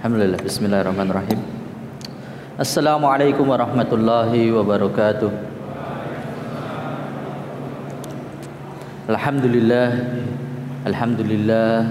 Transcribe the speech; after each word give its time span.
Alhamdulillah, 0.00 0.40
bismillahirrahmanirrahim. 0.40 1.44
Assalamualaikum 2.56 3.44
warahmatullahi 3.44 4.48
wabarakatuh. 4.48 5.28
Alhamdulillah, 9.12 9.88
alhamdulillah, 10.88 11.84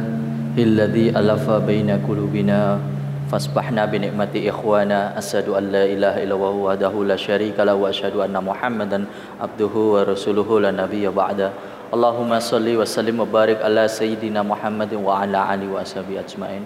alladzi 0.58 1.14
alafa 1.14 1.62
baina 1.62 2.02
qulubina 2.02 2.82
fasbahna 3.30 3.86
bi 3.86 4.02
ni'mati 4.02 4.42
ikhwana 4.50 5.14
asyhadu 5.14 5.54
an 5.54 5.70
la 5.70 5.86
ilaha 5.86 6.18
illallah 6.18 6.56
wahdahu 6.66 7.06
la 7.06 7.14
syarika 7.14 7.62
lahu 7.62 7.86
wa 7.86 7.94
asyhadu 7.94 8.26
anna 8.26 8.42
muhammadan 8.42 9.06
abduhu 9.38 10.02
wa 10.02 10.10
rasuluhu 10.10 10.58
la 10.58 10.74
nabiyya 10.74 11.14
ba'da 11.14 11.54
Allahumma 11.94 12.42
salli 12.42 12.74
wa 12.74 12.90
sallim 12.90 13.22
wa 13.22 13.30
barik 13.30 13.62
ala 13.62 13.86
sayyidina 13.86 14.42
Muhammadin 14.42 14.98
wa 14.98 15.22
ala 15.22 15.46
alihi 15.54 15.70
wa 15.70 15.86
ashabihi 15.86 16.18
ajmain 16.18 16.66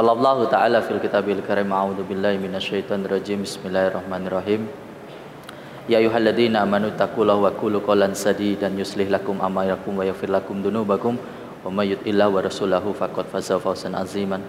Qala 0.00 0.16
Allah 0.16 0.48
Ta'ala 0.48 0.78
fil 0.80 0.96
kitabil 0.96 1.44
karim 1.44 1.68
A'udzu 1.68 2.08
billahi 2.08 2.40
minasyaitonir 2.40 3.20
rajim 3.20 3.44
Bismillahirrahmanirrahim 3.44 4.64
Ya 5.92 6.00
ayyuhalladzina 6.00 6.64
amanu 6.64 6.88
taqullaha 6.96 7.36
wa 7.36 7.52
qulu 7.52 7.84
qawlan 7.84 8.16
sadidan 8.16 8.80
yuslih 8.80 9.12
lakum 9.12 9.44
a'malakum 9.44 9.92
wa 9.92 10.00
yaghfir 10.00 10.32
lakum 10.32 10.64
dunubakum 10.64 11.20
wa 11.20 11.68
may 11.68 11.92
yuti'illah 11.92 12.32
wa 12.32 12.40
rasulahu 12.40 12.96
faqad 12.96 13.28
faza 13.28 13.60
fawzan 13.60 13.92
aziman 13.92 14.40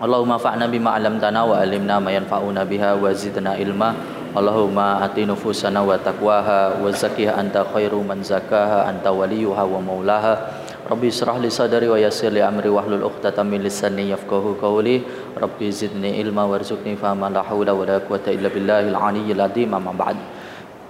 Allahumma 0.00 0.40
fa'na 0.40 0.64
bima 0.72 0.96
'allamtana 0.96 1.44
wa 1.44 1.60
'allimna 1.60 2.00
ma 2.00 2.16
yanfa'una 2.16 2.64
biha 2.64 2.96
wa 2.96 3.12
zidna 3.12 3.60
ilma 3.60 3.92
Allahumma 4.32 5.04
ati 5.04 5.28
nufusana 5.28 5.84
wa 5.84 6.00
taqwaha 6.00 6.80
wa 6.80 6.88
zakkiha 6.88 7.36
anta 7.36 7.68
khairu 7.68 8.00
man 8.00 8.24
zakaha 8.24 8.88
anta 8.88 9.12
waliyuha 9.12 9.60
wa 9.60 9.76
maulaha 9.84 10.63
Rabbi 10.84 11.08
israh 11.08 11.40
li 11.40 11.48
sadari 11.48 11.88
wa 11.88 11.96
yassir 11.96 12.28
li 12.28 12.44
amri 12.44 12.68
wahlul 12.68 13.08
'uqdatam 13.08 13.48
min 13.48 13.64
lisani 13.64 14.12
yafqahu 14.12 14.60
qawli 14.60 15.00
Rabbi 15.32 15.72
zidni 15.72 16.20
ilma 16.20 16.44
warzuqni 16.44 16.96
fahma 17.00 17.32
la 17.32 17.40
haula 17.40 17.72
wa 17.72 17.88
la 17.88 18.04
quwwata 18.04 18.28
illa 18.28 18.52
billahil 18.52 18.92
aliyyil 18.92 19.40
azim 19.40 19.72
amma 19.72 19.96
ba'd 19.96 20.16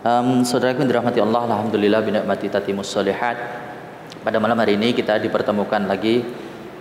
um, 0.02 0.42
Saudaraku 0.42 0.82
yang 0.82 0.90
dirahmati 0.90 1.22
Allah 1.22 1.46
Alhamdulillah 1.46 2.02
binikmati 2.02 2.50
tatimus 2.50 2.90
solihat 2.90 3.38
Pada 4.26 4.42
malam 4.42 4.58
hari 4.58 4.74
ini 4.74 4.90
kita 4.90 5.22
dipertemukan 5.22 5.86
lagi 5.86 6.26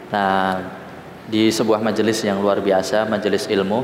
Nah 0.09 0.81
di 1.27 1.48
sebuah 1.48 1.80
majelis 1.80 2.20
yang 2.23 2.44
luar 2.44 2.59
biasa, 2.59 3.08
majelis 3.08 3.48
ilmu. 3.48 3.80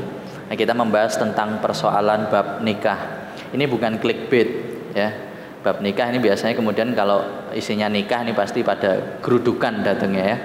Nah, 0.50 0.56
kita 0.58 0.76
membahas 0.76 1.16
tentang 1.16 1.62
persoalan 1.62 2.28
bab 2.28 2.60
nikah. 2.60 3.32
Ini 3.54 3.64
bukan 3.70 3.96
clickbait 4.02 4.48
ya. 4.92 5.29
Bab 5.60 5.84
nikah 5.84 6.08
ini 6.08 6.24
biasanya 6.24 6.56
kemudian 6.56 6.96
kalau 6.96 7.20
isinya 7.52 7.84
nikah 7.92 8.24
ini 8.24 8.32
pasti 8.32 8.64
pada 8.64 9.20
gerudukan 9.20 9.84
datangnya 9.84 10.24
ya. 10.24 10.38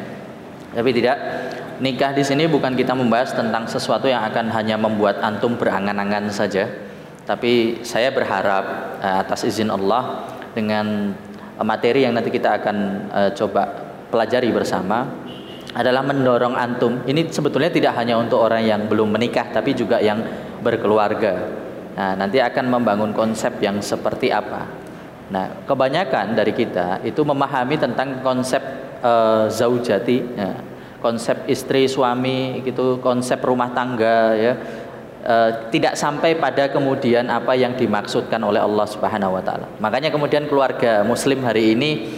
Tapi 0.75 0.91
tidak, 0.91 1.17
nikah 1.79 2.11
di 2.11 2.19
sini 2.19 2.51
bukan 2.51 2.75
kita 2.75 2.91
membahas 2.91 3.31
tentang 3.31 3.63
sesuatu 3.63 4.11
yang 4.11 4.27
akan 4.27 4.51
hanya 4.51 4.75
membuat 4.75 5.23
antum 5.23 5.55
berangan-angan 5.55 6.27
saja. 6.35 6.67
Tapi 7.23 7.79
saya 7.87 8.11
berharap 8.11 8.99
eh, 8.99 9.15
atas 9.23 9.47
izin 9.47 9.71
Allah 9.71 10.27
dengan 10.51 11.15
materi 11.63 12.03
yang 12.03 12.11
nanti 12.11 12.27
kita 12.27 12.59
akan 12.59 12.77
eh, 13.07 13.29
coba 13.39 13.71
pelajari 14.11 14.51
bersama 14.51 15.07
adalah 15.75 16.03
mendorong 16.03 16.55
antum. 16.59 17.03
Ini 17.07 17.31
sebetulnya 17.31 17.71
tidak 17.71 17.95
hanya 17.99 18.19
untuk 18.19 18.39
orang 18.39 18.63
yang 18.67 18.87
belum 18.91 19.15
menikah 19.15 19.47
tapi 19.51 19.71
juga 19.75 19.99
yang 20.03 20.23
berkeluarga. 20.59 21.63
Nah, 21.95 22.19
nanti 22.19 22.43
akan 22.43 22.67
membangun 22.67 23.11
konsep 23.15 23.59
yang 23.63 23.79
seperti 23.79 24.27
apa. 24.31 24.84
Nah, 25.25 25.65
kebanyakan 25.65 26.37
dari 26.37 26.53
kita 26.53 27.01
itu 27.01 27.25
memahami 27.25 27.81
tentang 27.81 28.21
konsep 28.21 28.61
uh, 29.01 29.49
zaujati, 29.49 30.21
ya. 30.21 30.53
konsep 31.01 31.49
istri 31.49 31.89
suami 31.89 32.61
gitu, 32.61 33.01
konsep 33.01 33.41
rumah 33.41 33.73
tangga 33.73 34.37
ya. 34.37 34.53
Uh, 35.25 35.73
tidak 35.73 35.97
sampai 35.97 36.37
pada 36.37 36.69
kemudian 36.69 37.25
apa 37.33 37.57
yang 37.57 37.73
dimaksudkan 37.73 38.37
oleh 38.45 38.61
Allah 38.61 38.85
Subhanahu 38.85 39.33
wa 39.33 39.41
taala. 39.41 39.65
Makanya 39.81 40.13
kemudian 40.13 40.45
keluarga 40.45 41.01
muslim 41.01 41.41
hari 41.41 41.73
ini 41.73 42.13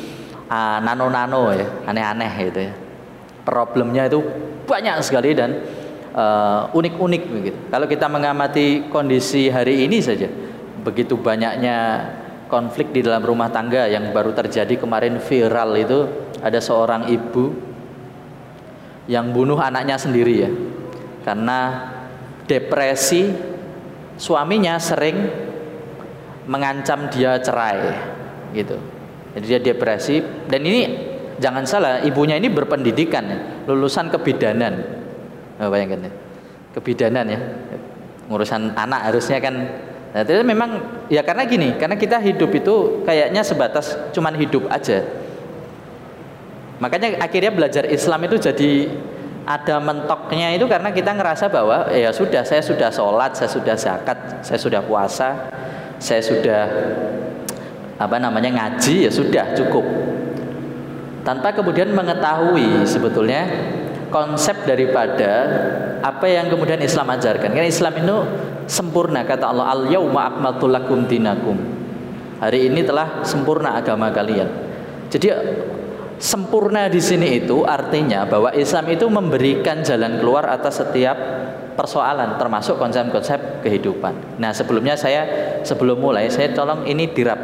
uh, 0.51 0.83
nano-nano 0.83 1.55
ya, 1.55 1.87
aneh-aneh 1.87 2.31
gitu 2.51 2.59
ya. 2.67 2.73
Problemnya 3.47 4.11
itu 4.11 4.19
banyak 4.67 4.99
sekali 4.99 5.31
dan 5.31 5.63
unik-unik 6.75 7.23
uh, 7.23 7.29
begitu. 7.31 7.57
Kalau 7.71 7.87
kita 7.87 8.11
mengamati 8.11 8.91
kondisi 8.91 9.47
hari 9.47 9.87
ini 9.87 10.03
saja, 10.03 10.27
begitu 10.83 11.15
banyaknya 11.15 12.03
konflik 12.47 12.95
di 12.95 13.03
dalam 13.03 13.23
rumah 13.23 13.51
tangga 13.51 13.87
yang 13.87 14.11
baru 14.15 14.31
terjadi 14.31 14.79
kemarin 14.79 15.19
viral 15.19 15.75
itu 15.75 15.99
ada 16.39 16.59
seorang 16.59 17.11
ibu 17.11 17.53
yang 19.07 19.31
bunuh 19.31 19.59
anaknya 19.59 19.95
sendiri 19.95 20.35
ya 20.47 20.51
karena 21.23 21.59
depresi 22.47 23.31
suaminya 24.15 24.79
sering 24.79 25.27
mengancam 26.47 27.11
dia 27.11 27.39
cerai 27.43 27.79
gitu. 28.55 28.79
Jadi 29.35 29.45
dia 29.45 29.59
depresi 29.59 30.23
dan 30.47 30.63
ini 30.63 30.81
jangan 31.37 31.67
salah 31.67 32.01
ibunya 32.01 32.39
ini 32.39 32.49
berpendidikan 32.49 33.23
ya, 33.27 33.39
lulusan 33.69 34.09
kebidanan. 34.09 34.73
Oh, 35.59 35.69
bayangkan 35.69 36.07
ya 36.07 36.11
kebidanan 36.77 37.25
ya 37.25 37.39
ngurusan 38.29 38.77
anak 38.77 39.09
harusnya 39.09 39.41
kan 39.41 39.55
Nah, 40.17 40.25
itu 40.25 40.41
memang 40.41 40.81
ya 41.13 41.21
karena 41.21 41.45
gini, 41.45 41.77
karena 41.77 41.93
kita 41.93 42.17
hidup 42.17 42.49
itu 42.49 43.05
kayaknya 43.05 43.45
sebatas 43.45 43.93
cuman 44.17 44.33
hidup 44.33 44.65
aja. 44.65 45.05
Makanya 46.81 47.21
akhirnya 47.21 47.53
belajar 47.53 47.85
Islam 47.85 48.25
itu 48.25 48.41
jadi 48.41 48.89
ada 49.45 49.77
mentoknya 49.77 50.57
itu 50.57 50.65
karena 50.65 50.89
kita 50.89 51.13
ngerasa 51.13 51.53
bahwa 51.53 51.93
ya 51.93 52.09
sudah 52.09 52.41
saya 52.41 52.65
sudah 52.65 52.89
sholat, 52.89 53.37
saya 53.37 53.45
sudah 53.45 53.77
zakat, 53.77 54.41
saya 54.41 54.57
sudah 54.57 54.81
puasa, 54.81 55.53
saya 56.01 56.25
sudah 56.25 56.65
apa 58.01 58.17
namanya 58.17 58.57
ngaji 58.57 59.05
ya 59.05 59.11
sudah 59.13 59.53
cukup. 59.53 59.85
Tanpa 61.21 61.53
kemudian 61.53 61.93
mengetahui 61.93 62.89
sebetulnya 62.89 63.45
konsep 64.09 64.67
daripada 64.67 65.31
apa 66.01 66.25
yang 66.27 66.51
kemudian 66.51 66.79
Islam 66.81 67.13
ajarkan. 67.13 67.51
Karena 67.53 67.67
Islam 67.67 67.93
itu 67.99 68.17
sempurna 68.67 69.23
kata 69.23 69.49
Allah 69.49 69.71
al 69.71 69.83
yauma 69.87 70.27
akmaltu 70.31 70.67
lakum 70.67 71.07
dinakum. 71.07 71.57
Hari 72.37 72.69
ini 72.69 72.85
telah 72.85 73.25
sempurna 73.25 73.79
agama 73.79 74.13
kalian. 74.13 74.45
Jadi 75.09 75.33
sempurna 76.21 76.85
di 76.85 77.01
sini 77.01 77.41
itu 77.41 77.65
artinya 77.65 78.29
bahwa 78.29 78.53
Islam 78.53 78.85
itu 78.93 79.05
memberikan 79.09 79.81
jalan 79.81 80.21
keluar 80.21 80.45
atas 80.45 80.83
setiap 80.83 81.17
persoalan 81.73 82.41
termasuk 82.41 82.77
konsep-konsep 82.77 83.61
kehidupan. 83.61 84.41
Nah 84.41 84.53
sebelumnya 84.53 84.97
saya 84.97 85.25
sebelum 85.61 86.01
mulai 86.01 86.29
saya 86.29 86.53
tolong 86.53 86.85
ini 86.89 87.09
dirap 87.13 87.37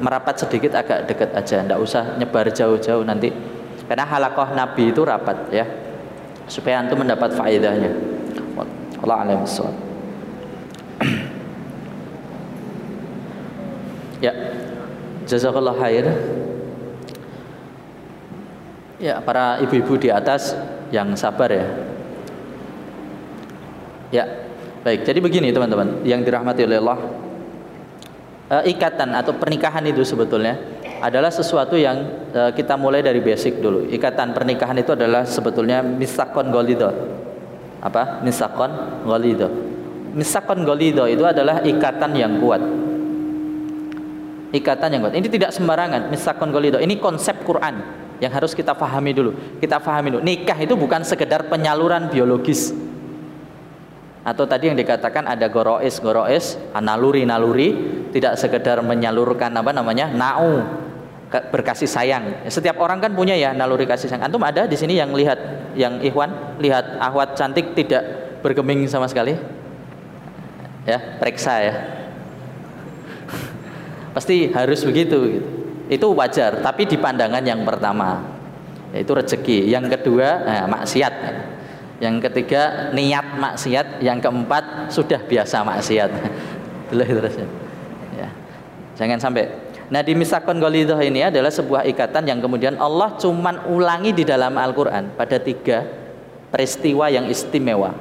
merapat 0.00 0.44
sedikit 0.44 0.76
agak 0.76 1.08
dekat 1.08 1.32
aja, 1.34 1.64
ndak 1.64 1.80
usah 1.80 2.16
nyebar 2.20 2.48
jauh-jauh 2.52 3.04
nanti. 3.04 3.32
Karena 3.88 4.04
halakoh 4.04 4.52
Nabi 4.52 4.92
itu 4.92 5.00
rapat 5.00 5.48
ya 5.48 5.64
supaya 6.48 6.82
antum 6.82 7.00
mendapat 7.00 7.36
faedahnya. 7.36 7.92
Allah 8.98 9.18
alam 9.22 9.46
Ya, 14.18 14.34
jazakallah 15.30 15.78
khair. 15.78 16.10
Ya, 18.98 19.22
para 19.22 19.62
ibu-ibu 19.62 19.94
di 19.94 20.10
atas 20.10 20.58
yang 20.90 21.14
sabar 21.14 21.54
ya. 21.54 21.66
Ya, 24.10 24.24
baik. 24.82 25.06
Jadi 25.06 25.22
begini 25.22 25.54
teman-teman, 25.54 26.02
yang 26.02 26.26
dirahmati 26.26 26.66
oleh 26.66 26.82
Allah, 26.82 26.98
e, 28.50 28.74
ikatan 28.74 29.14
atau 29.14 29.38
pernikahan 29.38 29.86
itu 29.86 30.02
sebetulnya 30.02 30.58
adalah 31.00 31.32
sesuatu 31.32 31.78
yang 31.78 32.28
e, 32.30 32.40
kita 32.54 32.74
mulai 32.74 33.02
dari 33.02 33.22
basic 33.22 33.62
dulu. 33.62 33.88
Ikatan 33.88 34.34
pernikahan 34.34 34.76
itu 34.78 34.94
adalah 34.94 35.24
sebetulnya 35.24 35.82
misakon 35.82 36.50
golido. 36.50 36.90
Apa? 37.80 38.20
Misakon 38.26 39.02
golido. 39.06 39.48
Misakon 40.12 40.66
golido 40.66 41.06
itu 41.06 41.22
adalah 41.22 41.62
ikatan 41.62 42.12
yang 42.16 42.42
kuat 42.42 42.62
ikatan 44.52 44.88
yang 44.96 45.00
kuat. 45.04 45.14
Ini 45.16 45.28
tidak 45.28 45.50
sembarangan, 45.52 46.08
misakon 46.08 46.48
golido. 46.48 46.80
Ini 46.80 46.96
konsep 47.00 47.44
Quran 47.44 47.84
yang 48.18 48.32
harus 48.32 48.56
kita 48.56 48.74
pahami 48.74 49.12
dulu. 49.12 49.60
Kita 49.60 49.78
pahami 49.78 50.16
dulu. 50.16 50.22
Nikah 50.24 50.58
itu 50.58 50.74
bukan 50.74 51.04
sekedar 51.04 51.46
penyaluran 51.46 52.08
biologis. 52.08 52.72
Atau 54.26 54.44
tadi 54.44 54.68
yang 54.68 54.76
dikatakan 54.76 55.24
ada 55.24 55.48
goroes, 55.48 55.96
goroes, 56.04 56.60
naluri, 56.76 57.24
naluri, 57.24 57.68
tidak 58.12 58.36
sekedar 58.36 58.76
menyalurkan 58.84 59.48
apa 59.56 59.72
namanya, 59.72 60.12
nau, 60.12 60.64
berkasih 61.28 61.88
sayang. 61.88 62.48
Setiap 62.48 62.80
orang 62.80 63.04
kan 63.04 63.12
punya 63.12 63.36
ya 63.36 63.52
naluri 63.52 63.84
kasih 63.84 64.08
sayang. 64.08 64.24
Antum 64.24 64.40
ada 64.40 64.64
di 64.64 64.76
sini 64.76 64.96
yang 64.96 65.12
lihat, 65.12 65.72
yang 65.76 66.00
Ikhwan 66.00 66.58
lihat 66.60 66.96
ahwat 66.98 67.36
cantik 67.36 67.76
tidak 67.76 68.02
bergeming 68.40 68.88
sama 68.88 69.04
sekali? 69.06 69.36
Ya, 70.88 71.20
periksa 71.20 71.52
ya 71.60 71.74
Pasti 74.16 74.48
harus 74.48 74.80
begitu 74.88 75.16
gitu. 75.28 75.48
Itu 75.88 76.06
wajar, 76.16 76.64
tapi 76.64 76.84
di 76.88 76.96
pandangan 76.96 77.44
yang 77.44 77.64
pertama 77.64 78.24
yaitu 78.92 79.12
rezeki. 79.12 79.68
Yang 79.68 80.00
kedua, 80.00 80.28
nah, 80.44 80.64
maksiat. 80.68 81.14
Yang 81.98 82.30
ketiga 82.30 82.92
niat 82.96 83.36
maksiat, 83.36 84.00
yang 84.00 84.20
keempat 84.22 84.88
sudah 84.88 85.20
biasa 85.28 85.60
maksiat. 85.64 86.10
terus 86.92 87.34
ya. 87.36 87.48
Jangan 88.98 89.18
sampai. 89.20 89.67
Nah 89.88 90.04
di 90.04 90.12
misakon 90.12 90.60
golidoh 90.60 91.00
ini 91.00 91.24
adalah 91.24 91.48
sebuah 91.48 91.88
ikatan 91.88 92.28
yang 92.28 92.44
kemudian 92.44 92.76
Allah 92.76 93.16
cuman 93.16 93.72
ulangi 93.72 94.12
di 94.12 94.24
dalam 94.28 94.52
Al-Quran 94.52 95.16
pada 95.16 95.40
tiga 95.40 95.88
peristiwa 96.52 97.08
yang 97.08 97.24
istimewa. 97.28 97.96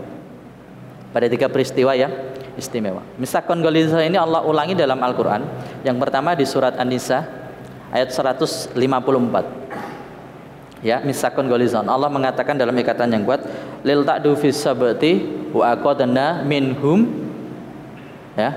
Pada 1.15 1.31
tiga 1.31 1.47
peristiwa 1.47 1.95
yang 1.95 2.11
istimewa. 2.59 2.99
Misakon 3.15 3.63
golidoh 3.63 4.03
ini 4.03 4.19
Allah 4.19 4.43
ulangi 4.43 4.75
dalam 4.75 4.99
Al-Quran. 4.99 5.47
Yang 5.87 5.97
pertama 6.03 6.35
di 6.35 6.43
surat 6.43 6.75
An-Nisa 6.75 7.23
ayat 7.91 8.11
154 8.11 8.75
ya 10.85 11.01
misakun 11.01 11.49
golizon 11.49 11.85
Allah 11.89 12.09
mengatakan 12.11 12.53
dalam 12.57 12.75
ikatan 12.77 13.09
yang 13.09 13.23
kuat 13.25 13.41
lil 13.81 14.05
ta'du 14.05 14.37
fis 14.37 14.57
sabati 14.61 15.25
wa 15.53 15.73
aqadna 15.73 16.45
minhum 16.45 17.07
ya 18.37 18.49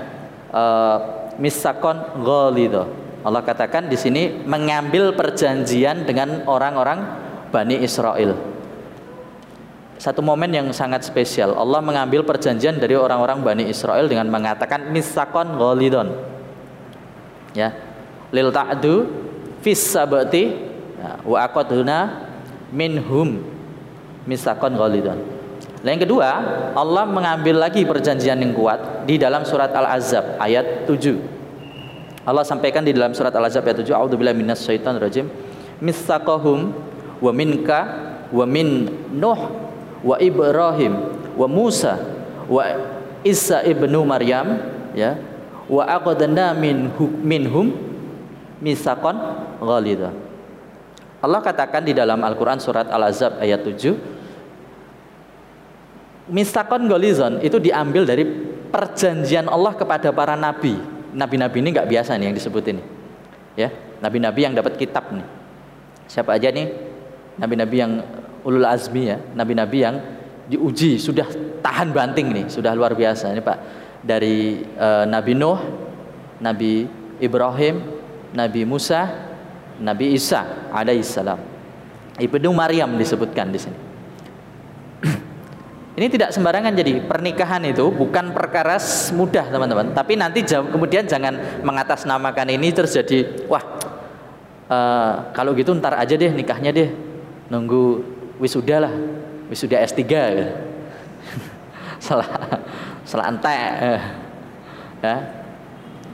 uh, 0.53 0.97
misakon 1.41 1.97
ghalidha 2.21 2.85
Allah 3.21 3.41
katakan 3.45 3.85
di 3.85 3.97
sini 3.97 4.41
mengambil 4.45 5.13
perjanjian 5.13 6.09
dengan 6.09 6.45
orang-orang 6.49 7.05
Bani 7.53 7.77
Israel. 7.83 8.33
Satu 10.01 10.25
momen 10.25 10.49
yang 10.49 10.65
sangat 10.73 11.05
spesial 11.05 11.53
Allah 11.53 11.77
mengambil 11.77 12.25
perjanjian 12.25 12.81
dari 12.81 12.97
orang-orang 12.97 13.45
Bani 13.45 13.69
Israel 13.69 14.09
dengan 14.09 14.25
mengatakan 14.33 14.89
misakon 14.89 15.61
ghalidon. 15.61 16.17
Ya. 17.53 17.77
Lil 18.33 18.49
ta'du 18.49 19.05
fis 19.61 19.77
sabati. 19.77 20.73
Ya, 20.97 21.21
wa 21.21 21.37
aqaduna 21.45 22.29
minhum 22.73 23.45
misakon 24.25 24.73
ghalidun. 24.73 25.21
Yang 25.81 26.05
kedua, 26.05 26.29
Allah 26.77 27.05
mengambil 27.09 27.57
lagi 27.57 27.81
perjanjian 27.85 28.37
yang 28.37 28.53
kuat 28.53 29.05
di 29.09 29.17
dalam 29.17 29.41
surat 29.41 29.73
Al-Azab 29.73 30.37
ayat 30.37 30.85
7. 30.85 31.40
Allah 32.21 32.45
sampaikan 32.45 32.85
di 32.85 32.93
dalam 32.93 33.17
surat 33.17 33.33
Al-Azab 33.33 33.65
ayat 33.65 33.81
7, 33.81 33.97
A'udzubillahi 33.97 34.37
minasyaitonir 34.37 35.01
rajim. 35.01 35.25
Misaqahum 35.81 36.69
wa 37.17 37.31
minka 37.33 37.79
wa 38.29 38.45
min 38.45 38.89
Nuh 39.13 39.41
wa 40.01 40.17
Ibrahim 40.17 40.93
wa 41.37 41.47
Musa 41.49 41.97
wa 42.49 42.65
Isa 43.21 43.61
ibnu 43.61 44.01
Maryam 44.01 44.57
ya 44.97 45.21
wa 45.69 45.85
aqadna 45.85 46.57
min 46.57 46.89
minhum 47.21 47.69
misakon 48.57 49.13
ghalidha 49.61 50.09
Allah 51.21 51.37
katakan 51.45 51.85
di 51.85 51.93
dalam 51.93 52.17
Al-Quran 52.25 52.57
surat 52.57 52.89
Al-Azab 52.89 53.37
ayat 53.37 53.61
7 53.61 53.93
Mistakon 56.31 56.89
golizon 56.89 57.43
itu 57.45 57.61
diambil 57.61 58.07
dari 58.07 58.25
perjanjian 58.73 59.45
Allah 59.51 59.75
kepada 59.77 60.09
para 60.09 60.33
nabi 60.33 60.79
Nabi-nabi 61.11 61.57
ini 61.59 61.69
nggak 61.75 61.87
biasa 61.87 62.15
nih 62.15 62.31
yang 62.31 62.35
disebut 62.35 62.63
ini. 62.71 62.83
Ya 63.59 63.69
Nabi-nabi 63.99 64.39
yang 64.47 64.53
dapat 64.55 64.79
kitab 64.79 65.11
nih. 65.11 65.27
Siapa 66.07 66.35
aja 66.35 66.49
nih? 66.51 66.71
Nabi-nabi 67.37 67.75
yang 67.77 67.91
ulul 68.43 68.65
azmi 68.65 69.11
ya. 69.11 69.17
Nabi-nabi 69.35 69.77
yang 69.83 69.95
diuji 70.47 70.99
sudah 70.99 71.27
tahan 71.63 71.93
banting 71.95 72.33
nih 72.33 72.45
sudah 72.51 72.73
luar 72.73 72.95
biasa 72.95 73.31
ini 73.31 73.43
Pak. 73.43 73.57
Dari 74.01 74.65
uh, 74.79 75.05
Nabi 75.05 75.33
Nuh 75.37 75.59
Nabi 76.41 76.89
Ibrahim 77.21 77.75
Nabi 78.33 78.61
Musa 78.65 79.07
Nabi 79.77 80.15
Isa 80.15 80.71
alaihissalam. 80.73 81.39
Ibnu 82.21 82.49
Maryam 82.53 82.97
disebutkan 82.97 83.49
di 83.49 83.59
sini. 83.61 83.90
Ini 85.91 86.07
tidak 86.07 86.31
sembarangan 86.31 86.71
jadi 86.71 87.03
pernikahan 87.03 87.67
itu 87.67 87.91
bukan 87.91 88.31
perkara 88.31 88.79
mudah 89.11 89.45
teman-teman. 89.51 89.91
Tapi 89.91 90.15
nanti 90.15 90.47
kemudian 90.47 91.03
jangan 91.03 91.63
mengatasnamakan 91.67 92.47
ini 92.55 92.71
terjadi 92.71 93.47
wah 93.51 93.63
uh, 94.71 95.13
kalau 95.35 95.51
gitu 95.51 95.75
ntar 95.75 95.99
aja 95.99 96.15
deh 96.15 96.31
nikahnya 96.31 96.71
deh 96.71 96.89
nunggu 97.51 98.07
wisuda 98.39 98.87
lah 98.87 98.93
wisuda 99.51 99.83
S3 99.83 99.99
gitu. 99.99 100.53
salah 102.07 102.27
salah 103.03 103.25
entek 103.27 103.71
eh. 103.83 104.01
ya. 105.03 105.15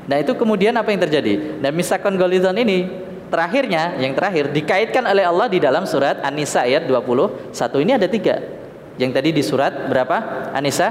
Nah 0.10 0.18
itu 0.18 0.34
kemudian 0.34 0.74
apa 0.74 0.90
yang 0.90 1.06
terjadi? 1.06 1.62
Dan 1.62 1.78
misakon 1.78 2.18
golizon 2.18 2.58
ini 2.58 2.90
terakhirnya 3.30 3.94
yang 4.02 4.18
terakhir 4.18 4.50
dikaitkan 4.50 5.06
oleh 5.06 5.22
Allah 5.22 5.46
di 5.52 5.62
dalam 5.62 5.86
surat 5.86 6.18
An-Nisa 6.26 6.66
ayat 6.66 6.90
21 6.90 7.54
ini 7.84 7.92
ada 7.94 8.08
tiga 8.10 8.58
yang 8.98 9.14
tadi 9.14 9.34
di 9.34 9.46
surat 9.46 9.90
berapa? 9.90 10.50
An-Nisa 10.54 10.90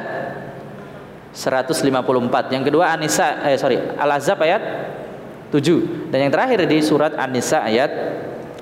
154 1.37 2.55
yang 2.55 2.64
kedua 2.64 2.97
An-Nisa 2.97 3.44
eh 3.44 3.61
sorry 3.61 3.76
Al-Azab 3.76 4.41
ayat 4.41 4.62
7 5.53 6.11
dan 6.11 6.19
yang 6.26 6.32
terakhir 6.32 6.64
di 6.64 6.79
surat 6.81 7.12
An-Nisa 7.19 7.61
ayat 7.67 7.91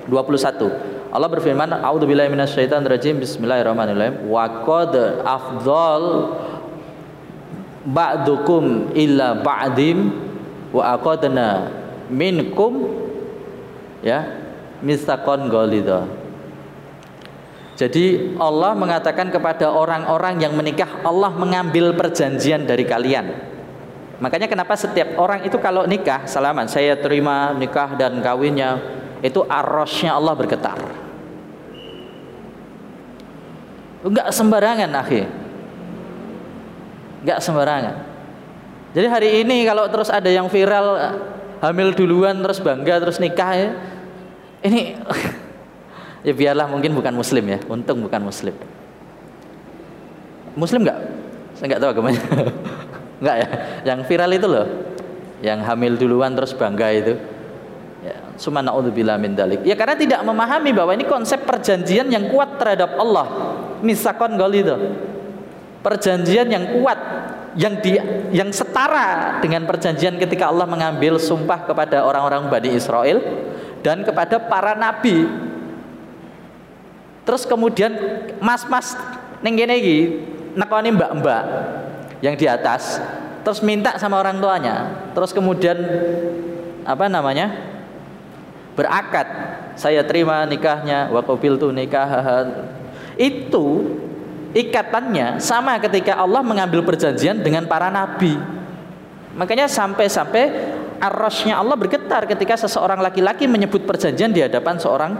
21 0.09 0.95
Allah 1.15 1.31
berfirman 1.31 1.71
A'udzubillahi 1.79 2.27
minasyaitonirrajim 2.27 3.23
Bismillahirrahmanirrahim. 3.23 4.27
Wa 4.27 4.67
qad 4.67 5.23
afdal 5.23 6.03
ba'dukum 7.87 8.91
illa 8.91 9.39
ba'dim 9.39 10.11
wa 10.75 10.99
aqadna 10.99 11.71
minkum 12.11 12.91
ya 14.03 14.27
mistakon 14.83 15.47
golida 15.47 16.03
jadi 17.75 18.35
Allah 18.39 18.71
mengatakan 18.71 19.27
kepada 19.27 19.67
orang-orang 19.67 20.39
yang 20.39 20.55
menikah 20.55 21.03
Allah 21.03 21.27
mengambil 21.35 21.91
perjanjian 21.91 22.63
dari 22.63 22.87
kalian. 22.87 23.35
Makanya 24.23 24.47
kenapa 24.47 24.79
setiap 24.79 25.19
orang 25.19 25.43
itu 25.43 25.59
kalau 25.59 25.83
nikah 25.83 26.23
salaman 26.23 26.71
saya 26.71 26.95
terima 26.95 27.51
nikah 27.51 27.99
dan 27.99 28.23
kawinnya 28.23 28.79
itu 29.19 29.43
arosnya 29.43 30.15
Allah 30.15 30.31
bergetar. 30.39 30.79
Enggak 34.07 34.31
sembarangan 34.31 34.89
akhi. 34.95 35.21
Enggak 37.27 37.39
sembarangan. 37.43 37.95
Jadi 38.95 39.07
hari 39.11 39.29
ini 39.43 39.67
kalau 39.67 39.91
terus 39.91 40.07
ada 40.07 40.31
yang 40.31 40.47
viral 40.47 41.19
hamil 41.59 41.91
duluan 41.91 42.39
terus 42.39 42.63
bangga 42.63 43.03
terus 43.03 43.19
nikah 43.19 43.51
ya 43.51 43.69
ini 44.63 44.95
ya 46.25 46.33
biarlah 46.33 46.65
mungkin 46.67 46.97
bukan 46.97 47.13
muslim 47.13 47.45
ya. 47.45 47.59
Untung 47.69 48.01
bukan 48.01 48.21
muslim. 48.25 48.57
Muslim 50.57 50.81
nggak? 50.81 50.99
Saya 51.55 51.65
nggak 51.71 51.81
tahu 51.81 51.91
agamanya. 51.93 52.23
Nggak 53.15 53.35
ya? 53.39 53.47
Yang 53.87 53.99
viral 54.11 54.31
itu 54.35 54.47
loh. 54.47 54.67
Yang 55.39 55.59
hamil 55.63 55.93
duluan 55.95 56.35
terus 56.35 56.51
bangga 56.51 56.91
itu. 56.91 57.15
Ya 58.03 58.15
summa 58.35 58.59
naudzubillah 58.59 59.15
dalik. 59.31 59.63
Ya 59.63 59.75
karena 59.79 59.95
tidak 59.95 60.19
memahami 60.27 60.75
bahwa 60.75 60.91
ini 60.91 61.07
konsep 61.07 61.47
perjanjian 61.47 62.11
yang 62.11 62.27
kuat 62.27 62.59
terhadap 62.59 62.99
Allah. 62.99 63.55
Misakon 63.79 64.35
itu. 64.51 64.75
Perjanjian 65.79 66.49
yang 66.49 66.65
kuat 66.81 66.99
yang 67.55 67.79
di 67.79 67.95
yang 68.35 68.51
setara 68.51 69.39
dengan 69.39 69.63
perjanjian 69.63 70.19
ketika 70.19 70.51
Allah 70.51 70.67
mengambil 70.67 71.15
sumpah 71.15 71.63
kepada 71.63 72.03
orang-orang 72.03 72.51
Bani 72.51 72.75
Israel 72.75 73.23
dan 73.79 74.03
kepada 74.03 74.43
para 74.43 74.75
nabi. 74.75 75.44
Terus 77.25 77.43
kemudian 77.49 77.91
mas-mas 78.37 78.93
ning 79.41 79.57
kene 79.57 79.75
iki 79.81 79.97
nekoni 80.53 80.93
mbak-mbak 80.93 81.43
yang 82.21 82.37
di 82.37 82.45
atas 82.45 83.01
terus 83.41 83.59
minta 83.65 83.97
sama 83.97 84.21
orang 84.21 84.37
tuanya. 84.37 84.93
Terus 85.17 85.33
kemudian 85.33 85.77
apa 86.85 87.09
namanya? 87.09 87.75
berakad 88.75 89.27
saya 89.79 90.03
terima 90.03 90.43
nikahnya 90.43 91.07
wa 91.09 91.23
tu 91.23 91.67
nikah 91.71 92.11
itu 93.15 93.65
ikatannya 94.51 95.39
sama 95.39 95.79
ketika 95.79 96.19
Allah 96.19 96.43
mengambil 96.43 96.83
perjanjian 96.83 97.39
dengan 97.39 97.63
para 97.65 97.87
nabi 97.87 98.35
makanya 99.35 99.71
sampai-sampai 99.71 100.75
arrosnya 100.99 101.59
Allah 101.59 101.75
bergetar 101.79 102.27
ketika 102.27 102.59
seseorang 102.59 102.99
laki-laki 102.99 103.47
menyebut 103.47 103.83
perjanjian 103.87 104.31
di 104.31 104.43
hadapan 104.43 104.75
seorang 104.75 105.11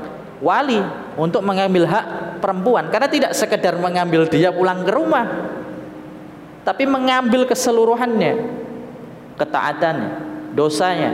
wali 0.43 0.79
untuk 1.15 1.43
mengambil 1.43 1.87
hak 1.87 2.05
perempuan. 2.39 2.87
Karena 2.91 3.07
tidak 3.07 3.31
sekedar 3.35 3.75
mengambil 3.79 4.27
dia 4.27 4.51
pulang 4.51 4.83
ke 4.83 4.91
rumah 4.91 5.25
tapi 6.65 6.89
mengambil 6.89 7.45
keseluruhannya 7.45 8.33
ketaatannya 9.37 10.11
dosanya 10.57 11.13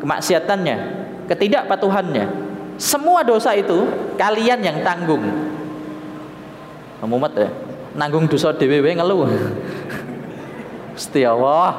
kemaksiatannya 0.00 0.76
ketidakpatuhannya. 1.28 2.48
Semua 2.80 3.20
dosa 3.20 3.52
itu 3.52 3.84
kalian 4.16 4.64
yang 4.64 4.80
tanggung. 4.80 5.20
Muhammad 7.04 7.32
ya 7.36 7.50
nanggung 7.92 8.24
dosa 8.24 8.56
DWW 8.56 8.96
ngeluh. 8.96 9.28
Gusti 10.96 11.22
Allah 11.28 11.76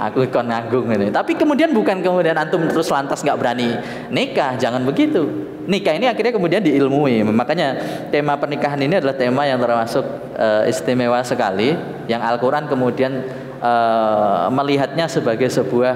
aku 0.00 0.24
ikon 0.24 0.48
nganggung 0.48 0.88
ini. 0.88 1.12
Tapi 1.12 1.36
kemudian 1.36 1.76
bukan 1.76 2.00
kemudian 2.00 2.32
antum 2.40 2.64
terus 2.64 2.88
lantas 2.88 3.20
nggak 3.20 3.36
berani 3.36 3.76
nikah, 4.08 4.56
jangan 4.56 4.80
begitu. 4.88 5.28
Nikah 5.68 5.94
ini 5.94 6.08
akhirnya 6.08 6.32
kemudian 6.32 6.64
diilmui. 6.64 7.20
Makanya 7.22 7.76
tema 8.08 8.40
pernikahan 8.40 8.80
ini 8.80 8.96
adalah 8.96 9.14
tema 9.14 9.44
yang 9.44 9.60
termasuk 9.60 10.02
uh, 10.34 10.64
istimewa 10.64 11.20
sekali, 11.20 11.76
yang 12.08 12.24
Al-Quran 12.24 12.64
kemudian 12.66 13.28
uh, 13.60 14.48
melihatnya 14.48 15.06
sebagai 15.06 15.52
sebuah 15.52 15.94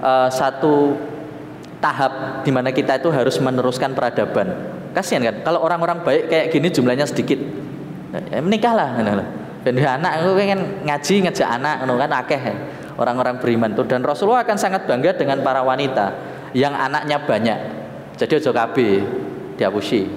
uh, 0.00 0.28
satu 0.32 0.96
tahap 1.78 2.42
di 2.42 2.50
mana 2.50 2.72
kita 2.72 2.96
itu 2.98 3.12
harus 3.12 3.36
meneruskan 3.36 3.92
peradaban. 3.92 4.74
Kasihan 4.96 5.28
kan 5.28 5.44
kalau 5.44 5.60
orang-orang 5.60 6.00
baik 6.00 6.32
kayak 6.32 6.46
gini 6.48 6.72
jumlahnya 6.72 7.04
sedikit. 7.04 7.36
Ya, 8.32 8.40
menikahlah 8.40 8.96
Ben 9.66 9.76
anak 9.82 10.22
aku 10.22 10.38
pengen 10.38 10.86
ngaji 10.86 11.14
ngejak 11.26 11.48
anak 11.58 11.84
kan 11.84 12.12
akeh 12.22 12.42
orang-orang 12.96 13.40
beriman 13.40 13.72
tuh 13.76 13.84
dan 13.84 14.02
Rasulullah 14.02 14.44
akan 14.44 14.56
sangat 14.56 14.88
bangga 14.88 15.16
dengan 15.16 15.40
para 15.44 15.60
wanita 15.64 16.12
yang 16.56 16.72
anaknya 16.72 17.20
banyak. 17.24 17.58
Jadi 18.16 18.32
ojo 18.40 18.50
kabeh 18.52 18.92
diapusi. 19.60 20.08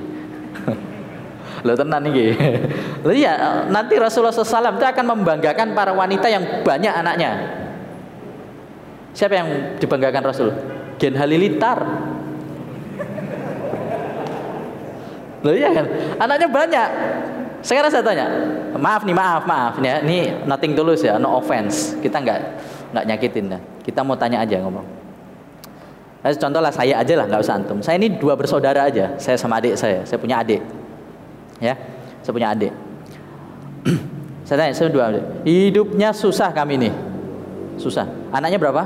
Lo 1.68 1.76
tenan 1.76 2.08
nih. 2.08 2.36
Lo 3.06 3.12
iya 3.12 3.64
nanti 3.68 4.00
Rasulullah 4.00 4.32
SAW 4.32 4.80
itu 4.80 4.86
akan 4.88 5.06
membanggakan 5.16 5.76
para 5.76 5.92
wanita 5.92 6.32
yang 6.32 6.64
banyak 6.64 6.94
anaknya. 6.94 7.32
Siapa 9.12 9.34
yang 9.36 9.50
dibanggakan 9.82 10.24
Rasul? 10.24 10.50
Gen 10.96 11.18
Halilintar. 11.18 11.80
Loh 15.40 15.56
iya 15.56 15.72
kan? 15.72 15.86
Anaknya 16.20 16.48
banyak. 16.52 16.90
Sekarang 17.60 17.92
saya 17.92 18.04
tanya, 18.04 18.26
maaf 18.80 19.04
nih, 19.04 19.12
maaf, 19.12 19.44
maaf 19.44 19.76
ya. 19.84 20.00
Ini 20.00 20.48
nothing 20.48 20.74
tulus 20.76 21.04
ya, 21.04 21.20
no 21.20 21.36
offense. 21.36 22.00
Kita 22.00 22.24
nggak 22.24 22.40
nggak 22.96 23.06
nyakitin 23.06 23.46
ya. 23.52 23.60
Kita 23.84 24.00
mau 24.06 24.16
tanya 24.16 24.40
aja 24.40 24.64
ngomong. 24.64 24.88
Nah, 26.20 26.32
contoh 26.36 26.60
lah 26.60 26.72
saya 26.72 27.00
aja 27.00 27.14
lah, 27.20 27.26
nggak 27.28 27.42
usah 27.44 27.56
antum. 27.60 27.80
Saya 27.84 28.00
ini 28.00 28.16
dua 28.16 28.36
bersaudara 28.40 28.88
aja. 28.88 29.16
Saya 29.20 29.36
sama 29.36 29.60
adik 29.60 29.76
saya. 29.76 30.04
Saya 30.08 30.20
punya 30.20 30.40
adik. 30.40 30.64
Ya, 31.60 31.76
saya 32.24 32.32
punya 32.32 32.52
adik. 32.56 32.72
saya 34.48 34.56
tanya, 34.64 34.74
saya 34.76 34.88
dua 34.92 35.04
adik. 35.12 35.24
Hidupnya 35.44 36.16
susah 36.16 36.52
kami 36.56 36.80
nih. 36.80 36.94
Susah. 37.80 38.08
Anaknya 38.32 38.60
berapa? 38.60 38.84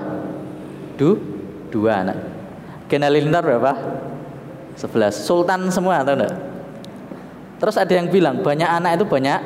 Du, 0.97 1.17
dua 1.73 2.05
anak. 2.05 2.17
Kenalin 2.89 3.33
berapa? 3.33 3.73
Sebelas. 4.77 5.17
Sultan 5.17 5.69
semua, 5.73 6.05
tahu 6.05 6.17
enggak? 6.21 6.52
Terus 7.63 7.79
ada 7.79 7.95
yang 7.95 8.11
bilang 8.11 8.43
banyak 8.43 8.67
anak 8.67 8.99
itu 8.99 9.07
banyak 9.07 9.39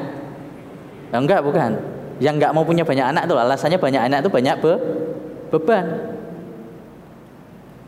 ya 1.14 1.18
enggak 1.22 1.46
bukan. 1.46 1.78
Yang 2.18 2.34
enggak 2.42 2.52
mau 2.58 2.66
punya 2.66 2.82
banyak 2.82 3.06
anak 3.14 3.30
itu 3.30 3.38
alasannya 3.38 3.78
banyak 3.78 4.02
anak 4.10 4.18
itu 4.26 4.30
banyak 4.34 4.56
be 4.58 4.74
beban. 5.54 5.86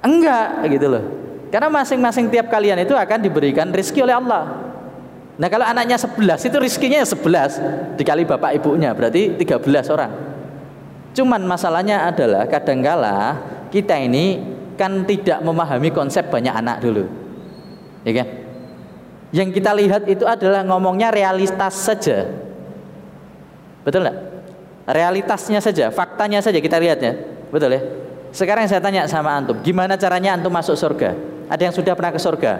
Enggak 0.05 0.69
gitu 0.69 0.85
loh. 0.85 1.03
Karena 1.49 1.73
masing-masing 1.73 2.29
tiap 2.29 2.45
kalian 2.53 2.77
itu 2.85 2.93
akan 2.93 3.25
diberikan 3.25 3.73
rizki 3.73 4.05
oleh 4.05 4.13
Allah. 4.13 4.69
Nah 5.41 5.49
kalau 5.49 5.65
anaknya 5.65 5.97
11 5.97 6.45
itu 6.45 6.57
rizkinya 6.61 7.01
11 7.01 7.97
dikali 7.97 8.29
bapak 8.29 8.53
ibunya 8.61 8.93
berarti 8.93 9.33
13 9.33 9.65
orang. 9.89 10.13
Cuman 11.17 11.41
masalahnya 11.41 12.05
adalah 12.05 12.45
kadangkala 12.45 13.33
kita 13.73 13.97
ini 13.97 14.45
kan 14.77 15.09
tidak 15.09 15.41
memahami 15.41 15.89
konsep 15.89 16.29
banyak 16.29 16.53
anak 16.53 16.85
dulu. 16.85 17.09
Ya 18.05 18.13
kan? 18.13 18.48
Yang 19.29 19.61
kita 19.61 19.71
lihat 19.77 20.03
itu 20.09 20.25
adalah 20.25 20.65
ngomongnya 20.65 21.13
realitas 21.13 21.77
saja. 21.77 22.25
Betul 23.85 24.05
nggak? 24.05 24.17
Realitasnya 24.89 25.61
saja, 25.61 25.93
faktanya 25.93 26.41
saja 26.41 26.57
kita 26.57 26.81
lihat 26.81 26.97
ya. 26.97 27.13
Betul 27.53 27.77
ya? 27.77 27.81
Sekarang 28.33 28.65
saya 28.65 28.81
tanya 28.81 29.05
sama 29.05 29.33
antum, 29.37 29.57
gimana 29.61 29.97
caranya 29.97 30.33
antum 30.33 30.49
masuk 30.49 30.73
surga? 30.73 31.13
Ada 31.49 31.69
yang 31.69 31.73
sudah 31.73 31.93
pernah 31.93 32.13
ke 32.13 32.21
surga? 32.21 32.53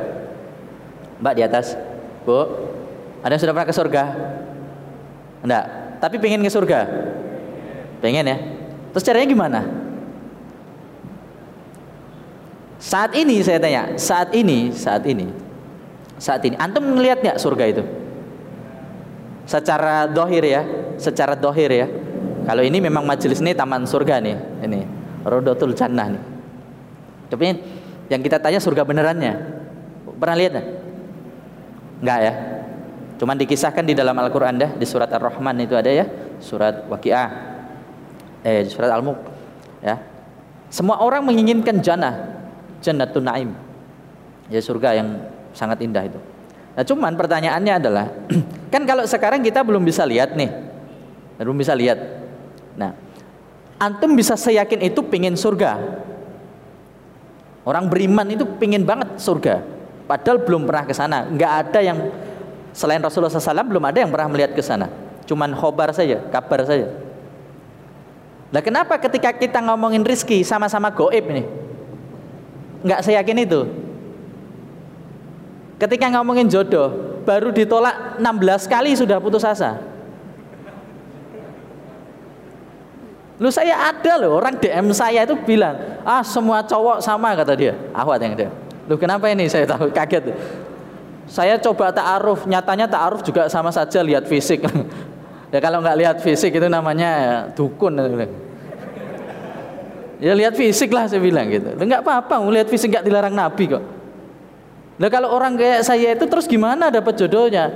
Mbak 1.22 1.34
di 1.34 1.42
atas, 1.42 1.74
Bu. 2.26 2.38
Ada 3.26 3.34
yang 3.34 3.42
sudah 3.42 3.54
pernah 3.58 3.70
ke 3.70 3.76
surga? 3.76 4.04
Enggak. 5.42 5.66
Tapi 6.00 6.16
pengen 6.22 6.42
ke 6.46 6.54
surga? 6.54 6.80
Pengen 8.00 8.30
ya? 8.30 8.38
Terus 8.94 9.04
caranya 9.06 9.28
gimana? 9.28 9.62
Saat 12.80 13.18
ini 13.18 13.42
saya 13.42 13.60
tanya, 13.60 13.98
saat 14.00 14.32
ini, 14.38 14.72
saat 14.72 15.04
ini 15.04 15.49
saat 16.20 16.44
ini. 16.46 16.60
Antum 16.60 16.84
melihat 16.84 17.24
nggak 17.24 17.40
surga 17.40 17.66
itu? 17.72 17.84
Secara 19.50 20.06
dohir 20.06 20.46
ya, 20.46 20.62
secara 21.02 21.34
dohir 21.34 21.72
ya. 21.74 21.88
Kalau 22.46 22.62
ini 22.62 22.78
memang 22.78 23.08
majelis 23.08 23.42
ini 23.42 23.58
taman 23.58 23.88
surga 23.88 24.22
nih, 24.22 24.38
ini 24.68 24.80
Rodotul 25.26 25.74
Jannah 25.74 26.08
nih. 26.14 26.24
Tapi 27.34 27.44
yang 28.10 28.22
kita 28.22 28.38
tanya 28.38 28.62
surga 28.62 28.86
benerannya, 28.86 29.34
pernah 30.20 30.36
lihat 30.38 30.52
nggak? 30.54 30.68
Nggak 32.06 32.20
ya. 32.22 32.34
Cuman 33.20 33.36
dikisahkan 33.36 33.84
di 33.84 33.94
dalam 33.98 34.16
Al-Quran 34.16 34.56
dah 34.56 34.72
di 34.78 34.86
surat 34.88 35.12
Ar-Rahman 35.12 35.66
itu 35.66 35.76
ada 35.76 35.92
ya, 35.92 36.06
surat 36.40 36.88
Waqiah, 36.88 37.30
eh 38.48 38.64
surat 38.70 38.90
Al-Mulk, 38.96 39.20
ya. 39.84 40.00
Semua 40.72 41.02
orang 41.02 41.26
menginginkan 41.26 41.82
jannah, 41.84 42.40
jannatun 42.80 43.26
naim, 43.26 43.50
ya 44.48 44.62
surga 44.62 44.90
yang 44.96 45.10
sangat 45.54 45.82
indah 45.84 46.06
itu. 46.06 46.20
Nah, 46.74 46.84
cuman 46.86 47.14
pertanyaannya 47.18 47.74
adalah, 47.76 48.06
kan 48.74 48.84
kalau 48.88 49.04
sekarang 49.04 49.44
kita 49.44 49.66
belum 49.66 49.84
bisa 49.84 50.08
lihat 50.08 50.38
nih, 50.38 50.50
belum 51.42 51.58
bisa 51.58 51.76
lihat. 51.76 52.00
Nah, 52.80 52.96
antum 53.82 54.16
bisa 54.16 54.40
seyakin 54.40 54.88
itu 54.88 55.04
pingin 55.04 55.36
surga. 55.36 55.76
Orang 57.68 57.92
beriman 57.92 58.26
itu 58.32 58.48
pingin 58.58 58.88
banget 58.88 59.20
surga, 59.20 59.62
padahal 60.08 60.42
belum 60.42 60.64
pernah 60.66 60.84
ke 60.88 60.94
sana. 60.96 61.28
Nggak 61.28 61.52
ada 61.68 61.80
yang 61.84 61.98
selain 62.72 63.04
Rasulullah 63.04 63.34
SAW 63.34 63.68
belum 63.68 63.84
ada 63.84 64.00
yang 64.00 64.10
pernah 64.10 64.28
melihat 64.32 64.56
ke 64.56 64.64
sana. 64.64 64.88
Cuman 65.28 65.54
khobar 65.54 65.94
saja, 65.94 66.24
kabar 66.32 66.66
saja. 66.66 66.90
Nah 68.50 68.62
kenapa 68.66 68.98
ketika 68.98 69.30
kita 69.30 69.62
ngomongin 69.62 70.02
rizki 70.02 70.42
sama-sama 70.42 70.90
goib 70.90 71.28
nih? 71.30 71.46
Nggak 72.82 73.02
seyakin 73.06 73.46
itu. 73.46 73.62
Ketika 75.80 76.12
ngomongin 76.12 76.52
jodoh, 76.52 77.24
baru 77.24 77.56
ditolak 77.56 78.20
16 78.20 78.68
kali 78.68 78.92
sudah 79.00 79.16
putus 79.24 79.48
asa. 79.48 79.80
Lu 83.40 83.48
saya 83.48 83.88
ada 83.88 84.20
loh 84.20 84.36
orang 84.36 84.60
DM 84.60 84.92
saya 84.92 85.24
itu 85.24 85.32
bilang, 85.48 85.80
ah 86.04 86.20
semua 86.20 86.60
cowok 86.60 87.00
sama 87.00 87.32
kata 87.32 87.56
dia. 87.56 87.74
Ahwat 87.96 88.20
yang 88.20 88.36
dia. 88.36 88.52
Lu 88.92 89.00
kenapa 89.00 89.32
ini 89.32 89.48
saya 89.48 89.64
tahu 89.64 89.88
kaget. 89.98 90.36
Saya 91.32 91.56
coba 91.56 91.96
ta'aruf, 91.96 92.44
nyatanya 92.44 92.92
ta'aruf 92.92 93.24
juga 93.24 93.48
sama 93.48 93.72
saja 93.72 94.04
lihat 94.04 94.28
fisik. 94.28 94.68
ya 95.56 95.60
kalau 95.64 95.80
nggak 95.80 95.96
lihat 95.96 96.18
fisik 96.20 96.52
itu 96.52 96.68
namanya 96.68 97.48
dukun. 97.56 97.96
Ya 100.20 100.36
lihat 100.36 100.60
fisik 100.60 100.92
lah 100.92 101.08
saya 101.08 101.24
bilang 101.24 101.48
gitu. 101.48 101.72
Enggak 101.80 102.04
apa-apa, 102.04 102.44
lihat 102.52 102.68
fisik 102.68 102.92
nggak 102.92 103.08
dilarang 103.08 103.32
Nabi 103.32 103.72
kok. 103.72 103.99
Nah 105.00 105.08
kalau 105.08 105.32
orang 105.32 105.56
kayak 105.56 105.88
saya 105.88 106.12
itu 106.12 106.28
terus 106.28 106.44
gimana 106.44 106.92
dapat 106.92 107.16
jodohnya? 107.16 107.72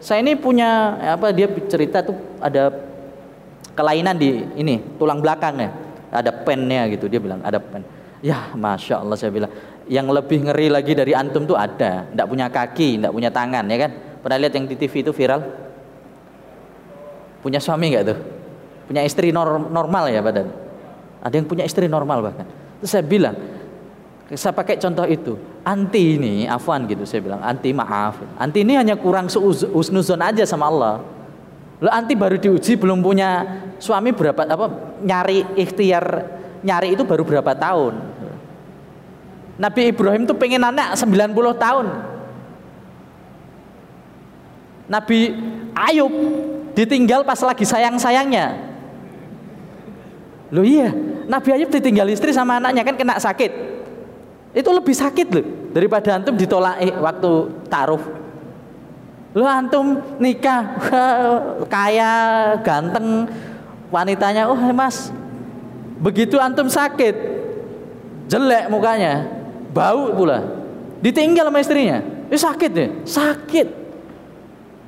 Saya 0.00 0.24
ini 0.24 0.34
punya 0.34 0.98
apa 1.14 1.30
dia 1.30 1.46
cerita 1.68 2.00
tuh 2.00 2.16
ada 2.40 2.72
kelainan 3.76 4.16
di 4.16 4.42
ini 4.56 4.80
tulang 4.96 5.20
belakangnya, 5.20 5.70
ada 6.08 6.32
pennya 6.32 6.88
gitu 6.88 7.06
dia 7.12 7.20
bilang 7.20 7.44
ada 7.44 7.60
pen. 7.60 7.84
Ya 8.24 8.50
masya 8.56 9.04
Allah 9.04 9.20
saya 9.20 9.30
bilang 9.30 9.52
yang 9.84 10.08
lebih 10.08 10.48
ngeri 10.48 10.72
lagi 10.72 10.96
dari 10.96 11.12
antum 11.12 11.44
tuh 11.44 11.60
ada, 11.60 12.08
tidak 12.08 12.26
punya 12.26 12.48
kaki, 12.48 12.98
tidak 12.98 13.12
punya 13.12 13.28
tangan 13.28 13.68
ya 13.68 13.76
kan? 13.76 13.90
Pernah 14.24 14.38
lihat 14.40 14.54
yang 14.56 14.64
di 14.64 14.74
TV 14.80 15.04
itu 15.04 15.12
viral? 15.12 15.40
Punya 17.44 17.60
suami 17.60 17.92
nggak 17.92 18.04
tuh? 18.08 18.18
Punya 18.88 19.04
istri 19.04 19.28
normal 19.30 20.08
ya 20.08 20.24
badan? 20.24 20.48
Ada 21.20 21.34
yang 21.36 21.46
punya 21.46 21.68
istri 21.68 21.84
normal 21.86 22.24
bahkan. 22.24 22.46
Terus 22.80 22.90
saya 22.90 23.04
bilang, 23.04 23.36
saya 24.32 24.54
pakai 24.56 24.80
contoh 24.80 25.06
itu. 25.06 25.34
Anti 25.62 26.18
ini, 26.18 26.42
afwan 26.50 26.90
gitu 26.90 27.06
saya 27.06 27.22
bilang, 27.22 27.38
anti 27.38 27.70
maaf. 27.70 28.18
Anti 28.34 28.66
ini 28.66 28.74
hanya 28.74 28.98
kurang 28.98 29.30
usnuzon 29.70 30.18
aja 30.18 30.42
sama 30.42 30.66
Allah. 30.66 30.98
Lo 31.82 31.90
anti 31.90 32.14
baru 32.14 32.38
diuji 32.38 32.78
belum 32.78 33.02
punya 33.02 33.42
suami 33.82 34.14
berapa 34.14 34.46
apa 34.46 34.66
nyari 35.02 35.42
ikhtiar 35.58 36.06
nyari 36.62 36.94
itu 36.94 37.02
baru 37.02 37.26
berapa 37.26 37.54
tahun. 37.58 37.98
Nabi 39.58 39.90
Ibrahim 39.90 40.22
tuh 40.26 40.38
pengen 40.38 40.62
anak 40.62 40.94
90 40.94 41.34
tahun. 41.58 41.86
Nabi 44.86 45.18
Ayub 45.74 46.14
ditinggal 46.74 47.26
pas 47.26 47.38
lagi 47.42 47.66
sayang-sayangnya. 47.66 48.70
Loh 50.54 50.62
iya, 50.62 50.94
Nabi 51.26 51.48
Ayub 51.54 51.70
ditinggal 51.70 52.06
istri 52.14 52.30
sama 52.30 52.62
anaknya 52.62 52.86
kan 52.86 52.94
kena 52.94 53.18
sakit. 53.18 53.81
Itu 54.52 54.68
lebih 54.68 54.92
sakit 54.92 55.26
loh 55.32 55.46
daripada 55.72 56.12
antum 56.16 56.36
ditolak 56.36 56.76
eh, 56.84 56.92
waktu 56.92 57.30
taruh. 57.72 58.02
Lo 59.32 59.48
antum 59.48 59.96
nikah 60.20 60.76
kaya, 61.72 62.12
ganteng, 62.60 63.24
wanitanya, 63.88 64.44
oh 64.52 64.60
mas 64.76 65.08
Begitu 66.02 66.34
antum 66.36 66.66
sakit, 66.66 67.14
jelek 68.26 68.66
mukanya, 68.66 69.22
bau 69.70 70.10
pula. 70.18 70.42
Ditinggal 70.98 71.46
sama 71.46 71.62
istrinya. 71.62 72.02
Eh 72.26 72.34
sakit 72.34 72.70
deh, 72.74 72.90
sakit. 73.06 73.68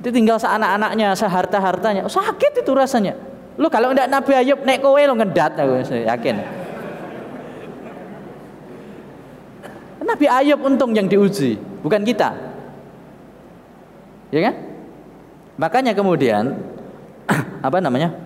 Ditinggal 0.03 0.35
seanak-anaknya, 0.37 1.15
seharta-hartanya. 1.15 2.03
Oh, 2.03 2.11
sakit 2.11 2.59
itu 2.59 2.71
rasanya. 2.75 3.15
Lu 3.55 3.71
kalau 3.71 3.95
ndak 3.95 4.11
Nabi 4.11 4.35
Ayub 4.35 4.67
naik 4.67 4.83
kowe 4.83 4.99
lu 4.99 5.15
ngedat 5.15 5.55
aku 5.55 5.87
yakin. 6.03 6.35
Nabi 10.05 10.29
Ayub 10.29 10.61
untung 10.61 10.93
yang 10.93 11.09
diuji, 11.09 11.57
bukan 11.81 12.05
kita. 12.05 12.29
Ya 14.29 14.39
kan? 14.49 14.55
Makanya 15.57 15.91
kemudian 15.97 16.61
apa 17.67 17.81
namanya? 17.81 18.25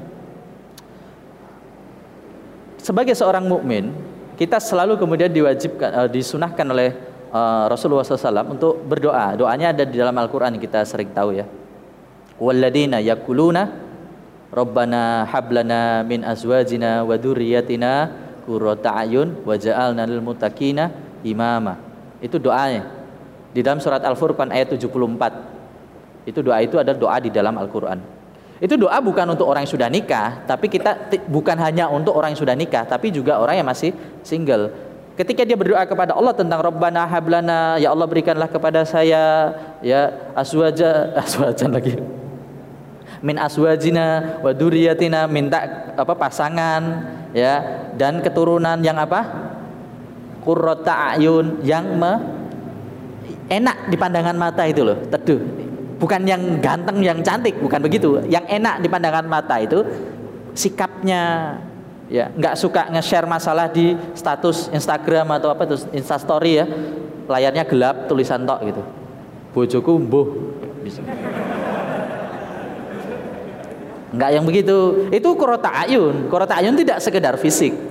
sebagai 2.90 3.14
seorang 3.14 3.46
mukmin 3.46 3.94
kita 4.34 4.58
selalu 4.58 4.98
kemudian 4.98 5.30
diwajibkan 5.30 5.90
uh, 5.94 6.10
disunahkan 6.10 6.66
oleh 6.66 6.96
uh, 7.30 7.70
Rasulullah 7.70 8.02
SAW 8.02 8.50
untuk 8.50 8.82
berdoa. 8.82 9.38
Doanya 9.38 9.76
ada 9.76 9.86
di 9.86 9.94
dalam 9.94 10.18
Al-Quran 10.18 10.58
kita 10.58 10.82
sering 10.90 11.14
tahu 11.14 11.38
ya. 11.38 11.46
Walladina 12.42 12.98
yakuluna 13.04 13.68
Rabbana 14.50 15.30
hablana 15.30 16.02
min 16.02 16.26
azwajina 16.26 17.06
wa 17.06 17.14
dzurriyyatina 17.14 17.92
qurrata 18.50 19.06
ayun 19.06 19.38
waj'alna 19.46 20.10
lil 20.10 20.26
muttaqina 20.26 20.90
imama. 21.24 21.80
Itu 22.20 22.38
doanya. 22.38 22.88
Di 23.50 23.66
dalam 23.66 23.82
surat 23.82 24.04
Al-Furqan 24.06 24.54
ayat 24.54 24.76
74. 24.76 26.30
Itu 26.30 26.46
doa 26.46 26.62
itu 26.62 26.78
adalah 26.78 26.98
doa 26.98 27.18
di 27.18 27.34
dalam 27.34 27.56
Al-Qur'an. 27.58 28.20
Itu 28.60 28.76
doa 28.76 29.00
bukan 29.00 29.24
untuk 29.34 29.48
orang 29.48 29.64
yang 29.64 29.72
sudah 29.72 29.88
nikah, 29.88 30.44
tapi 30.44 30.68
kita 30.68 31.16
bukan 31.32 31.56
hanya 31.64 31.88
untuk 31.88 32.12
orang 32.12 32.36
yang 32.36 32.42
sudah 32.44 32.60
nikah, 32.60 32.84
tapi 32.84 33.08
juga 33.08 33.40
orang 33.40 33.56
yang 33.56 33.68
masih 33.68 33.96
single. 34.20 34.68
Ketika 35.16 35.48
dia 35.48 35.56
berdoa 35.56 35.84
kepada 35.88 36.12
Allah 36.12 36.36
tentang 36.36 36.60
Rabbana 36.60 37.08
hablana, 37.08 37.80
ya 37.80 37.92
Allah 37.96 38.08
berikanlah 38.08 38.52
kepada 38.52 38.84
saya 38.84 39.56
ya 39.80 40.32
aswaja 40.36 41.16
aswajan 41.16 41.72
lagi. 41.80 41.96
Min 43.24 43.36
aswajina 43.40 44.40
wa 44.44 44.52
duriyatina 44.52 45.28
minta 45.28 45.92
apa 45.96 46.16
pasangan 46.16 46.84
ya 47.36 47.84
dan 47.96 48.20
keturunan 48.20 48.80
yang 48.84 49.00
apa? 49.00 49.49
Qurrata 50.50 51.13
ayun 51.13 51.62
yang 51.62 51.94
me, 51.94 52.18
enak 53.53 53.86
di 53.86 53.94
pandangan 54.01 54.34
mata 54.34 54.65
itu 54.65 54.82
loh, 54.82 54.98
teduh. 55.06 55.38
Bukan 56.01 56.25
yang 56.25 56.58
ganteng 56.58 57.06
yang 57.06 57.22
cantik 57.22 57.62
bukan 57.62 57.77
begitu. 57.86 58.18
Yang 58.25 58.50
enak 58.58 58.82
di 58.82 58.89
pandangan 58.89 59.29
mata 59.29 59.62
itu 59.62 59.86
sikapnya 60.58 61.53
ya 62.10 62.34
nggak 62.34 62.58
suka 62.58 62.89
nge-share 62.89 63.29
masalah 63.29 63.70
di 63.70 63.94
status 64.18 64.74
Instagram 64.74 65.38
atau 65.38 65.53
apa 65.53 65.70
itu 65.70 65.86
Instastory 65.94 66.58
ya. 66.58 66.65
Layarnya 67.29 67.70
gelap 67.70 68.10
tulisan 68.10 68.41
tok 68.50 68.65
gitu. 68.65 68.82
Bojoku 69.53 70.01
mbuh 70.01 70.27
bisa. 70.82 71.06
Nggak 74.18 74.29
yang 74.34 74.46
begitu. 74.50 75.06
Itu 75.13 75.38
korota 75.38 75.70
ayun. 75.86 76.25
Korota 76.25 76.58
ayun 76.58 76.74
tidak 76.74 77.06
sekedar 77.06 77.38
fisik 77.38 77.88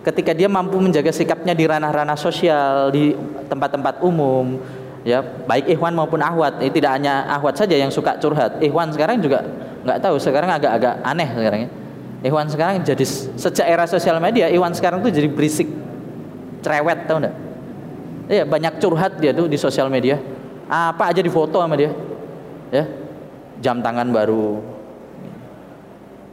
ketika 0.00 0.32
dia 0.32 0.48
mampu 0.48 0.80
menjaga 0.80 1.12
sikapnya 1.12 1.52
di 1.52 1.64
ranah-ranah 1.68 2.16
sosial 2.16 2.88
di 2.88 3.12
tempat-tempat 3.52 4.00
umum 4.00 4.56
ya 5.04 5.20
baik 5.20 5.68
Ikhwan 5.76 5.92
maupun 5.92 6.20
Ahwat 6.20 6.60
ini 6.60 6.72
tidak 6.72 6.96
hanya 6.96 7.28
Ahwat 7.28 7.56
saja 7.56 7.76
yang 7.76 7.92
suka 7.92 8.16
curhat. 8.16 8.60
Ikhwan 8.64 8.92
sekarang 8.92 9.20
juga 9.20 9.44
nggak 9.84 9.98
tahu 10.00 10.16
sekarang 10.20 10.48
agak-agak 10.48 11.04
aneh 11.04 11.28
sekarang 11.32 11.60
ya. 11.64 11.70
Ikhwan 12.20 12.48
sekarang 12.52 12.84
jadi 12.84 13.04
sejak 13.36 13.66
era 13.68 13.84
sosial 13.88 14.20
media 14.20 14.48
Ikhwan 14.48 14.72
sekarang 14.72 15.04
tuh 15.04 15.12
jadi 15.12 15.28
berisik 15.28 15.68
cerewet 16.60 17.08
tahu 17.08 17.24
enggak 17.24 17.36
ya 18.30 18.44
banyak 18.44 18.78
curhat 18.78 19.18
dia 19.18 19.32
tuh 19.36 19.48
di 19.48 19.56
sosial 19.60 19.92
media. 19.92 20.16
Apa 20.70 21.10
aja 21.10 21.20
di 21.20 21.28
foto 21.28 21.60
sama 21.60 21.76
dia 21.76 21.92
ya. 22.72 22.84
Jam 23.60 23.84
tangan 23.84 24.08
baru. 24.08 24.62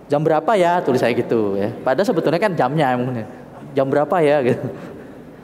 Jam 0.07 0.24
berapa 0.24 0.55
ya? 0.55 0.79
Tulis 0.79 1.03
saya 1.03 1.12
gitu 1.12 1.59
ya. 1.59 1.67
Padahal 1.83 2.07
sebetulnya 2.07 2.39
kan 2.39 2.55
jamnya 2.55 2.95
jam 3.78 3.86
berapa 3.86 4.18
ya 4.26 4.42
gitu. 4.42 4.66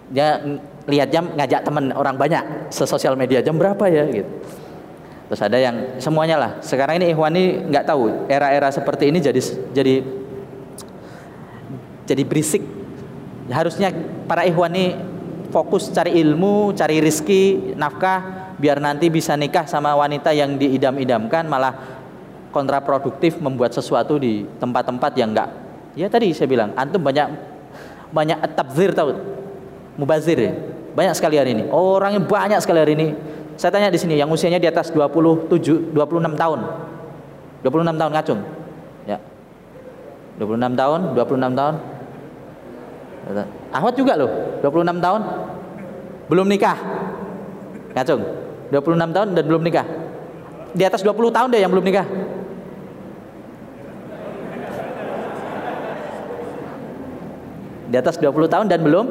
Ya 0.10 0.42
lihat 0.90 1.14
jam 1.14 1.30
ngajak 1.38 1.62
temen 1.62 1.94
orang 1.94 2.18
banyak 2.18 2.74
sesosial 2.74 3.14
media 3.14 3.46
jam 3.46 3.54
berapa 3.54 3.86
ya? 3.86 4.10
Gitu. 4.10 4.32
Terus 5.30 5.42
ada 5.42 5.58
yang 5.62 6.02
semuanya 6.02 6.38
lah. 6.42 6.52
Sekarang 6.66 6.98
ini 6.98 7.14
Ikhwan 7.14 7.34
ini 7.38 7.70
nggak 7.70 7.86
tahu 7.86 8.26
era-era 8.26 8.74
seperti 8.74 9.14
ini 9.14 9.22
jadi 9.22 9.42
jadi 9.70 10.02
jadi 12.10 12.24
berisik. 12.26 12.66
Harusnya 13.54 13.94
para 14.26 14.50
Ikhwan 14.50 14.74
ini 14.74 14.86
fokus 15.54 15.94
cari 15.94 16.18
ilmu 16.18 16.74
cari 16.74 16.98
rizki 16.98 17.74
nafkah 17.78 18.50
biar 18.58 18.82
nanti 18.82 19.14
bisa 19.14 19.38
nikah 19.38 19.70
sama 19.70 19.94
wanita 19.94 20.34
yang 20.34 20.58
diidam-idamkan 20.58 21.46
malah 21.46 22.02
kontraproduktif 22.50 23.38
membuat 23.38 23.70
sesuatu 23.78 24.18
di 24.18 24.50
tempat-tempat 24.58 25.14
yang 25.14 25.30
enggak 25.30 25.50
ya 25.94 26.10
tadi 26.10 26.34
saya 26.34 26.50
bilang 26.50 26.74
antum 26.74 27.06
banyak 27.06 27.53
banyak 28.14 28.38
tabzir 28.54 28.94
tahu 28.94 29.18
mubazir 29.98 30.38
ya 30.38 30.54
banyak 30.94 31.14
sekali 31.18 31.36
hari 31.42 31.58
ini. 31.58 31.64
Orangnya 31.74 32.22
banyak 32.22 32.62
sekali 32.62 32.80
hari 32.80 32.94
ini. 32.94 33.08
Saya 33.58 33.74
tanya 33.74 33.90
di 33.90 33.98
sini 33.98 34.18
yang 34.18 34.30
usianya 34.30 34.62
di 34.62 34.70
atas 34.70 34.94
27, 34.94 35.94
26 35.94 36.38
tahun. 36.38 36.60
26 37.66 38.00
tahun 38.02 38.12
ngacung. 38.14 38.40
Ya. 39.10 39.18
26 40.38 40.74
tahun, 40.74 41.00
26 41.18 41.54
tahun. 41.54 41.76
Ahmad 43.74 43.94
juga 43.98 44.14
loh, 44.18 44.30
26 44.62 44.98
tahun. 45.02 45.22
Belum 46.30 46.48
nikah. 46.50 46.78
Ngacung. 47.94 48.22
26 48.74 49.14
tahun 49.14 49.28
dan 49.38 49.44
belum 49.46 49.62
nikah. 49.62 49.86
Di 50.74 50.82
atas 50.86 51.06
20 51.06 51.30
tahun 51.30 51.54
deh 51.54 51.62
yang 51.62 51.70
belum 51.70 51.86
nikah. 51.86 52.06
Di 57.94 58.02
atas 58.02 58.18
20 58.18 58.50
tahun 58.50 58.66
dan 58.66 58.82
belum 58.82 59.06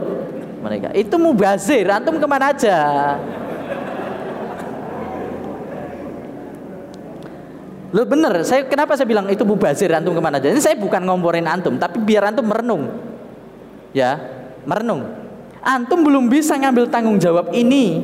mereka. 0.58 0.90
Itu 0.90 1.14
mubazir, 1.14 1.86
antum 1.86 2.18
ke 2.18 2.26
mana 2.26 2.50
aja? 2.50 2.78
Lo 7.94 8.02
bener, 8.02 8.42
saya 8.42 8.66
kenapa 8.66 8.98
saya 8.98 9.06
bilang 9.06 9.30
itu 9.30 9.46
mubazir 9.46 9.86
antum 9.94 10.10
ke 10.10 10.18
mana 10.18 10.42
aja? 10.42 10.50
Ini 10.50 10.58
saya 10.58 10.74
bukan 10.74 10.98
ngomporin 11.06 11.46
antum, 11.46 11.78
tapi 11.78 12.02
biar 12.02 12.34
antum 12.34 12.42
merenung, 12.42 12.90
ya 13.94 14.18
merenung. 14.66 15.06
Antum 15.62 16.02
belum 16.02 16.26
bisa 16.26 16.58
ngambil 16.58 16.90
tanggung 16.90 17.22
jawab 17.22 17.54
ini, 17.54 18.02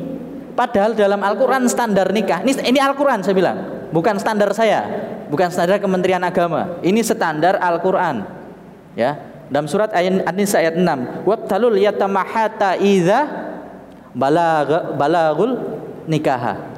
padahal 0.55 0.95
dalam 0.95 1.19
Al-Quran 1.19 1.67
standar 1.67 2.07
nikah. 2.15 2.39
Ini, 2.47 2.55
ini 2.71 2.79
Al-Quran 2.79 3.19
saya 3.19 3.35
bilang, 3.35 3.57
bukan 3.91 4.15
standar 4.15 4.47
saya, 4.55 4.87
bukan 5.27 5.51
standar 5.51 5.75
Kementerian 5.83 6.23
Agama. 6.23 6.79
Ini 6.79 7.03
standar 7.03 7.59
Al-Quran, 7.59 8.23
ya. 8.95 9.38
Dalam 9.49 9.65
surat 9.65 9.89
An-Nisa 9.97 10.61
ayat 10.61 10.77
6, 10.77 11.25
"Wabtalul 11.25 11.81
yatamahata 11.81 12.77
idza 12.77 13.25
balagh 14.13 14.93
balagul 14.93 15.57
nikaha." 16.05 16.69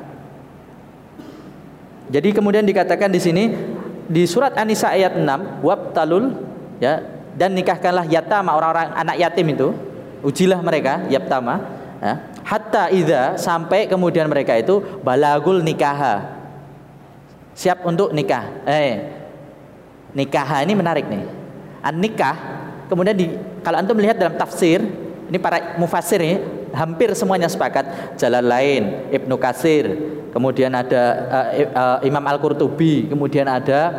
Jadi 2.11 2.31
kemudian 2.31 2.63
dikatakan 2.63 3.11
di 3.11 3.19
sini 3.19 3.43
di 4.07 4.23
surat 4.23 4.55
An-Nisa 4.55 4.95
ayat 4.95 5.19
6, 5.19 5.59
"Wabtalul 5.59 6.31
ya 6.79 7.03
dan 7.35 7.55
nikahkanlah 7.55 8.07
yatama 8.07 8.55
orang-orang 8.55 8.91
anak 8.95 9.15
yatim 9.19 9.47
itu, 9.51 9.71
ujilah 10.23 10.59
mereka 10.59 11.07
yatama 11.07 11.63
ya, 11.99 12.13
hatta 12.43 12.91
idza 12.91 13.39
sampai 13.39 13.87
kemudian 13.87 14.27
mereka 14.27 14.55
itu 14.55 14.79
balagul 15.03 15.63
nikaha. 15.63 16.39
Siap 17.55 17.83
untuk 17.83 18.15
nikah. 18.15 18.63
Eh 18.63 19.11
nikah 20.15 20.63
ini 20.63 20.73
menarik 20.75 21.07
nih. 21.07 21.23
An 21.83 21.99
nikah 21.99 22.60
Kemudian 22.91 23.15
di 23.15 23.31
kalau 23.63 23.79
antum 23.79 23.95
melihat 23.95 24.19
dalam 24.19 24.35
tafsir, 24.35 24.83
ini 25.31 25.39
para 25.39 25.79
mufasir 25.79 26.19
ini 26.19 26.43
hampir 26.75 27.15
semuanya 27.15 27.47
sepakat. 27.47 28.19
Jalan 28.19 28.43
lain 28.43 29.07
Ibnu 29.15 29.39
Kasir, 29.39 29.87
kemudian 30.35 30.75
ada 30.75 31.03
uh, 31.31 31.47
uh, 31.71 31.97
Imam 32.03 32.19
Al-Qurtubi, 32.19 33.07
kemudian 33.07 33.47
ada 33.47 33.95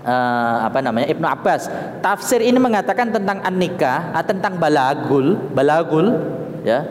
uh, 0.00 0.64
apa 0.64 0.80
namanya 0.80 1.12
Ibnu 1.12 1.28
Abbas. 1.28 1.68
Tafsir 2.00 2.40
ini 2.40 2.56
mengatakan 2.56 3.12
tentang 3.12 3.44
an-nikah, 3.44 4.16
uh, 4.16 4.24
tentang 4.24 4.56
balagul, 4.56 5.36
balagul 5.52 6.16
ya. 6.64 6.88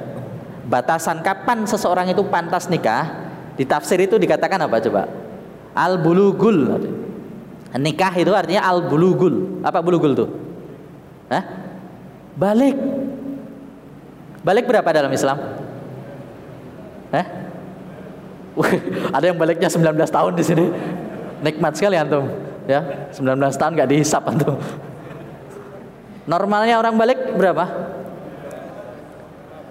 Batasan 0.69 1.25
kapan 1.25 1.65
seseorang 1.65 2.05
itu 2.13 2.21
pantas 2.29 2.69
nikah? 2.69 3.25
Di 3.57 3.65
tafsir 3.65 3.97
itu 3.97 4.21
dikatakan 4.21 4.61
apa 4.61 4.77
coba? 4.77 5.09
Al-bulugul. 5.73 6.85
Nikah 7.73 8.13
itu 8.13 8.29
artinya 8.29 8.61
al-bulugul. 8.69 9.65
Apa 9.65 9.81
bulugul 9.81 10.13
tuh? 10.13 10.44
Hah? 11.31 11.43
Balik. 12.35 12.75
Balik 14.45 14.65
berapa 14.69 14.89
dalam 14.93 15.09
Islam? 15.09 15.37
Hah? 17.09 17.25
ada 19.15 19.25
yang 19.25 19.37
baliknya 19.37 19.67
19 19.67 19.83
tahun 20.07 20.31
di 20.37 20.43
sini. 20.45 20.65
Nikmat 21.43 21.75
sekali 21.75 21.99
antum, 21.99 22.31
ya. 22.65 23.11
19 23.11 23.35
tahun 23.59 23.71
nggak 23.75 23.89
dihisap 23.91 24.23
antum. 24.31 24.55
Normalnya 26.25 26.81
orang 26.81 26.97
balik 26.97 27.37
berapa? 27.37 27.65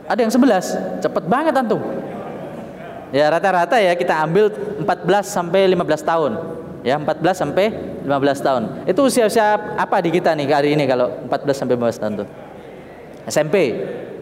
Ada 0.07 0.21
yang 0.21 0.33
11. 0.33 1.03
Cepet 1.03 1.25
banget 1.27 1.55
antum. 1.57 1.81
Ya 3.14 3.31
rata-rata 3.31 3.79
ya 3.79 3.95
kita 3.95 4.27
ambil 4.27 4.51
14 4.83 4.87
sampai 5.27 5.71
15 5.71 6.03
tahun. 6.03 6.33
Ya 6.85 7.01
14 7.01 7.33
sampai 7.33 7.73
15 8.05 8.44
tahun. 8.44 8.62
Itu 8.85 9.09
usia-usia 9.09 9.57
apa 9.81 10.05
di 10.05 10.12
kita 10.12 10.37
nih 10.37 10.47
hari 10.53 10.77
ini 10.77 10.85
kalau 10.85 11.25
14 11.33 11.64
sampai 11.64 11.81
15 11.81 11.97
tahun 11.97 12.12
tuh? 12.20 12.29
SMP. 13.25 13.57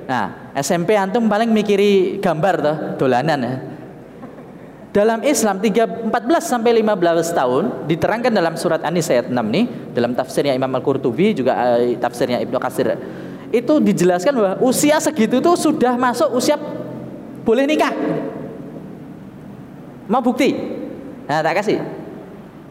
Nah, 0.06 0.54
SMP 0.54 0.94
antum 0.94 1.26
paling 1.26 1.50
mikiri 1.50 2.22
gambar 2.22 2.54
tuh, 2.62 2.76
dolanan 3.02 3.38
ya. 3.42 3.54
Dalam 4.92 5.24
Islam 5.24 5.58
3, 5.58 6.06
14 6.06 6.12
sampai 6.38 6.84
15 6.84 7.32
tahun 7.32 7.64
diterangkan 7.88 8.28
dalam 8.28 8.54
surat 8.60 8.84
An-Nisa 8.84 9.16
ayat 9.16 9.32
6 9.32 9.40
nih 9.40 9.64
dalam 9.96 10.12
tafsirnya 10.12 10.52
Imam 10.52 10.68
Al-Qurtubi 10.68 11.32
juga 11.32 11.80
eh, 11.80 11.96
tafsirnya 11.96 12.44
Ibnu 12.44 12.60
Katsir 12.60 12.92
itu 13.48 13.74
dijelaskan 13.80 14.32
bahwa 14.36 14.52
usia 14.60 15.00
segitu 15.00 15.40
tuh 15.40 15.56
sudah 15.56 15.96
masuk 15.96 16.36
usia 16.36 16.60
boleh 17.40 17.64
nikah. 17.64 17.92
Mau 20.12 20.20
bukti? 20.20 20.52
Nah, 21.24 21.40
tak 21.40 21.64
kasih. 21.64 22.01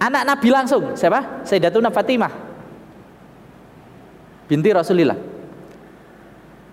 Anak 0.01 0.25
Nabi 0.25 0.49
langsung, 0.49 0.97
siapa? 0.97 1.45
Sayyidatuna 1.45 1.93
Fatimah. 1.93 2.33
Binti 4.49 4.73
Rasulillah. 4.73 5.13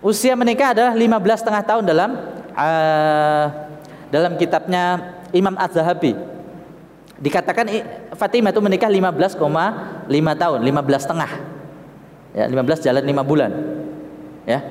Usia 0.01 0.33
menikah 0.33 0.73
adalah 0.73 0.97
15 0.97 1.41
setengah 1.45 1.63
tahun 1.69 1.85
dalam 1.85 2.11
uh, 2.57 3.47
dalam 4.09 4.33
kitabnya 4.41 5.13
Imam 5.37 5.53
Az-Zahabi. 5.61 6.17
Dikatakan 7.21 7.69
Fatimah 8.17 8.49
itu 8.49 8.63
menikah 8.65 8.89
15,5 8.89 9.37
tahun, 10.09 10.59
15 10.65 11.05
setengah. 11.05 11.31
Ya, 12.33 12.45
15 12.49 12.81
jalan 12.81 13.03
5 13.05 13.29
bulan. 13.29 13.51
Ya. 14.49 14.65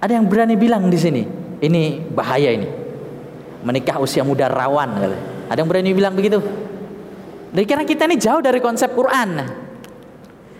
Ada 0.00 0.16
yang 0.16 0.24
berani 0.24 0.56
bilang 0.56 0.88
di 0.88 0.96
sini, 0.96 1.28
ini 1.60 2.00
bahaya 2.08 2.56
ini. 2.56 2.70
Menikah 3.66 4.00
usia 4.00 4.24
muda 4.24 4.48
rawan 4.48 4.96
Ada 5.48 5.64
yang 5.64 5.68
berani 5.68 5.90
bilang 5.96 6.14
begitu? 6.14 6.38
Dari 7.48 7.64
karena 7.64 7.84
kita 7.88 8.04
ini 8.04 8.20
jauh 8.20 8.44
dari 8.44 8.60
konsep 8.60 8.92
Quran. 8.92 9.40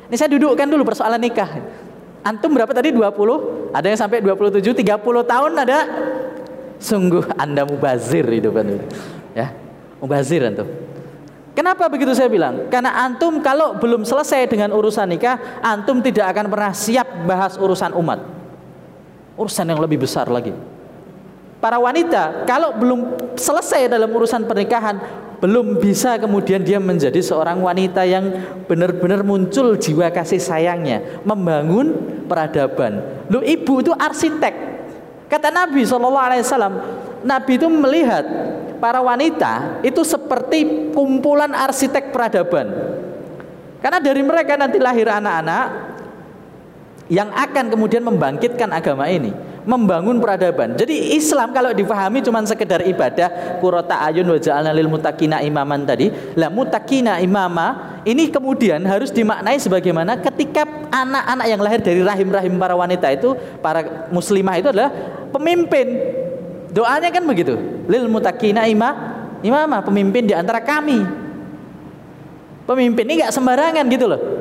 Ini 0.09 0.17
saya 0.17 0.33
dudukkan 0.33 0.65
dulu 0.65 0.89
persoalan 0.89 1.21
nikah. 1.21 1.61
Antum 2.25 2.57
berapa 2.57 2.73
tadi 2.73 2.91
20? 2.91 3.77
Ada 3.77 3.87
yang 3.93 4.01
sampai 4.01 4.25
27, 4.25 4.65
30 4.65 4.85
tahun 5.29 5.53
ada 5.55 5.79
Sungguh 6.79 7.27
Anda 7.35 7.67
mubazir 7.67 8.23
kan 8.25 8.67
Ya, 9.35 9.51
mubazir 9.99 10.47
antum. 10.47 10.67
Kenapa 11.59 11.91
begitu 11.91 12.15
saya 12.15 12.31
bilang? 12.31 12.71
Karena 12.71 12.95
antum 13.03 13.43
kalau 13.43 13.75
belum 13.83 14.07
selesai 14.07 14.47
dengan 14.47 14.71
urusan 14.71 15.11
nikah, 15.11 15.59
antum 15.59 15.99
tidak 15.99 16.31
akan 16.31 16.47
pernah 16.47 16.71
siap 16.71 17.27
bahas 17.27 17.59
urusan 17.59 17.99
umat. 17.99 18.23
Urusan 19.35 19.67
yang 19.67 19.83
lebih 19.83 20.07
besar 20.07 20.31
lagi. 20.31 20.55
Para 21.59 21.79
wanita 21.83 22.47
kalau 22.47 22.75
belum 22.79 23.35
selesai 23.35 23.91
dalam 23.91 24.07
urusan 24.15 24.47
pernikahan, 24.47 24.95
belum 25.43 25.83
bisa 25.83 26.15
kemudian 26.19 26.63
dia 26.63 26.79
menjadi 26.79 27.19
seorang 27.19 27.59
wanita 27.59 28.07
yang 28.07 28.31
benar-benar 28.71 29.27
muncul 29.27 29.75
jiwa 29.75 30.11
kasih 30.15 30.39
sayangnya, 30.39 31.23
membangun 31.27 31.95
peradaban. 32.31 33.03
Lu 33.27 33.43
ibu 33.43 33.83
itu 33.83 33.91
arsitek, 33.91 34.55
Kata 35.29 35.53
Nabi 35.53 35.85
SAW, 35.85 36.49
Nabi 37.21 37.53
itu 37.61 37.69
melihat 37.69 38.25
para 38.81 39.05
wanita 39.05 39.85
itu 39.85 40.01
seperti 40.01 40.91
kumpulan 40.97 41.53
arsitek 41.53 42.09
peradaban. 42.09 42.73
Karena 43.85 44.01
dari 44.01 44.25
mereka 44.25 44.57
nanti 44.57 44.81
lahir 44.81 45.07
anak-anak 45.07 45.67
yang 47.13 47.29
akan 47.29 47.65
kemudian 47.69 48.03
membangkitkan 48.03 48.73
agama 48.73 49.05
ini 49.07 49.48
membangun 49.69 50.17
peradaban. 50.17 50.73
Jadi 50.81 51.13
Islam 51.13 51.53
kalau 51.53 51.77
difahami 51.77 52.25
cuma 52.25 52.41
sekedar 52.49 52.81
ibadah 52.89 53.61
kurota 53.61 54.01
ayun 54.01 54.25
wa 54.25 54.41
ja'alna 54.41 54.73
lil 54.73 54.89
mutakina 54.89 55.45
imaman 55.45 55.85
tadi. 55.85 56.09
Lah 56.41 56.49
mutakina 56.49 57.21
imama 57.21 58.01
ini 58.09 58.33
kemudian 58.33 58.81
harus 58.89 59.13
dimaknai 59.13 59.61
sebagaimana 59.61 60.17
ketika 60.25 60.65
anak-anak 60.89 61.47
yang 61.53 61.61
lahir 61.61 61.81
dari 61.85 62.01
rahim-rahim 62.01 62.57
para 62.57 62.73
wanita 62.73 63.13
itu 63.13 63.37
para 63.61 64.09
muslimah 64.09 64.57
itu 64.57 64.73
adalah 64.73 64.89
pemimpin. 65.37 66.01
Doanya 66.73 67.13
kan 67.13 67.29
begitu. 67.29 67.61
Lil 67.93 68.09
mutakina 68.09 68.65
ima 68.65 69.21
imama 69.45 69.85
pemimpin 69.85 70.25
di 70.25 70.33
antara 70.33 70.65
kami. 70.65 71.05
Pemimpin 72.65 73.05
ini 73.05 73.21
nggak 73.21 73.37
sembarangan 73.37 73.85
gitu 73.93 74.09
loh. 74.09 74.38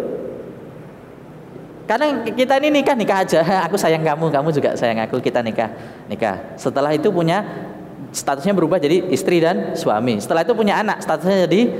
Karena 1.88 2.19
kita 2.28 2.60
ini 2.60 2.84
nikah 2.84 2.93
nikah 3.00 3.23
aja. 3.23 3.39
Aku 3.65 3.80
sayang 3.80 4.04
kamu, 4.04 4.28
kamu 4.28 4.52
juga 4.52 4.76
sayang 4.76 5.08
aku. 5.08 5.23
Kita 5.23 5.39
nikah 5.39 5.71
nikah. 6.12 6.60
Setelah 6.60 6.91
itu 6.91 7.08
punya 7.08 7.47
statusnya 8.12 8.52
berubah 8.52 8.76
jadi 8.76 9.08
istri 9.08 9.39
dan 9.39 9.73
suami. 9.73 10.19
Setelah 10.19 10.43
itu 10.43 10.52
punya 10.52 10.84
anak, 10.84 11.00
statusnya 11.00 11.47
jadi 11.47 11.71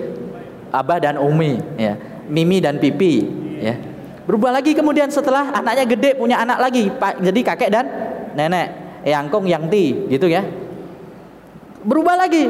abah 0.72 1.04
dan 1.04 1.16
umi. 1.20 1.60
Ya, 1.76 2.00
mimi 2.32 2.64
dan 2.64 2.80
pipi. 2.80 3.28
Ya, 3.60 3.76
berubah 4.24 4.56
lagi 4.56 4.72
kemudian 4.72 5.12
setelah 5.12 5.52
anaknya 5.52 5.84
gede 5.84 6.16
punya 6.16 6.40
anak 6.40 6.58
lagi, 6.62 6.88
jadi 7.20 7.40
kakek 7.44 7.70
dan 7.70 7.86
nenek. 8.32 8.88
Yangkong 9.08 9.48
Yangti 9.48 10.08
gitu 10.12 10.28
ya. 10.28 10.44
Berubah 11.84 12.16
lagi. 12.20 12.48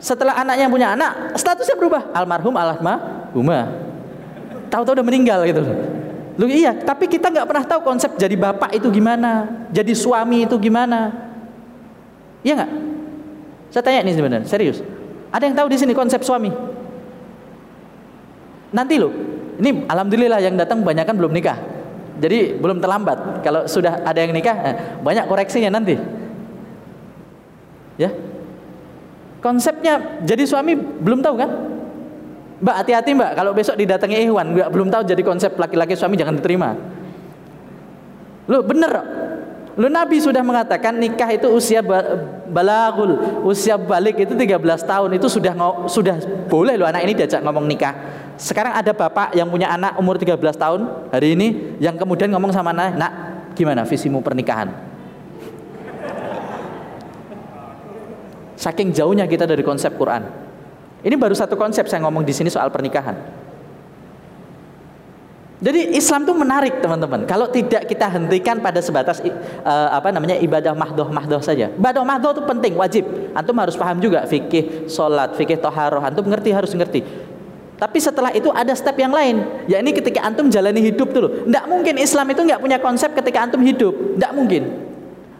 Setelah 0.00 0.36
anaknya 0.36 0.68
punya 0.68 0.92
anak, 0.92 1.36
statusnya 1.36 1.76
berubah. 1.80 2.12
Almarhum 2.12 2.52
almarhumah. 2.56 3.64
Tahu-tahu 4.68 5.00
udah 5.00 5.06
meninggal 5.06 5.44
gitu. 5.48 5.64
Lu 6.34 6.50
iya, 6.50 6.74
tapi 6.74 7.06
kita 7.06 7.30
nggak 7.30 7.46
pernah 7.46 7.64
tahu 7.66 7.80
konsep 7.86 8.18
jadi 8.18 8.34
bapak 8.34 8.74
itu 8.74 8.90
gimana, 8.90 9.66
jadi 9.70 9.94
suami 9.94 10.46
itu 10.46 10.58
gimana. 10.58 11.14
Iya 12.42 12.58
nggak? 12.58 12.70
Saya 13.70 13.82
tanya 13.82 14.00
nih 14.02 14.14
sebenarnya, 14.18 14.46
serius. 14.46 14.78
Ada 15.30 15.50
yang 15.50 15.56
tahu 15.58 15.68
di 15.70 15.78
sini 15.78 15.92
konsep 15.94 16.22
suami? 16.26 16.50
Nanti 18.74 18.98
lo, 18.98 19.14
ini 19.62 19.86
alhamdulillah 19.86 20.42
yang 20.42 20.58
datang 20.58 20.82
banyak 20.82 21.06
kan 21.06 21.14
belum 21.14 21.30
nikah. 21.30 21.58
Jadi 22.18 22.58
belum 22.58 22.78
terlambat. 22.78 23.42
Kalau 23.42 23.66
sudah 23.66 24.02
ada 24.06 24.18
yang 24.18 24.34
nikah, 24.34 24.54
eh, 24.62 24.74
banyak 25.02 25.26
koreksinya 25.26 25.70
nanti. 25.70 25.98
Ya. 27.98 28.10
Konsepnya 29.42 30.22
jadi 30.26 30.46
suami 30.46 30.74
belum 30.74 31.22
tahu 31.22 31.34
kan? 31.38 31.50
Mbak 32.62 32.76
hati-hati 32.80 33.10
mbak 33.18 33.30
kalau 33.34 33.50
besok 33.50 33.74
didatangi 33.74 34.22
Ikhwan 34.22 34.54
nggak 34.54 34.68
belum 34.70 34.88
tahu 34.92 35.02
jadi 35.02 35.22
konsep 35.26 35.58
laki-laki 35.58 35.98
suami 35.98 36.14
jangan 36.14 36.38
diterima. 36.38 36.78
Lu 38.46 38.62
bener 38.62 38.92
Lu 39.74 39.90
Nabi 39.90 40.22
sudah 40.22 40.38
mengatakan 40.46 40.94
nikah 40.94 41.26
itu 41.34 41.50
usia 41.50 41.82
balagul, 42.46 43.42
usia 43.42 43.74
balik 43.74 44.22
itu 44.22 44.30
13 44.30 44.62
tahun 44.86 45.10
itu 45.18 45.26
sudah 45.26 45.50
sudah 45.90 46.16
boleh 46.46 46.78
lo 46.78 46.86
anak 46.86 47.02
ini 47.02 47.18
diajak 47.18 47.42
ngomong 47.42 47.66
nikah. 47.66 47.90
Sekarang 48.38 48.70
ada 48.70 48.94
bapak 48.94 49.34
yang 49.34 49.50
punya 49.50 49.74
anak 49.74 49.98
umur 49.98 50.14
13 50.14 50.38
tahun 50.54 51.10
hari 51.10 51.34
ini 51.34 51.74
yang 51.82 51.98
kemudian 51.98 52.30
ngomong 52.30 52.54
sama 52.54 52.70
anak, 52.70 52.94
"Nak, 52.94 53.12
gimana 53.58 53.82
visimu 53.82 54.22
pernikahan?" 54.22 54.70
Saking 58.54 58.94
jauhnya 58.94 59.26
kita 59.26 59.42
dari 59.42 59.66
konsep 59.66 59.98
Quran. 59.98 60.43
Ini 61.04 61.20
baru 61.20 61.36
satu 61.36 61.60
konsep 61.60 61.84
saya 61.84 62.00
ngomong 62.08 62.24
di 62.24 62.32
sini 62.32 62.48
soal 62.48 62.72
pernikahan. 62.72 63.12
Jadi 65.64 65.96
Islam 65.96 66.28
itu 66.28 66.34
menarik 66.36 66.74
teman-teman. 66.80 67.24
Kalau 67.24 67.48
tidak 67.48 67.88
kita 67.88 68.08
hentikan 68.08 68.60
pada 68.60 68.84
sebatas 68.84 69.20
uh, 69.24 69.88
apa 69.92 70.12
namanya 70.12 70.36
ibadah 70.40 70.76
mahdoh 70.76 71.08
mahdoh 71.08 71.40
saja. 71.40 71.72
Ibadah 71.72 72.04
mahdoh 72.04 72.36
itu 72.36 72.42
penting, 72.44 72.72
wajib. 72.76 73.04
Antum 73.32 73.56
harus 73.56 73.76
paham 73.76 74.00
juga 74.00 74.28
fikih 74.28 74.88
sholat, 74.92 75.36
fikih 75.36 75.60
toharoh. 75.60 76.04
Antum 76.04 76.24
ngerti 76.28 76.52
harus 76.52 76.72
ngerti. 76.72 77.00
Tapi 77.80 77.98
setelah 78.00 78.32
itu 78.32 78.52
ada 78.52 78.76
step 78.76 78.96
yang 78.96 79.12
lain. 79.12 79.40
Ya 79.68 79.80
ini 79.80 79.96
ketika 79.96 80.24
antum 80.24 80.52
jalani 80.52 80.84
hidup 80.84 81.12
dulu. 81.12 81.48
Tidak 81.48 81.64
mungkin 81.68 81.96
Islam 81.96 82.26
itu 82.32 82.40
nggak 82.44 82.60
punya 82.60 82.78
konsep 82.80 83.12
ketika 83.12 83.44
antum 83.44 83.60
hidup. 83.64 84.20
Tidak 84.20 84.32
mungkin. 84.36 84.68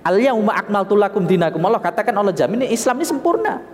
Al 0.04 0.20
yauma 0.20 0.56
akmaltu 0.56 0.96
lakum 0.96 1.24
dinakum. 1.24 1.60
Allah 1.64 1.80
katakan 1.84 2.16
Allah 2.16 2.32
jamin 2.32 2.64
Islam 2.68 3.00
ini 3.00 3.06
sempurna 3.08 3.73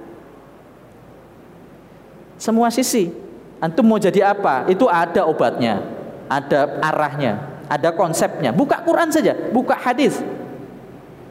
semua 2.41 2.73
sisi. 2.73 3.13
Antum 3.61 3.85
mau 3.85 4.01
jadi 4.01 4.33
apa? 4.33 4.65
Itu 4.73 4.89
ada 4.89 5.29
obatnya, 5.29 5.85
ada 6.25 6.81
arahnya, 6.81 7.61
ada 7.69 7.93
konsepnya. 7.93 8.57
Buka 8.57 8.81
Quran 8.81 9.13
saja, 9.13 9.37
buka 9.53 9.77
hadis. 9.77 10.17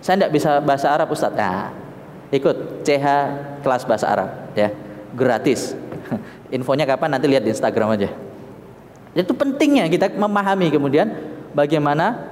Saya 0.05 0.21
tidak 0.21 0.37
bisa 0.37 0.61
bahasa 0.61 0.93
Arab 0.93 1.09
Ustaz. 1.09 1.33
Nah, 1.33 1.73
ikut 2.29 2.85
CH 2.85 3.05
kelas 3.65 3.83
bahasa 3.89 4.05
Arab 4.05 4.29
ya, 4.53 4.69
gratis. 5.17 5.73
Infonya 6.55 6.85
kapan 6.85 7.17
nanti 7.17 7.25
lihat 7.25 7.41
di 7.41 7.49
Instagram 7.49 7.97
aja. 7.97 8.13
Itu 9.17 9.33
pentingnya 9.33 9.89
kita 9.89 10.13
memahami 10.13 10.69
kemudian 10.69 11.09
bagaimana 11.57 12.29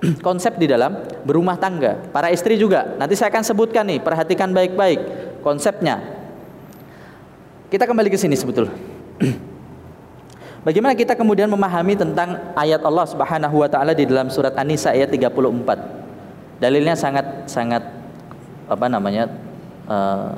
konsep 0.26 0.56
di 0.56 0.64
dalam 0.64 1.04
berumah 1.28 1.60
tangga. 1.60 2.00
Para 2.08 2.32
istri 2.32 2.56
juga. 2.56 2.96
Nanti 2.96 3.12
saya 3.12 3.28
akan 3.28 3.44
sebutkan 3.44 3.84
nih, 3.84 4.00
perhatikan 4.00 4.56
baik-baik 4.56 5.00
konsepnya. 5.44 6.15
Kita 7.66 7.82
kembali 7.82 8.06
ke 8.06 8.18
sini 8.18 8.38
sebetulnya. 8.38 8.74
Bagaimana 10.66 10.94
kita 10.98 11.14
kemudian 11.18 11.50
memahami 11.50 11.94
tentang 11.98 12.54
ayat 12.54 12.82
Allah 12.82 13.06
Subhanahu 13.06 13.62
wa 13.62 13.68
taala 13.70 13.94
di 13.94 14.06
dalam 14.06 14.30
surat 14.30 14.54
An-Nisa 14.54 14.94
ayat 14.94 15.10
34. 15.10 16.58
Dalilnya 16.62 16.94
sangat 16.98 17.46
sangat 17.50 17.82
apa 18.66 18.86
namanya? 18.90 19.30
Uh, 19.86 20.34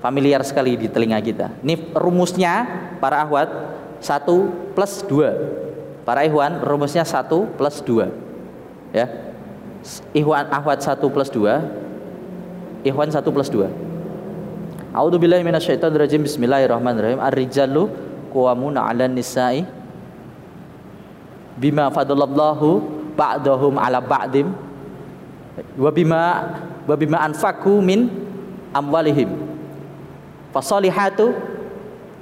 familiar 0.00 0.40
sekali 0.44 0.76
di 0.76 0.88
telinga 0.88 1.20
kita. 1.20 1.52
Ini 1.64 1.92
rumusnya 1.96 2.68
para 3.00 3.24
ahwat 3.24 3.48
1 4.00 4.76
plus 4.76 5.04
2. 5.08 6.04
Para 6.04 6.24
ikhwan 6.24 6.60
rumusnya 6.60 7.04
1 7.04 7.56
plus 7.56 7.80
2. 7.84 8.96
Ya. 8.96 9.08
Ikhwan 10.12 10.48
ahwat 10.52 10.84
1 10.84 11.00
plus 11.00 11.28
2. 11.32 12.84
Ikhwan 12.84 13.08
1 13.08 13.24
plus 13.24 13.48
2. 13.52 13.85
A'udzubillahi 14.94 15.42
minasyaitonirrajim. 15.42 16.22
Bismillahirrahmanirrahim. 16.22 17.18
Ar-rijalu 17.18 17.90
qawwamuna 18.30 18.86
'alan 18.86 19.16
nisa'i 19.16 19.64
bima 21.56 21.88
fadalallahu 21.88 22.84
ba'dahum 23.16 23.80
'ala 23.80 23.98
ba'dim 24.04 24.52
wa 25.80 25.88
bima 25.88 26.22
wa 26.84 26.94
bima 27.00 27.18
anfaqu 27.24 27.80
min 27.80 28.12
amwalihim 28.76 29.32
fasolihatu 30.52 31.32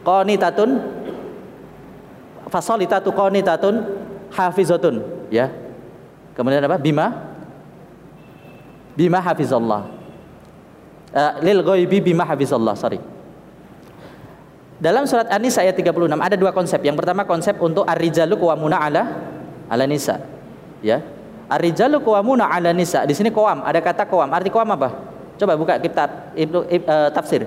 qanitatun 0.06 0.78
fasolitatu 2.46 3.10
qanitatun 3.10 3.74
hafizatun 4.30 5.02
ya 5.34 5.50
kemudian 6.38 6.62
apa 6.62 6.78
bima 6.78 7.10
bima 8.94 9.18
hafizallah 9.18 9.90
uh, 11.14 11.38
lil 11.40 11.62
ghaibi 11.62 12.02
bima 12.02 12.26
hafizallah 12.26 12.74
sorry 12.76 12.98
dalam 14.84 15.06
surat 15.08 15.30
An-Nisa 15.30 15.62
ayat 15.62 15.78
36 15.78 16.12
ada 16.12 16.36
dua 16.36 16.50
konsep. 16.50 16.76
Yang 16.82 17.00
pertama 17.00 17.22
konsep 17.24 17.56
untuk 17.62 17.88
ar-rijalu 17.88 18.36
qawamuna 18.36 18.76
ala 18.82 19.02
ala 19.70 19.84
nisa. 19.88 20.20
Ya. 20.84 21.00
Ar-rijalu 21.48 22.02
qawamuna 22.02 22.50
ala 22.50 22.74
nisa. 22.74 23.06
Di 23.08 23.16
sini 23.16 23.32
qawam, 23.32 23.62
ada 23.62 23.80
kata 23.80 24.04
qawam. 24.04 24.28
Arti 24.28 24.52
qawam 24.52 24.74
apa? 24.74 24.92
Coba 25.40 25.56
buka 25.56 25.80
kitab 25.80 26.36
Ibnu 26.36 26.68
uh, 26.68 27.08
tafsir. 27.14 27.46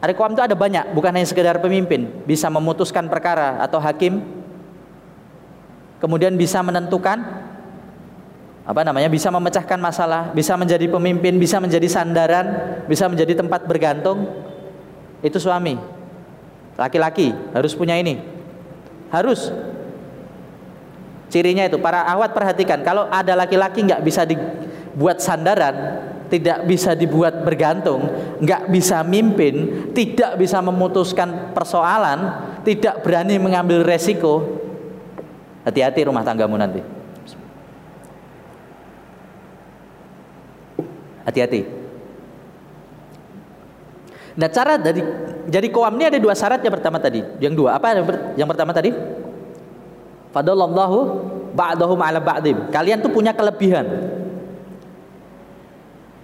Arti 0.00 0.14
qawam 0.16 0.32
itu 0.32 0.40
ada 0.40 0.56
banyak, 0.56 0.96
bukan 0.96 1.12
hanya 1.12 1.28
sekedar 1.28 1.60
pemimpin, 1.60 2.08
bisa 2.24 2.48
memutuskan 2.48 3.10
perkara 3.10 3.60
atau 3.60 3.76
hakim. 3.82 4.22
Kemudian 6.00 6.32
bisa 6.32 6.64
menentukan 6.64 7.20
apa 8.70 8.86
namanya? 8.86 9.10
Bisa 9.10 9.34
memecahkan 9.34 9.82
masalah, 9.82 10.30
bisa 10.30 10.54
menjadi 10.54 10.86
pemimpin, 10.86 11.34
bisa 11.42 11.58
menjadi 11.58 11.90
sandaran, 11.90 12.46
bisa 12.86 13.10
menjadi 13.10 13.42
tempat 13.42 13.66
bergantung. 13.66 14.30
Itu 15.20 15.42
suami, 15.42 15.74
Laki-laki 16.80 17.36
harus 17.52 17.76
punya 17.76 17.92
ini. 18.00 18.16
Harus. 19.12 19.52
Cirinya 21.28 21.68
itu 21.68 21.76
para 21.76 22.08
awat 22.08 22.32
perhatikan 22.32 22.80
kalau 22.80 23.04
ada 23.12 23.36
laki-laki 23.36 23.84
nggak 23.84 24.00
bisa 24.00 24.24
dibuat 24.24 25.20
sandaran, 25.20 26.00
tidak 26.32 26.64
bisa 26.64 26.96
dibuat 26.96 27.44
bergantung, 27.44 28.02
nggak 28.40 28.72
bisa 28.72 29.04
mimpin, 29.04 29.92
tidak 29.92 30.40
bisa 30.40 30.58
memutuskan 30.64 31.52
persoalan, 31.52 32.48
tidak 32.64 33.04
berani 33.04 33.36
mengambil 33.36 33.84
resiko. 33.84 34.58
Hati-hati 35.68 36.08
rumah 36.08 36.24
tanggamu 36.24 36.56
nanti. 36.56 36.99
Hati-hati. 41.26 41.66
Nah 44.40 44.48
cara 44.48 44.78
dari 44.78 45.02
jadi 45.50 45.68
koam 45.68 45.98
ini 45.98 46.14
ada 46.14 46.18
dua 46.22 46.32
syarat 46.32 46.62
yang 46.62 46.74
pertama 46.74 47.02
tadi. 47.02 47.20
Yang 47.42 47.54
dua 47.58 47.76
apa 47.76 47.86
yang, 47.92 48.06
yang 48.44 48.48
pertama 48.48 48.70
tadi? 48.70 48.94
Fadallahu 50.30 50.98
ba'dahum 51.52 51.98
ala 51.98 52.22
ba'dim. 52.22 52.70
Kalian 52.70 53.02
tuh 53.02 53.10
punya 53.10 53.34
kelebihan 53.34 53.86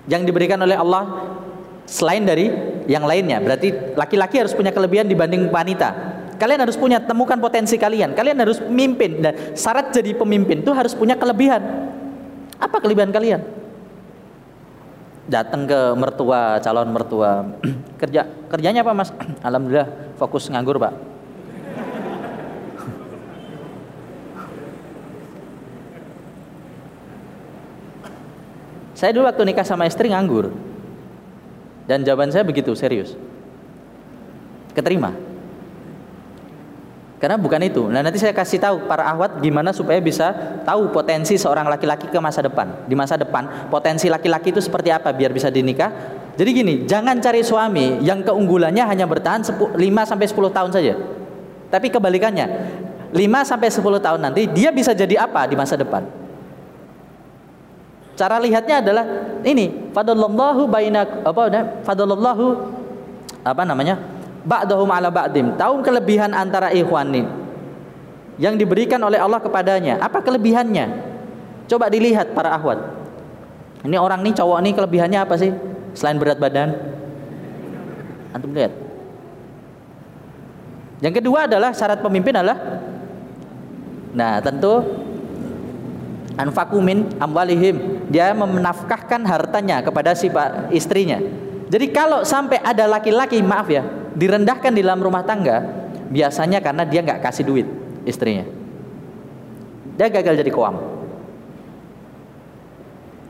yang 0.07 0.23
diberikan 0.23 0.63
oleh 0.63 0.79
Allah 0.79 1.35
selain 1.85 2.23
dari 2.23 2.47
yang 2.87 3.03
lainnya. 3.03 3.43
Berarti 3.43 3.99
laki-laki 3.99 4.39
harus 4.39 4.55
punya 4.55 4.71
kelebihan 4.71 5.11
dibanding 5.11 5.51
wanita. 5.51 6.15
Kalian 6.37 6.63
harus 6.63 6.77
punya 6.79 7.03
temukan 7.03 7.41
potensi 7.41 7.75
kalian. 7.81 8.15
Kalian 8.15 8.39
harus 8.39 8.63
memimpin 8.63 9.25
dan 9.25 9.35
syarat 9.57 9.91
jadi 9.91 10.15
pemimpin 10.15 10.63
itu 10.63 10.71
harus 10.71 10.95
punya 10.95 11.19
kelebihan. 11.19 11.91
Apa 12.61 12.79
kelebihan 12.79 13.11
kalian? 13.11 13.66
Datang 15.27 15.67
ke 15.67 15.99
mertua 15.99 16.63
calon 16.63 16.95
mertua. 16.95 17.43
Kerja 18.01 18.23
kerjanya 18.47 18.87
apa 18.87 18.95
mas? 18.95 19.11
Alhamdulillah 19.47 20.15
fokus 20.17 20.49
nganggur 20.49 20.79
pak. 20.79 20.95
Saya 28.99 29.13
dulu 29.13 29.29
waktu 29.29 29.45
nikah 29.45 29.67
sama 29.67 29.91
istri 29.91 30.09
nganggur. 30.15 30.55
Dan 31.87 32.03
jawaban 32.03 32.35
saya 32.35 32.43
begitu 32.43 32.75
serius. 32.75 33.15
Keterima 34.75 35.26
karena 37.17 37.41
bukan 37.41 37.61
itu. 37.65 37.89
Nah, 37.89 38.05
nanti 38.05 38.21
saya 38.21 38.37
kasih 38.37 38.61
tahu 38.61 38.85
para 38.85 39.09
ahwat 39.09 39.41
gimana 39.41 39.73
supaya 39.73 39.97
bisa 40.05 40.37
tahu 40.69 40.93
potensi 40.93 41.41
seorang 41.41 41.65
laki-laki 41.65 42.13
ke 42.13 42.19
masa 42.21 42.45
depan. 42.45 42.85
Di 42.85 42.93
masa 42.93 43.17
depan, 43.17 43.73
potensi 43.73 44.13
laki-laki 44.13 44.53
itu 44.53 44.61
seperti 44.61 44.93
apa 44.93 45.17
biar 45.17 45.33
bisa 45.33 45.49
dinikah. 45.49 45.89
Jadi 46.37 46.51
gini, 46.53 46.75
jangan 46.85 47.17
cari 47.17 47.41
suami 47.41 48.05
yang 48.05 48.21
keunggulannya 48.21 48.85
hanya 48.85 49.09
bertahan 49.09 49.41
5 49.49 49.81
sampai 50.05 50.27
10 50.29 50.53
tahun 50.53 50.71
saja. 50.77 50.93
Tapi 51.73 51.89
kebalikannya, 51.89 52.47
5 53.17 53.49
sampai 53.49 53.69
10 53.73 53.97
tahun 53.97 54.21
nanti 54.21 54.45
dia 54.53 54.69
bisa 54.69 54.93
jadi 54.93 55.25
apa 55.25 55.49
di 55.49 55.57
masa 55.57 55.81
depan? 55.81 56.05
Cara 58.13 58.37
lihatnya 58.37 58.85
adalah 58.85 59.05
ini, 59.41 59.93
fadallallahu 59.97 60.69
baina 60.69 61.25
apa 61.25 61.49
fadallallahu 61.81 62.45
apa 63.41 63.63
namanya? 63.65 64.16
Ba'dahum 64.47 64.87
ala 64.95 65.11
ba'dim. 65.11 65.59
Tahu 65.59 65.83
kelebihan 65.83 66.31
antara 66.31 66.71
ikhwan 66.71 67.11
ini 67.11 67.23
yang 68.39 68.55
diberikan 68.55 69.03
oleh 69.03 69.19
Allah 69.19 69.43
kepadanya. 69.43 69.99
Apa 69.99 70.23
kelebihannya? 70.23 70.87
Coba 71.67 71.91
dilihat 71.91 72.31
para 72.31 72.55
ahwat. 72.55 72.79
Ini 73.83 73.99
orang 73.99 74.23
nih 74.23 74.35
cowok 74.39 74.59
nih 74.63 74.73
kelebihannya 74.79 75.19
apa 75.19 75.35
sih? 75.35 75.51
Selain 75.99 76.17
berat 76.21 76.39
badan. 76.39 76.73
Antum 78.31 78.55
lihat. 78.55 78.71
Yang 81.03 81.21
kedua 81.21 81.45
adalah 81.45 81.75
syarat 81.77 82.01
pemimpin 82.01 82.33
adalah 82.33 82.57
Nah, 84.17 84.41
tentu 84.41 84.81
anfakumin 86.41 87.05
amwalihim. 87.21 88.09
Dia 88.09 88.33
menafkahkan 88.33 89.21
hartanya 89.29 89.85
kepada 89.85 90.17
si 90.17 90.33
istrinya. 90.73 91.21
Jadi 91.69 91.93
kalau 91.93 92.25
sampai 92.25 92.57
ada 92.65 92.89
laki-laki, 92.89 93.45
maaf 93.45 93.69
ya, 93.69 93.85
direndahkan 94.17 94.73
di 94.73 94.81
dalam 94.81 95.05
rumah 95.05 95.23
tangga 95.23 95.63
biasanya 96.09 96.65
karena 96.65 96.89
dia 96.89 97.05
nggak 97.05 97.21
kasih 97.21 97.45
duit 97.45 97.67
istrinya. 98.09 98.49
Dia 99.97 100.09
gagal 100.09 100.41
jadi 100.41 100.51
koam 100.53 100.77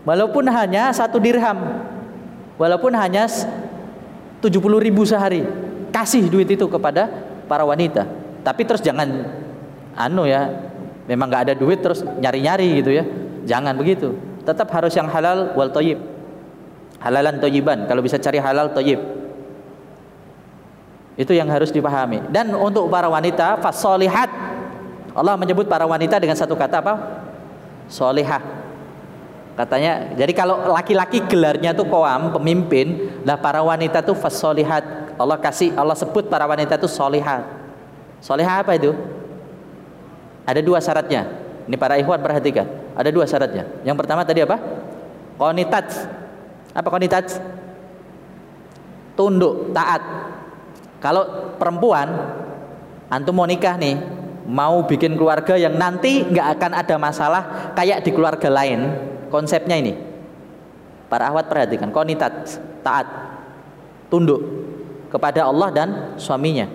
walaupun 0.07 0.47
hanya 0.47 0.95
satu 0.95 1.19
dirham 1.19 1.83
walaupun 2.57 2.95
hanya 2.95 3.27
70 3.27 4.47
ribu 4.79 5.03
sehari 5.03 5.43
kasih 5.91 6.31
duit 6.31 6.47
itu 6.47 6.65
kepada 6.71 7.11
para 7.51 7.67
wanita. 7.67 8.07
Tapi 8.47 8.63
terus 8.63 8.79
jangan 8.79 9.27
anu 9.99 10.23
ya 10.23 10.47
memang 11.11 11.27
nggak 11.27 11.43
ada 11.51 11.55
duit 11.59 11.83
terus 11.83 12.07
nyari-nyari 12.23 12.79
gitu 12.79 12.95
ya. 12.95 13.05
Jangan 13.47 13.75
begitu. 13.75 14.15
Tetap 14.47 14.71
harus 14.71 14.95
yang 14.95 15.11
halal 15.11 15.55
wal 15.59 15.75
toyib 15.75 15.99
halalan 17.03 17.37
toyiban 17.39 17.85
kalau 17.85 18.01
bisa 18.01 18.17
cari 18.17 18.41
halal 18.41 18.73
toyib 18.73 18.99
itu 21.17 21.33
yang 21.33 21.49
harus 21.49 21.73
dipahami. 21.73 22.21
Dan 22.29 22.53
untuk 22.53 22.93
para 22.93 23.09
wanita 23.09 23.57
fasolihat 23.65 24.29
Allah 25.17 25.33
menyebut 25.41 25.65
para 25.65 25.89
wanita 25.89 26.21
dengan 26.21 26.37
satu 26.37 26.53
kata 26.53 26.85
apa? 26.85 26.95
Solihah. 27.89 28.45
Katanya, 29.57 30.13
jadi 30.13 30.37
kalau 30.37 30.69
laki-laki 30.69 31.25
gelarnya 31.25 31.73
tuh 31.73 31.89
koam, 31.89 32.29
pemimpin, 32.37 33.09
lah 33.25 33.41
para 33.41 33.65
wanita 33.65 34.05
tuh 34.05 34.13
fasolihat. 34.13 35.17
Allah 35.17 35.41
kasih, 35.41 35.73
Allah 35.73 35.97
sebut 35.97 36.29
para 36.29 36.45
wanita 36.45 36.77
tuh 36.77 36.93
solihat. 36.93 37.49
Solihah 38.21 38.61
apa 38.61 38.77
itu? 38.77 38.93
Ada 40.45 40.61
dua 40.61 40.85
syaratnya. 40.85 41.25
Ini 41.65 41.81
para 41.81 41.97
ikhwan 41.97 42.21
perhatikan. 42.21 42.69
Ada 42.93 43.09
dua 43.09 43.25
syaratnya. 43.25 43.65
Yang 43.81 43.97
pertama 43.97 44.21
tadi 44.29 44.45
apa? 44.45 44.61
Konitat. 45.41 45.89
Apa 46.77 46.89
konitat? 46.93 47.41
Tunduk, 49.17 49.73
taat 49.73 50.05
kalau 51.07 51.55
perempuan, 51.55 52.11
antum 53.07 53.39
mau 53.39 53.47
nikah 53.47 53.79
nih, 53.79 53.95
mau 54.43 54.83
bikin 54.83 55.15
keluarga 55.15 55.55
yang 55.55 55.79
nanti 55.79 56.27
nggak 56.27 56.59
akan 56.59 56.73
ada 56.75 56.99
masalah 56.99 57.43
kayak 57.79 58.03
di 58.03 58.11
keluarga 58.11 58.51
lain. 58.51 58.91
Konsepnya 59.31 59.79
ini. 59.79 59.95
Para 61.07 61.31
ahwat 61.31 61.47
perhatikan, 61.47 61.95
konitat, 61.95 62.59
taat, 62.83 63.07
tunduk 64.11 64.43
kepada 65.07 65.47
Allah 65.47 65.71
dan 65.71 65.89
suaminya. 66.19 66.67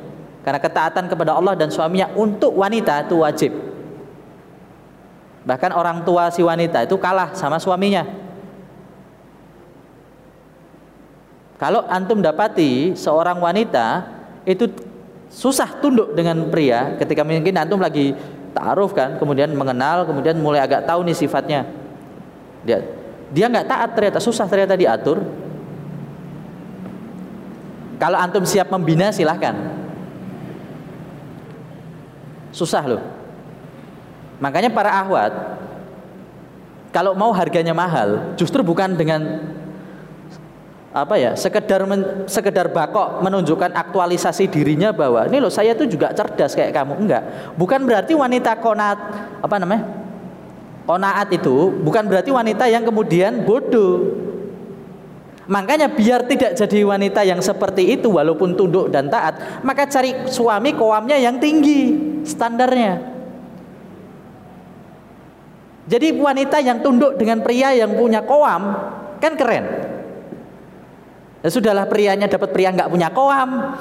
Karena 0.48 0.63
ketaatan 0.63 1.12
kepada 1.12 1.36
Allah 1.36 1.52
dan 1.60 1.67
suaminya 1.67 2.15
untuk 2.15 2.56
wanita 2.56 3.04
itu 3.12 3.20
wajib. 3.20 3.52
Bahkan 5.44 5.76
orang 5.76 6.08
tua 6.08 6.32
si 6.32 6.39
wanita 6.39 6.88
itu 6.88 6.96
kalah 6.96 7.36
sama 7.36 7.60
suaminya. 7.60 8.08
Kalau 11.60 11.84
antum 11.91 12.24
dapati 12.24 12.96
seorang 12.96 13.44
wanita 13.44 14.21
itu 14.45 14.67
susah 15.32 15.80
tunduk 15.80 16.12
dengan 16.12 16.51
pria 16.51 16.99
ketika 16.99 17.23
mungkin 17.23 17.56
antum 17.56 17.80
lagi 17.80 18.12
taaruf 18.51 18.91
kan, 18.91 19.15
kemudian 19.15 19.51
mengenal, 19.56 20.04
kemudian 20.04 20.36
mulai 20.39 20.60
agak 20.60 20.84
tahu 20.84 21.08
nih 21.08 21.15
sifatnya. 21.15 21.67
Dia 22.67 22.84
dia 23.32 23.47
nggak 23.47 23.67
taat 23.67 23.89
ternyata 23.95 24.19
susah 24.19 24.45
ternyata 24.45 24.75
diatur. 24.75 25.23
Kalau 27.95 28.17
antum 28.17 28.43
siap 28.43 28.67
membina 28.73 29.13
silahkan. 29.13 29.56
Susah 32.51 32.84
loh. 32.84 33.04
Makanya 34.41 34.73
para 34.73 34.91
ahwat 34.91 35.32
kalau 36.91 37.15
mau 37.15 37.32
harganya 37.32 37.71
mahal, 37.71 38.36
justru 38.36 38.60
bukan 38.60 38.99
dengan 38.99 39.47
apa 40.91 41.15
ya 41.15 41.39
sekedar 41.39 41.88
men, 41.88 42.27
sekedar 42.27 42.67
bakok 42.67 43.23
menunjukkan 43.23 43.71
aktualisasi 43.71 44.51
dirinya 44.51 44.91
bahwa 44.91 45.23
ini 45.23 45.39
loh 45.39 45.47
saya 45.47 45.71
tuh 45.71 45.88
juga 45.88 46.12
cerdas 46.12 46.51
kayak 46.51 46.75
kamu. 46.75 46.99
Enggak. 46.99 47.23
Bukan 47.56 47.88
berarti 47.88 48.12
wanita 48.12 48.60
konat 48.60 48.99
apa 49.39 49.56
namanya 49.56 49.88
konaat 50.84 51.32
itu 51.32 51.71
bukan 51.80 52.04
berarti 52.12 52.36
wanita 52.36 52.67
yang 52.67 52.84
kemudian 52.84 53.47
bodoh. 53.47 54.19
Makanya 55.47 55.88
biar 55.91 56.27
tidak 56.27 56.60
jadi 56.60 56.84
wanita 56.84 57.23
yang 57.23 57.39
seperti 57.39 57.95
itu 57.95 58.12
walaupun 58.12 58.56
tunduk 58.60 58.91
dan 58.91 59.08
taat 59.08 59.63
maka 59.63 59.88
cari 59.88 60.27
suami 60.27 60.75
koamnya 60.75 61.15
yang 61.15 61.39
tinggi 61.39 61.95
standarnya. 62.27 62.99
Jadi 65.88 66.19
wanita 66.19 66.60
yang 66.60 66.84
tunduk 66.84 67.15
dengan 67.15 67.39
pria 67.39 67.71
yang 67.75 67.95
punya 67.95 68.23
koam 68.27 68.75
kan 69.23 69.39
keren 69.39 69.90
Ya 71.41 71.49
sudahlah 71.49 71.89
prianya 71.89 72.30
dapat 72.30 72.54
pria 72.54 72.69
nggak 72.69 72.89
punya 72.89 73.10
koam, 73.10 73.73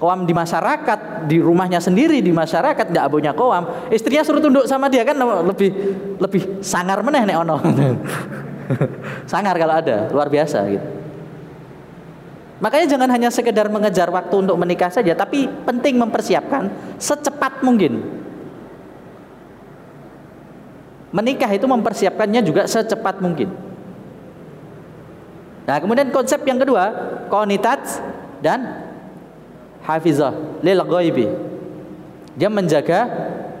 koam 0.00 0.24
di 0.24 0.32
masyarakat, 0.32 1.28
di 1.28 1.36
rumahnya 1.36 1.76
sendiri 1.76 2.24
di 2.24 2.32
masyarakat 2.32 2.88
nggak 2.88 3.06
punya 3.12 3.36
koam, 3.36 3.88
istrinya 3.92 4.24
suruh 4.24 4.40
tunduk 4.40 4.64
sama 4.64 4.88
dia 4.88 5.04
kan 5.04 5.20
lebih 5.20 5.70
lebih 6.16 6.64
sangar 6.64 7.04
meneh 7.04 7.28
nek 7.28 7.36
ono. 7.44 7.56
sangar 9.30 9.54
kalau 9.60 9.76
ada, 9.76 10.08
luar 10.08 10.32
biasa 10.32 10.64
gitu. 10.72 10.88
Makanya 12.64 12.86
jangan 12.96 13.10
hanya 13.12 13.28
sekedar 13.28 13.68
mengejar 13.68 14.08
waktu 14.08 14.34
untuk 14.40 14.56
menikah 14.56 14.88
saja, 14.88 15.12
tapi 15.12 15.44
penting 15.68 16.00
mempersiapkan 16.00 16.72
secepat 16.96 17.60
mungkin. 17.60 18.00
Menikah 21.12 21.50
itu 21.52 21.68
mempersiapkannya 21.68 22.40
juga 22.40 22.64
secepat 22.64 23.20
mungkin. 23.20 23.73
Nah, 25.64 25.76
kemudian 25.80 26.12
konsep 26.12 26.44
yang 26.44 26.60
kedua, 26.60 26.92
qanitat 27.32 27.80
dan 28.44 28.84
hafizah 29.84 30.60
lil 30.60 30.80
ghaibi. 30.84 31.26
Dia 32.36 32.52
menjaga 32.52 33.08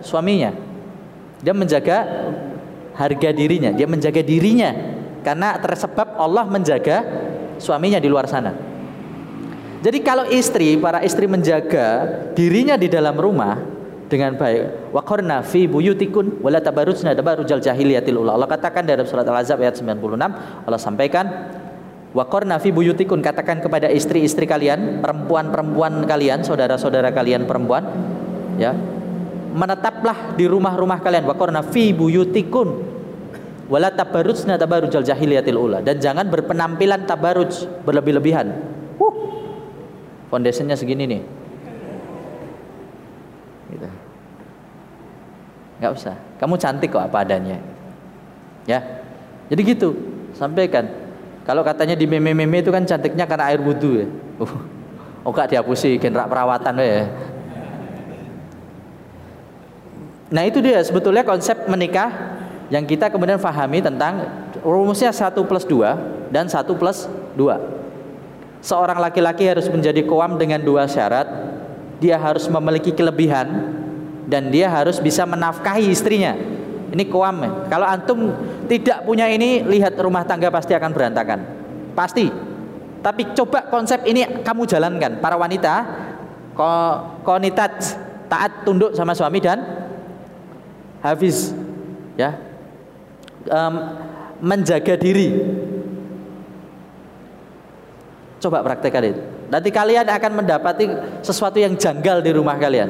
suaminya. 0.04 0.52
Dia 1.40 1.52
menjaga 1.52 1.96
harga 2.96 3.30
dirinya, 3.34 3.74
dia 3.74 3.84
menjaga 3.84 4.22
dirinya 4.24 4.70
karena 5.20 5.58
tersebab 5.60 6.14
Allah 6.16 6.46
menjaga 6.46 7.04
suaminya 7.58 8.00
di 8.00 8.08
luar 8.08 8.24
sana. 8.30 8.54
Jadi 9.84 10.00
kalau 10.00 10.24
istri, 10.32 10.80
para 10.80 11.04
istri 11.04 11.28
menjaga 11.28 12.08
dirinya 12.32 12.80
di 12.80 12.88
dalam 12.88 13.12
rumah 13.20 13.60
dengan 14.08 14.32
baik. 14.40 14.94
Wa 14.96 15.04
qarna 15.04 15.44
fi 15.44 15.68
buyutikun 15.68 16.40
wala 16.40 16.64
tabarrujna 16.64 17.12
tabarrujal 17.12 17.60
jahiliyatil 17.60 18.16
ula. 18.16 18.32
Allah 18.32 18.48
katakan 18.48 18.88
dalam 18.88 19.04
surat 19.04 19.28
Al-Azab 19.28 19.60
ayat 19.60 19.76
96, 19.76 20.64
Allah 20.64 20.80
sampaikan 20.80 21.24
Wakorna 22.14 22.62
fi 22.62 22.70
buyutikun 22.70 23.18
katakan 23.18 23.58
kepada 23.58 23.90
istri-istri 23.90 24.46
kalian, 24.46 25.02
perempuan-perempuan 25.02 26.06
kalian, 26.06 26.46
saudara-saudara 26.46 27.10
kalian 27.10 27.42
perempuan, 27.42 27.82
ya. 28.54 28.70
Menetaplah 29.54 30.38
di 30.38 30.46
rumah-rumah 30.46 31.02
kalian. 31.02 31.26
Wakorna 31.26 31.66
fi 31.66 31.90
buyutikun. 31.90 32.94
Wala 33.66 33.90
tabarrujna 33.90 34.54
tabarrujal 34.54 35.02
jahiliyatil 35.02 35.56
ula 35.56 35.78
dan 35.80 35.96
jangan 35.96 36.28
berpenampilan 36.28 37.06
tabaruj 37.06 37.66
berlebih-lebihan. 37.86 38.50
Uh. 38.98 39.14
Foundationnya 40.28 40.74
segini 40.74 41.06
nih. 41.06 41.22
Gitu. 43.72 43.88
Gak 45.82 45.92
usah. 45.96 46.14
Kamu 46.38 46.58
cantik 46.58 46.92
kok 46.92 47.06
apa 47.06 47.24
adanya. 47.24 47.62
Ya. 48.66 48.82
Jadi 49.48 49.60
gitu. 49.64 49.96
Sampaikan 50.34 51.03
kalau 51.44 51.60
katanya 51.60 51.92
di 51.92 52.08
meme-meme 52.08 52.64
itu 52.64 52.72
kan 52.72 52.88
cantiknya 52.88 53.28
karena 53.28 53.52
air 53.52 53.60
wudhu 53.60 54.00
ya. 54.00 54.06
Uh, 54.40 54.52
oh 55.28 55.32
gak 55.32 55.52
dihapusi, 55.52 56.00
genrak 56.00 56.28
perawatan 56.28 56.72
ya. 56.80 57.04
Nah 60.32 60.42
itu 60.48 60.64
dia 60.64 60.80
sebetulnya 60.80 61.20
konsep 61.22 61.68
menikah 61.68 62.10
yang 62.72 62.88
kita 62.88 63.12
kemudian 63.12 63.36
fahami 63.36 63.84
tentang 63.84 64.24
rumusnya 64.64 65.12
satu 65.12 65.44
plus 65.44 65.68
dua 65.68 66.00
dan 66.32 66.48
satu 66.48 66.72
plus 66.74 67.04
dua. 67.36 67.60
Seorang 68.64 68.96
laki-laki 68.96 69.44
harus 69.44 69.68
menjadi 69.68 70.00
koam 70.08 70.40
dengan 70.40 70.64
dua 70.64 70.88
syarat. 70.88 71.28
Dia 72.00 72.16
harus 72.16 72.48
memiliki 72.48 72.90
kelebihan 72.90 73.76
dan 74.24 74.48
dia 74.48 74.72
harus 74.72 74.96
bisa 74.96 75.28
menafkahi 75.28 75.92
istrinya. 75.92 76.32
Ini 76.94 77.10
koam. 77.10 77.42
Ya. 77.42 77.50
Kalau 77.66 77.86
antum 77.90 78.18
tidak 78.70 79.02
punya 79.02 79.26
ini, 79.26 79.66
lihat 79.66 79.98
rumah 79.98 80.22
tangga 80.22 80.48
pasti 80.54 80.78
akan 80.78 80.90
berantakan. 80.94 81.42
Pasti. 81.98 82.30
Tapi 83.02 83.34
coba 83.34 83.66
konsep 83.66 84.06
ini 84.06 84.46
kamu 84.46 84.62
jalankan. 84.64 85.18
Para 85.18 85.34
wanita, 85.34 85.74
ko 86.54 86.70
konitat 87.26 87.74
taat 88.30 88.62
tunduk 88.62 88.94
sama 88.94 89.12
suami 89.12 89.42
dan 89.42 89.60
hafiz 91.02 91.52
ya 92.16 92.38
um, 93.50 93.74
menjaga 94.40 94.94
diri 94.96 95.34
coba 98.40 98.64
praktekkan 98.64 99.04
itu 99.04 99.20
nanti 99.50 99.68
kalian 99.68 100.08
akan 100.08 100.32
mendapati 100.40 100.84
sesuatu 101.20 101.60
yang 101.60 101.76
janggal 101.76 102.24
di 102.24 102.30
rumah 102.32 102.56
kalian 102.56 102.88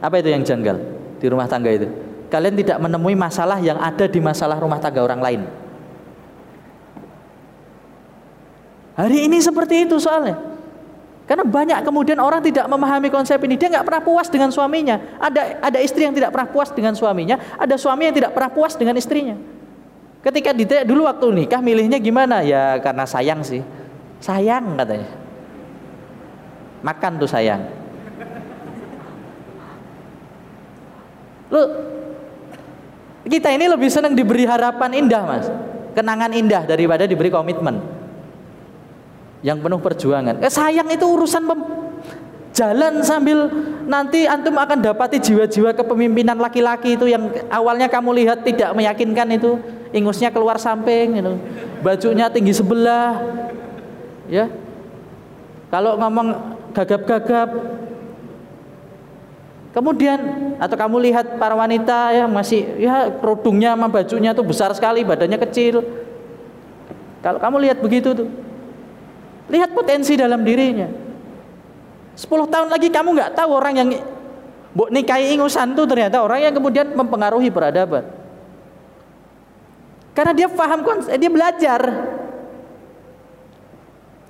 apa 0.00 0.14
itu 0.22 0.32
yang 0.32 0.46
janggal 0.46 0.80
di 1.20 1.26
rumah 1.28 1.50
tangga 1.50 1.70
itu 1.74 1.88
kalian 2.32 2.54
tidak 2.56 2.78
menemui 2.80 3.16
masalah 3.16 3.58
yang 3.60 3.78
ada 3.80 4.04
di 4.08 4.20
masalah 4.20 4.56
rumah 4.60 4.80
tangga 4.80 5.00
orang 5.02 5.20
lain. 5.20 5.42
Hari 8.94 9.26
ini 9.26 9.42
seperti 9.42 9.90
itu 9.90 9.98
soalnya. 9.98 10.38
Karena 11.24 11.40
banyak 11.40 11.80
kemudian 11.82 12.20
orang 12.20 12.44
tidak 12.44 12.68
memahami 12.68 13.08
konsep 13.08 13.40
ini. 13.48 13.56
Dia 13.56 13.72
nggak 13.72 13.86
pernah 13.88 14.02
puas 14.04 14.28
dengan 14.28 14.52
suaminya. 14.52 15.00
Ada 15.16 15.72
ada 15.72 15.78
istri 15.80 16.04
yang 16.04 16.12
tidak 16.12 16.30
pernah 16.30 16.48
puas 16.52 16.68
dengan 16.68 16.92
suaminya. 16.92 17.40
Ada 17.56 17.80
suami 17.80 18.06
yang 18.06 18.14
tidak 18.14 18.36
pernah 18.36 18.52
puas 18.52 18.76
dengan 18.76 18.94
istrinya. 19.00 19.34
Ketika 20.20 20.52
ditanya 20.52 20.84
dulu 20.84 21.08
waktu 21.08 21.26
nikah 21.32 21.64
milihnya 21.64 21.96
gimana? 21.96 22.44
Ya 22.44 22.76
karena 22.84 23.08
sayang 23.08 23.40
sih. 23.40 23.64
Sayang 24.20 24.76
katanya. 24.76 25.08
Makan 26.84 27.12
tuh 27.16 27.28
sayang. 27.28 27.64
Lu 31.48 31.62
kita 33.24 33.48
ini 33.52 33.68
lebih 33.68 33.88
senang 33.88 34.12
diberi 34.12 34.44
harapan 34.44 34.90
indah, 34.92 35.22
Mas. 35.24 35.46
Kenangan 35.96 36.30
indah 36.34 36.62
daripada 36.68 37.08
diberi 37.08 37.32
komitmen. 37.32 37.80
Yang 39.44 39.58
penuh 39.60 39.80
perjuangan. 39.80 40.34
Eh, 40.40 40.52
sayang 40.52 40.88
itu 40.92 41.04
urusan 41.04 41.44
jalan 42.54 43.02
sambil 43.02 43.50
nanti 43.84 44.30
antum 44.30 44.54
akan 44.54 44.78
dapati 44.78 45.18
jiwa-jiwa 45.18 45.74
kepemimpinan 45.74 46.38
laki-laki 46.38 46.94
itu 46.94 47.10
yang 47.10 47.26
awalnya 47.50 47.90
kamu 47.90 48.22
lihat 48.22 48.46
tidak 48.46 48.70
meyakinkan 48.78 49.26
itu 49.34 49.58
ingusnya 49.90 50.30
keluar 50.30 50.56
samping 50.62 51.18
gitu. 51.18 51.34
bajunya 51.82 52.30
tinggi 52.30 52.54
sebelah 52.54 53.18
ya 54.30 54.46
kalau 55.68 55.98
ngomong 55.98 56.54
gagap-gagap 56.70 57.50
Kemudian 59.74 60.18
atau 60.62 60.76
kamu 60.78 61.10
lihat 61.10 61.26
para 61.34 61.58
wanita 61.58 62.14
ya 62.14 62.30
masih 62.30 62.78
ya 62.78 63.10
kerudungnya 63.18 63.74
sama 63.74 63.90
bajunya 63.90 64.30
tuh 64.30 64.46
besar 64.46 64.70
sekali, 64.70 65.02
badannya 65.02 65.34
kecil. 65.50 65.82
Kalau 67.18 67.42
kamu 67.42 67.56
lihat 67.66 67.78
begitu 67.82 68.14
tuh, 68.14 68.30
lihat 69.50 69.74
potensi 69.74 70.14
dalam 70.14 70.46
dirinya. 70.46 70.86
10 72.14 72.30
tahun 72.46 72.70
lagi 72.70 72.94
kamu 72.94 73.18
nggak 73.18 73.34
tahu 73.34 73.50
orang 73.50 73.74
yang 73.74 73.88
Mbok 74.74 74.90
nikahi 74.90 75.38
ingusan 75.38 75.78
tuh 75.78 75.86
ternyata 75.86 76.18
orang 76.18 76.50
yang 76.50 76.54
kemudian 76.54 76.98
mempengaruhi 76.98 77.46
peradaban. 77.46 78.10
Karena 80.14 80.34
dia 80.34 80.50
paham 80.50 80.82
konsep, 80.82 81.14
dia 81.14 81.30
belajar. 81.30 81.80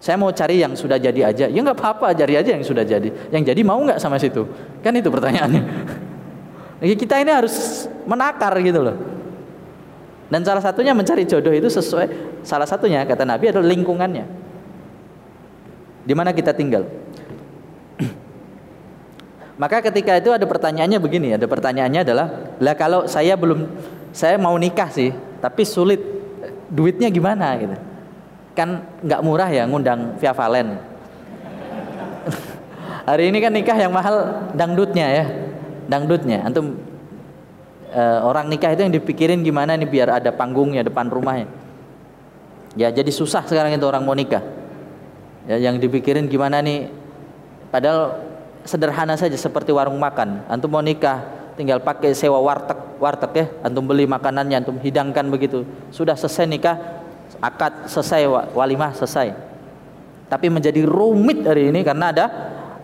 Saya 0.04 0.20
mau 0.20 0.28
cari 0.36 0.60
yang 0.60 0.76
sudah 0.76 1.00
jadi 1.00 1.32
aja. 1.32 1.48
Ya 1.48 1.60
nggak 1.64 1.80
apa-apa, 1.80 2.12
cari 2.12 2.36
aja 2.36 2.52
yang 2.52 2.60
sudah 2.60 2.84
jadi. 2.84 3.08
Yang 3.32 3.56
jadi 3.56 3.60
mau 3.64 3.80
nggak 3.80 3.96
sama 3.96 4.20
situ? 4.20 4.44
Kan 4.84 4.92
itu 5.00 5.08
pertanyaannya. 5.08 5.64
Kita 7.00 7.16
ini 7.24 7.32
harus 7.32 7.88
menakar 8.04 8.52
gitu 8.60 8.84
loh. 8.84 9.00
Dan 10.28 10.44
salah 10.44 10.60
satunya 10.60 10.92
mencari 10.92 11.24
jodoh 11.24 11.56
itu 11.56 11.72
sesuai 11.72 12.36
salah 12.44 12.68
satunya 12.68 13.00
kata 13.08 13.24
Nabi 13.24 13.48
adalah 13.48 13.64
lingkungannya. 13.64 14.28
Di 16.04 16.12
mana 16.12 16.36
kita 16.36 16.52
tinggal. 16.52 16.84
Maka 19.62 19.80
ketika 19.88 20.20
itu 20.20 20.36
ada 20.36 20.44
pertanyaannya 20.44 21.00
begini, 21.00 21.32
ada 21.32 21.48
pertanyaannya 21.48 22.00
adalah, 22.04 22.26
lah 22.60 22.74
kalau 22.76 23.08
saya 23.08 23.40
belum 23.40 23.72
saya 24.12 24.36
mau 24.36 24.52
nikah 24.60 24.92
sih, 24.92 25.16
tapi 25.40 25.64
sulit 25.64 26.04
duitnya 26.68 27.08
gimana 27.08 27.56
gitu 27.56 27.93
kan 28.54 28.86
nggak 29.02 29.20
murah 29.20 29.50
ya 29.50 29.66
ngundang 29.66 30.16
via 30.22 30.30
Valen. 30.30 30.78
Hari 33.04 33.28
ini 33.28 33.38
kan 33.42 33.52
nikah 33.52 33.76
yang 33.76 33.92
mahal 33.92 34.48
dangdutnya 34.56 35.06
ya 35.10 35.24
dangdutnya. 35.90 36.46
Antum 36.46 36.80
e, 37.92 38.02
orang 38.24 38.48
nikah 38.48 38.72
itu 38.72 38.80
yang 38.86 38.94
dipikirin 38.94 39.44
gimana 39.44 39.76
nih 39.76 39.84
biar 39.84 40.22
ada 40.22 40.30
panggungnya 40.32 40.80
depan 40.80 41.12
rumahnya. 41.12 41.50
Ya 42.78 42.88
jadi 42.88 43.10
susah 43.12 43.44
sekarang 43.44 43.76
itu 43.76 43.84
orang 43.84 44.06
mau 44.06 44.16
nikah. 44.16 44.40
Ya 45.44 45.60
yang 45.60 45.76
dipikirin 45.76 46.30
gimana 46.30 46.64
nih 46.64 46.88
padahal 47.68 48.24
sederhana 48.64 49.18
saja 49.20 49.36
seperti 49.36 49.74
warung 49.74 50.00
makan. 50.00 50.46
Antum 50.48 50.72
mau 50.72 50.80
nikah 50.80 51.28
tinggal 51.60 51.84
pakai 51.84 52.16
sewa 52.16 52.40
warteg 52.40 52.78
warteg 52.96 53.32
ya. 53.36 53.46
Antum 53.66 53.84
beli 53.84 54.08
makanannya 54.08 54.64
antum 54.64 54.80
hidangkan 54.80 55.28
begitu. 55.28 55.68
Sudah 55.92 56.16
selesai 56.16 56.48
nikah 56.48 57.03
akad 57.40 57.90
selesai 57.90 58.52
walimah 58.52 58.92
selesai. 58.94 59.34
Tapi 60.28 60.46
menjadi 60.48 60.82
rumit 60.82 61.44
hari 61.44 61.70
ini 61.70 61.84
karena 61.84 62.10
ada 62.10 62.26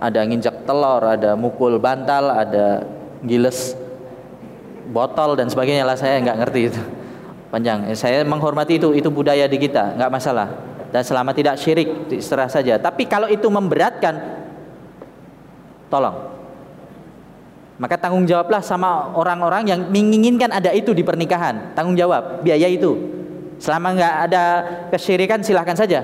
ada 0.01 0.21
nginjak 0.25 0.65
telur 0.65 1.03
ada 1.05 1.37
mukul 1.37 1.77
bantal 1.77 2.33
ada 2.33 2.85
giles 3.21 3.77
botol 4.91 5.37
dan 5.37 5.53
sebagainya 5.53 5.85
lah 5.85 5.97
saya 5.97 6.21
nggak 6.21 6.39
ngerti 6.47 6.61
itu. 6.73 6.83
Panjang. 7.51 7.91
Eh, 7.91 7.99
saya 7.99 8.23
menghormati 8.23 8.79
itu 8.79 8.95
itu 8.95 9.11
budaya 9.11 9.47
di 9.51 9.59
kita 9.59 9.99
nggak 9.99 10.11
masalah. 10.13 10.49
Dan 10.91 11.07
selama 11.07 11.31
tidak 11.31 11.55
syirik 11.59 12.11
serah 12.19 12.51
saja. 12.51 12.75
Tapi 12.79 13.07
kalau 13.07 13.31
itu 13.31 13.47
memberatkan 13.47 14.43
tolong. 15.87 16.39
Maka 17.81 17.97
tanggung 17.97 18.29
jawablah 18.29 18.61
sama 18.61 19.15
orang-orang 19.17 19.65
yang 19.71 19.81
menginginkan 19.89 20.53
ada 20.53 20.69
itu 20.75 20.93
di 20.93 21.01
pernikahan. 21.01 21.73
Tanggung 21.73 21.97
jawab 21.97 22.43
biaya 22.45 22.69
itu 22.69 23.20
Selama 23.61 23.93
nggak 23.93 24.15
ada 24.27 24.45
kesyirikan 24.89 25.45
silahkan 25.45 25.77
saja. 25.77 26.01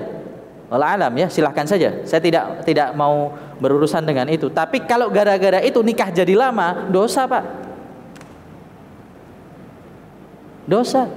Allah 0.69 0.93
alam 0.93 1.13
ya 1.17 1.25
silahkan 1.25 1.65
saja. 1.65 2.05
Saya 2.05 2.21
tidak 2.21 2.61
tidak 2.69 2.93
mau 2.93 3.33
berurusan 3.57 4.05
dengan 4.05 4.29
itu. 4.29 4.53
Tapi 4.53 4.85
kalau 4.85 5.09
gara-gara 5.09 5.57
itu 5.65 5.81
nikah 5.81 6.13
jadi 6.13 6.37
lama, 6.37 6.85
dosa 6.93 7.25
pak. 7.25 7.43
Dosa. 10.69 11.09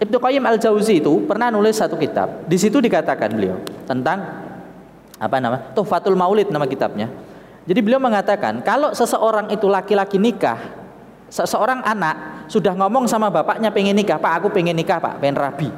Ibnu 0.00 0.16
Qayyim 0.16 0.44
al 0.44 0.56
Jauzi 0.60 1.00
itu 1.00 1.24
pernah 1.24 1.48
nulis 1.48 1.76
satu 1.76 1.96
kitab. 1.96 2.44
Di 2.44 2.56
situ 2.60 2.80
dikatakan 2.80 3.30
beliau 3.32 3.56
tentang 3.88 4.20
apa 5.16 5.36
nama? 5.40 5.72
Tuhfatul 5.72 6.16
Maulid 6.16 6.52
nama 6.52 6.68
kitabnya. 6.68 7.08
Jadi 7.64 7.80
beliau 7.84 8.00
mengatakan 8.00 8.64
kalau 8.64 8.92
seseorang 8.96 9.52
itu 9.52 9.68
laki-laki 9.68 10.16
nikah 10.16 10.58
seorang 11.30 11.84
anak 11.86 12.39
sudah 12.50 12.74
ngomong 12.74 13.06
sama 13.06 13.30
bapaknya 13.30 13.70
pengen 13.70 13.94
nikah 13.94 14.18
pak. 14.18 14.42
Aku 14.42 14.50
pengen 14.50 14.74
nikah 14.74 14.98
pak. 14.98 15.22
Pengen 15.22 15.38
rabi. 15.38 15.70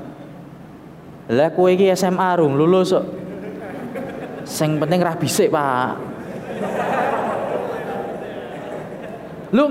Lah 1.29 1.53
kue 1.53 1.77
SMA 1.93 2.29
rung. 2.41 2.57
Lulus 2.57 2.97
kok. 2.97 3.05
Sing 4.49 4.81
penting 4.81 5.05
rabi 5.05 5.29
sih 5.29 5.53
pak. 5.53 6.01
Lu 9.53 9.69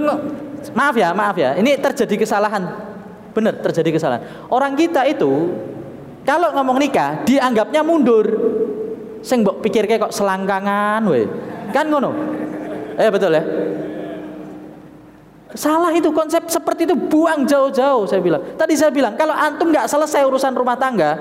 maaf 0.77 0.93
ya 0.93 1.09
maaf 1.17 1.33
ya. 1.41 1.57
Ini 1.57 1.81
terjadi 1.81 2.21
kesalahan. 2.21 2.69
Benar 3.33 3.57
terjadi 3.65 3.97
kesalahan. 3.97 4.21
Orang 4.53 4.77
kita 4.77 5.01
itu 5.09 5.57
kalau 6.21 6.53
ngomong 6.53 6.77
nikah 6.77 7.25
dianggapnya 7.25 7.81
mundur. 7.81 8.29
Sing 9.25 9.41
mbok 9.41 9.65
kayak 9.65 10.05
kok 10.05 10.13
selangkangan 10.13 11.01
we 11.09 11.25
kan 11.73 11.89
ngono? 11.89 12.13
Eh 13.01 13.09
betul 13.09 13.33
ya 13.33 13.41
Salah 15.51 15.91
itu 15.91 16.07
konsep 16.15 16.47
seperti 16.47 16.87
itu 16.87 16.95
buang 16.95 17.43
jauh-jauh 17.43 18.07
saya 18.07 18.23
bilang. 18.23 18.55
Tadi 18.55 18.73
saya 18.79 18.87
bilang 18.87 19.19
kalau 19.19 19.35
antum 19.35 19.67
nggak 19.67 19.87
selesai 19.91 20.23
urusan 20.23 20.55
rumah 20.55 20.79
tangga, 20.79 21.19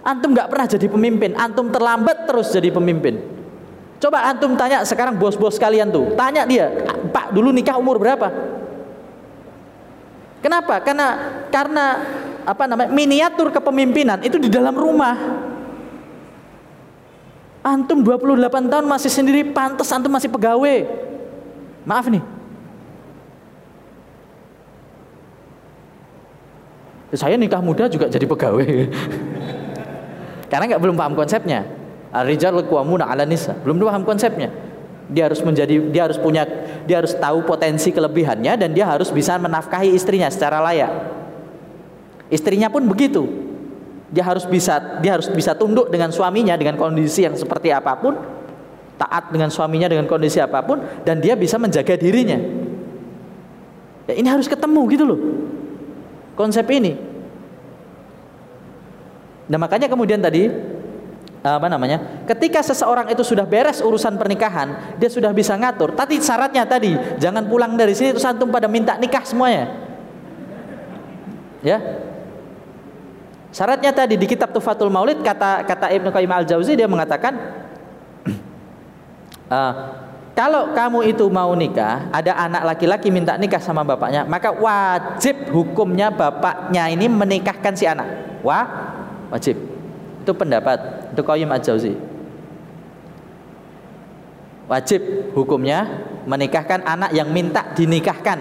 antum 0.00 0.32
nggak 0.32 0.48
pernah 0.48 0.66
jadi 0.68 0.86
pemimpin, 0.88 1.36
antum 1.36 1.68
terlambat 1.68 2.24
terus 2.24 2.48
jadi 2.48 2.72
pemimpin. 2.72 3.20
Coba 4.00 4.28
antum 4.28 4.56
tanya 4.56 4.84
sekarang 4.84 5.20
bos-bos 5.20 5.60
kalian 5.60 5.92
tuh, 5.92 6.16
tanya 6.16 6.48
dia, 6.48 6.68
Pak 7.12 7.32
dulu 7.36 7.52
nikah 7.52 7.76
umur 7.76 8.00
berapa? 8.00 8.28
Kenapa? 10.40 10.80
Karena 10.84 11.06
karena 11.48 11.84
apa 12.46 12.64
namanya 12.70 12.92
miniatur 12.92 13.50
kepemimpinan 13.50 14.22
itu 14.22 14.38
di 14.40 14.48
dalam 14.48 14.76
rumah. 14.76 15.16
Antum 17.66 17.98
28 18.06 18.70
tahun 18.70 18.86
masih 18.86 19.10
sendiri 19.10 19.42
pantas 19.50 19.90
antum 19.90 20.14
masih 20.14 20.30
pegawai. 20.30 20.86
Maaf 21.82 22.06
nih, 22.06 22.22
saya 27.16 27.40
nikah 27.40 27.64
muda 27.64 27.88
juga 27.88 28.06
jadi 28.06 28.24
pegawai. 28.28 28.68
Karena 30.50 30.64
nggak 30.70 30.82
belum 30.82 30.96
paham 30.96 31.14
konsepnya. 31.18 31.66
Rijal 32.16 32.64
kuamuna 32.64 33.10
ala 33.10 33.26
nisa. 33.26 33.52
Belum 33.60 33.76
paham 33.82 34.06
konsepnya. 34.06 34.48
Dia 35.06 35.30
harus 35.30 35.38
menjadi 35.42 35.78
dia 35.90 36.02
harus 36.06 36.18
punya 36.18 36.46
dia 36.86 36.98
harus 36.98 37.14
tahu 37.14 37.46
potensi 37.46 37.94
kelebihannya 37.94 38.58
dan 38.58 38.70
dia 38.74 38.86
harus 38.86 39.10
bisa 39.10 39.38
menafkahi 39.38 39.94
istrinya 39.94 40.30
secara 40.30 40.62
layak. 40.62 40.90
Istrinya 42.30 42.70
pun 42.70 42.86
begitu. 42.90 43.26
Dia 44.10 44.22
harus 44.22 44.46
bisa 44.46 45.02
dia 45.02 45.18
harus 45.18 45.30
bisa 45.30 45.54
tunduk 45.54 45.90
dengan 45.90 46.10
suaminya 46.10 46.54
dengan 46.54 46.78
kondisi 46.78 47.26
yang 47.26 47.34
seperti 47.34 47.70
apa 47.74 47.94
pun 47.98 48.18
taat 48.96 49.28
dengan 49.28 49.52
suaminya 49.52 49.92
dengan 49.92 50.08
kondisi 50.08 50.40
apa 50.40 50.64
pun 50.64 50.80
dan 51.04 51.20
dia 51.22 51.38
bisa 51.38 51.58
menjaga 51.58 51.94
dirinya. 51.98 52.38
Ya, 54.06 54.14
ini 54.14 54.26
harus 54.30 54.46
ketemu 54.46 54.80
gitu 54.94 55.04
loh 55.06 55.20
konsep 56.36 56.68
ini. 56.70 56.94
Nah 59.46 59.58
makanya 59.58 59.88
kemudian 59.90 60.20
tadi 60.22 60.46
apa 61.46 61.70
namanya? 61.70 62.26
Ketika 62.26 62.58
seseorang 62.58 63.06
itu 63.06 63.22
sudah 63.22 63.46
beres 63.46 63.78
urusan 63.78 64.18
pernikahan, 64.18 64.98
dia 64.98 65.06
sudah 65.06 65.30
bisa 65.30 65.54
ngatur. 65.54 65.94
Tapi 65.94 66.18
syaratnya 66.18 66.66
tadi 66.66 66.98
jangan 67.22 67.46
pulang 67.46 67.78
dari 67.78 67.94
sini 67.94 68.10
terus 68.10 68.26
antum 68.26 68.50
pada 68.50 68.66
minta 68.66 68.98
nikah 68.98 69.22
semuanya. 69.22 69.70
Ya. 71.62 71.78
Syaratnya 73.54 73.94
tadi 73.94 74.20
di 74.20 74.26
kitab 74.28 74.52
Tufatul 74.52 74.92
Maulid 74.92 75.22
kata 75.22 75.64
kata 75.64 75.88
Ibnu 75.88 76.12
Qayyim 76.12 76.28
Al 76.28 76.44
Jauzi 76.44 76.76
dia 76.76 76.84
mengatakan 76.84 77.32
uh, 79.48 79.72
Kalau 80.36 80.76
kamu 80.76 81.16
itu 81.16 81.32
mau 81.32 81.56
nikah, 81.56 82.12
ada 82.12 82.36
anak 82.36 82.76
laki-laki 82.76 83.08
minta 83.08 83.40
nikah 83.40 83.56
sama 83.56 83.80
bapaknya, 83.80 84.28
maka 84.28 84.52
wajib 84.52 85.48
hukumnya 85.48 86.12
bapaknya 86.12 86.92
ini 86.92 87.08
menikahkan 87.08 87.72
si 87.72 87.88
anak. 87.88 88.04
Wah, 88.44 88.68
wajib. 89.32 89.56
Itu 90.20 90.36
pendapat 90.36 91.08
itu 91.16 91.24
Qayyim 91.24 91.48
Az-Jauzi. 91.48 91.96
Wajib 94.68 95.32
hukumnya 95.32 96.04
menikahkan 96.28 96.84
anak 96.84 97.16
yang 97.16 97.32
minta 97.32 97.72
dinikahkan. 97.72 98.36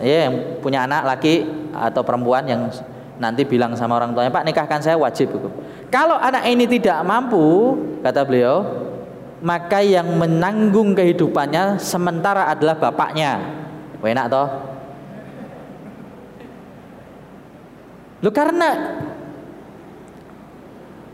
Ya, 0.00 0.32
yang 0.32 0.56
punya 0.64 0.88
anak 0.88 1.04
laki 1.04 1.44
atau 1.74 2.00
perempuan 2.00 2.48
yang 2.48 2.72
nanti 3.20 3.44
bilang 3.44 3.76
sama 3.76 4.00
orang 4.00 4.16
tuanya, 4.16 4.32
"Pak, 4.32 4.46
nikahkan 4.46 4.80
saya 4.80 4.96
wajib 4.96 5.36
hukum." 5.36 5.52
Kalau 5.92 6.16
anak 6.16 6.48
ini 6.48 6.64
tidak 6.64 7.04
mampu, 7.04 7.76
kata 8.00 8.24
beliau, 8.24 8.87
maka 9.38 9.78
yang 9.82 10.18
menanggung 10.18 10.98
kehidupannya 10.98 11.78
sementara 11.78 12.50
adalah 12.50 12.74
bapaknya. 12.74 13.38
Enak 13.98 14.26
toh? 14.30 14.48
Lu 18.22 18.30
karena 18.34 18.98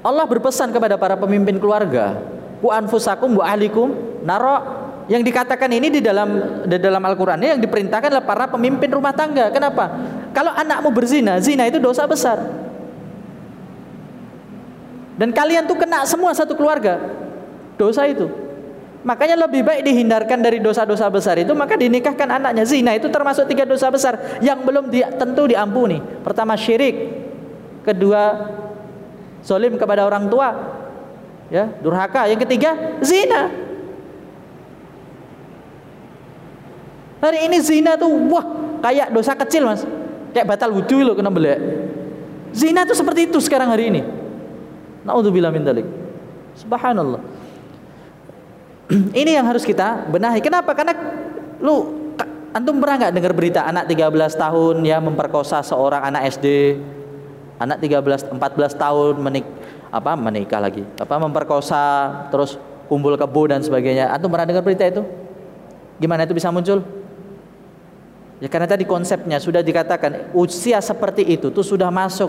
Allah 0.04 0.24
berpesan 0.28 0.72
kepada 0.72 1.00
para 1.00 1.16
pemimpin 1.16 1.56
keluarga, 1.56 2.20
ku 2.60 2.68
anfusakum 2.68 3.40
wa 3.40 3.44
ahlikum 3.44 3.92
naro 4.24 4.84
yang 5.08 5.20
dikatakan 5.20 5.68
ini 5.68 5.88
di 5.92 6.00
dalam 6.00 6.64
di 6.64 6.76
dalam 6.80 7.00
Al-Qur'an 7.00 7.40
yang 7.40 7.60
diperintahkan 7.60 8.08
adalah 8.08 8.24
para 8.24 8.44
pemimpin 8.48 8.88
rumah 8.88 9.12
tangga. 9.12 9.52
Kenapa? 9.52 9.92
Kalau 10.32 10.52
anakmu 10.52 10.92
berzina, 10.92 11.40
zina 11.40 11.68
itu 11.68 11.76
dosa 11.80 12.08
besar. 12.08 12.40
Dan 15.14 15.30
kalian 15.30 15.68
tuh 15.68 15.76
kena 15.78 16.08
semua 16.08 16.32
satu 16.32 16.56
keluarga 16.56 16.98
dosa 17.76 18.06
itu. 18.06 18.26
Makanya 19.04 19.36
lebih 19.36 19.60
baik 19.60 19.84
dihindarkan 19.84 20.40
dari 20.40 20.64
dosa-dosa 20.64 21.12
besar 21.12 21.36
itu 21.36 21.52
maka 21.52 21.76
dinikahkan 21.76 22.24
anaknya. 22.40 22.64
Zina 22.64 22.96
itu 22.96 23.12
termasuk 23.12 23.44
tiga 23.44 23.68
dosa 23.68 23.92
besar 23.92 24.40
yang 24.40 24.64
belum 24.64 24.88
di, 24.88 25.04
tentu 25.20 25.44
diampuni. 25.44 26.00
Pertama 26.24 26.56
syirik, 26.56 27.12
kedua 27.84 28.48
zolim 29.44 29.76
kepada 29.76 30.08
orang 30.08 30.32
tua, 30.32 30.56
ya 31.52 31.68
durhaka. 31.84 32.32
Yang 32.32 32.48
ketiga 32.48 32.96
zina. 33.04 33.52
Hari 37.20 37.44
ini 37.44 37.60
zina 37.60 38.00
tuh 38.00 38.08
wah 38.32 38.44
kayak 38.80 39.12
dosa 39.12 39.36
kecil 39.36 39.68
mas, 39.68 39.84
kayak 40.32 40.48
batal 40.48 40.72
wudhu 40.72 41.04
loh 41.04 41.12
kena 41.12 41.28
belek. 41.28 41.60
Zina 42.56 42.88
tuh 42.88 42.96
seperti 42.96 43.28
itu 43.28 43.36
sekarang 43.36 43.68
hari 43.68 43.92
ini. 43.92 44.00
Naudzubillah 45.04 45.52
min 45.52 45.60
dalik. 45.60 45.84
Subhanallah. 46.56 47.43
ini 49.20 49.30
yang 49.36 49.46
harus 49.48 49.64
kita 49.64 50.08
benahi. 50.08 50.40
Kenapa? 50.44 50.76
Karena 50.76 50.92
lu 51.60 52.04
antum 52.52 52.78
pernah 52.78 53.06
nggak 53.06 53.14
dengar 53.16 53.32
berita 53.32 53.60
anak 53.64 53.88
13 53.90 54.36
tahun 54.36 54.76
ya 54.84 55.00
memperkosa 55.00 55.64
seorang 55.64 56.04
anak 56.04 56.36
SD? 56.36 56.78
Anak 57.58 57.78
13 57.80 58.34
14 58.34 58.38
tahun 58.74 59.14
menik 59.22 59.46
apa 59.94 60.12
menikah 60.18 60.60
lagi. 60.60 60.82
Apa 60.98 61.16
memperkosa 61.22 61.82
terus 62.28 62.58
kumpul 62.90 63.16
kebo 63.16 63.48
dan 63.48 63.62
sebagainya. 63.64 64.10
Antum 64.12 64.28
pernah 64.28 64.44
dengar 64.44 64.66
berita 64.66 64.84
itu? 64.84 65.02
Gimana 65.96 66.26
itu 66.26 66.34
bisa 66.34 66.50
muncul? 66.50 66.82
Ya 68.42 68.50
karena 68.50 68.66
tadi 68.66 68.84
konsepnya 68.84 69.38
sudah 69.38 69.62
dikatakan 69.62 70.34
usia 70.34 70.82
seperti 70.82 71.24
itu 71.24 71.48
tuh 71.54 71.64
sudah 71.64 71.88
masuk 71.88 72.28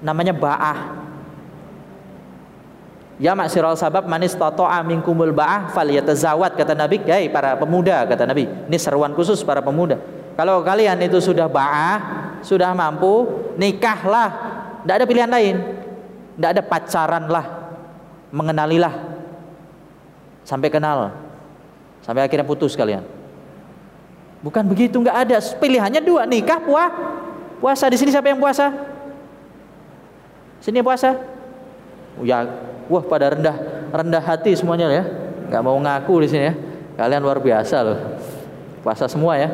namanya 0.00 0.32
ba'ah. 0.32 1.03
Ya 3.24 3.32
maksiral 3.32 3.72
sabab 3.72 4.04
manis 4.04 4.36
tato'a 4.36 4.84
minkumul 4.84 5.32
ba'ah 5.32 5.72
fal 5.72 5.88
yatazawat 5.88 6.60
kata 6.60 6.76
Nabi, 6.76 7.00
"Hai 7.08 7.32
para 7.32 7.56
pemuda," 7.56 8.04
kata 8.04 8.28
Nabi. 8.28 8.44
Ini 8.44 8.76
seruan 8.76 9.16
khusus 9.16 9.40
para 9.40 9.64
pemuda. 9.64 9.96
Kalau 10.36 10.60
kalian 10.60 11.00
itu 11.00 11.24
sudah 11.24 11.48
ba'ah, 11.48 11.96
sudah 12.44 12.76
mampu, 12.76 13.24
nikahlah. 13.56 14.28
Tidak 14.84 14.94
ada 15.00 15.06
pilihan 15.08 15.30
lain. 15.32 15.56
Tidak 16.36 16.50
ada 16.52 16.60
pacaran 16.60 17.24
lah. 17.24 17.72
Mengenalilah. 18.28 18.92
Sampai 20.44 20.68
kenal. 20.68 21.16
Sampai 22.04 22.28
akhirnya 22.28 22.44
putus 22.44 22.76
kalian. 22.76 23.08
Bukan 24.44 24.68
begitu, 24.68 25.00
nggak 25.00 25.16
ada. 25.24 25.40
Pilihannya 25.40 26.04
dua, 26.04 26.28
nikah, 26.28 26.60
puah, 26.60 26.92
puasa. 27.56 27.88
Di 27.88 27.96
sini 27.96 28.12
siapa 28.12 28.28
yang 28.28 28.36
puasa? 28.36 28.68
Sini 30.60 30.84
puasa? 30.84 31.16
Ya, 32.20 32.44
wah 32.88 33.04
pada 33.04 33.32
rendah 33.32 33.56
rendah 33.94 34.22
hati 34.22 34.54
semuanya 34.58 34.90
ya. 34.90 35.04
Nggak 35.50 35.62
mau 35.62 35.76
ngaku 35.78 36.14
di 36.24 36.28
sini 36.30 36.44
ya. 36.50 36.54
Kalian 36.94 37.20
luar 37.22 37.38
biasa 37.38 37.76
loh. 37.82 37.98
Puasa 38.82 39.06
semua 39.06 39.38
ya. 39.38 39.50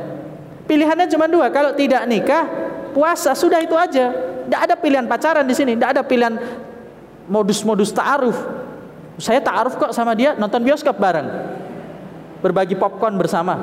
Pilihannya 0.69 1.07
cuma 1.11 1.27
dua. 1.27 1.51
Kalau 1.51 1.75
tidak 1.75 2.07
nikah, 2.07 2.47
puasa 2.93 3.35
sudah 3.35 3.59
itu 3.59 3.75
aja. 3.75 4.13
Tidak 4.47 4.61
ada 4.71 4.75
pilihan 4.79 5.07
pacaran 5.07 5.45
di 5.45 5.55
sini. 5.55 5.75
Tidak 5.75 5.99
ada 5.99 6.03
pilihan 6.05 6.37
modus-modus 7.31 7.95
ta'aruf. 7.95 8.37
Saya 9.21 9.39
ta'aruf 9.43 9.77
kok 9.77 9.93
sama 9.93 10.17
dia 10.17 10.35
nonton 10.35 10.63
bioskop 10.63 10.97
bareng. 10.97 11.27
Berbagi 12.41 12.75
popcorn 12.75 13.19
bersama. 13.21 13.61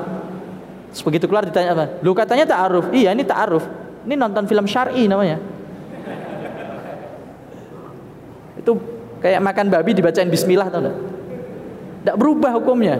Begitu 0.88 1.28
keluar 1.28 1.44
ditanya 1.44 1.76
apa? 1.76 1.84
Lu 2.00 2.16
katanya 2.16 2.48
ta'aruf. 2.48 2.88
Iya, 2.94 3.12
ini 3.12 3.24
ta'aruf. 3.26 3.64
Ini 4.08 4.14
nonton 4.16 4.48
film 4.48 4.64
syar'i 4.64 5.04
namanya. 5.04 5.36
Itu 8.56 8.97
kayak 9.18 9.40
makan 9.42 9.66
babi 9.70 9.94
dibacain 9.94 10.30
bismillah 10.30 10.68
tau 10.70 10.82
Tidak 10.84 12.16
berubah 12.16 12.54
hukumnya. 12.56 12.96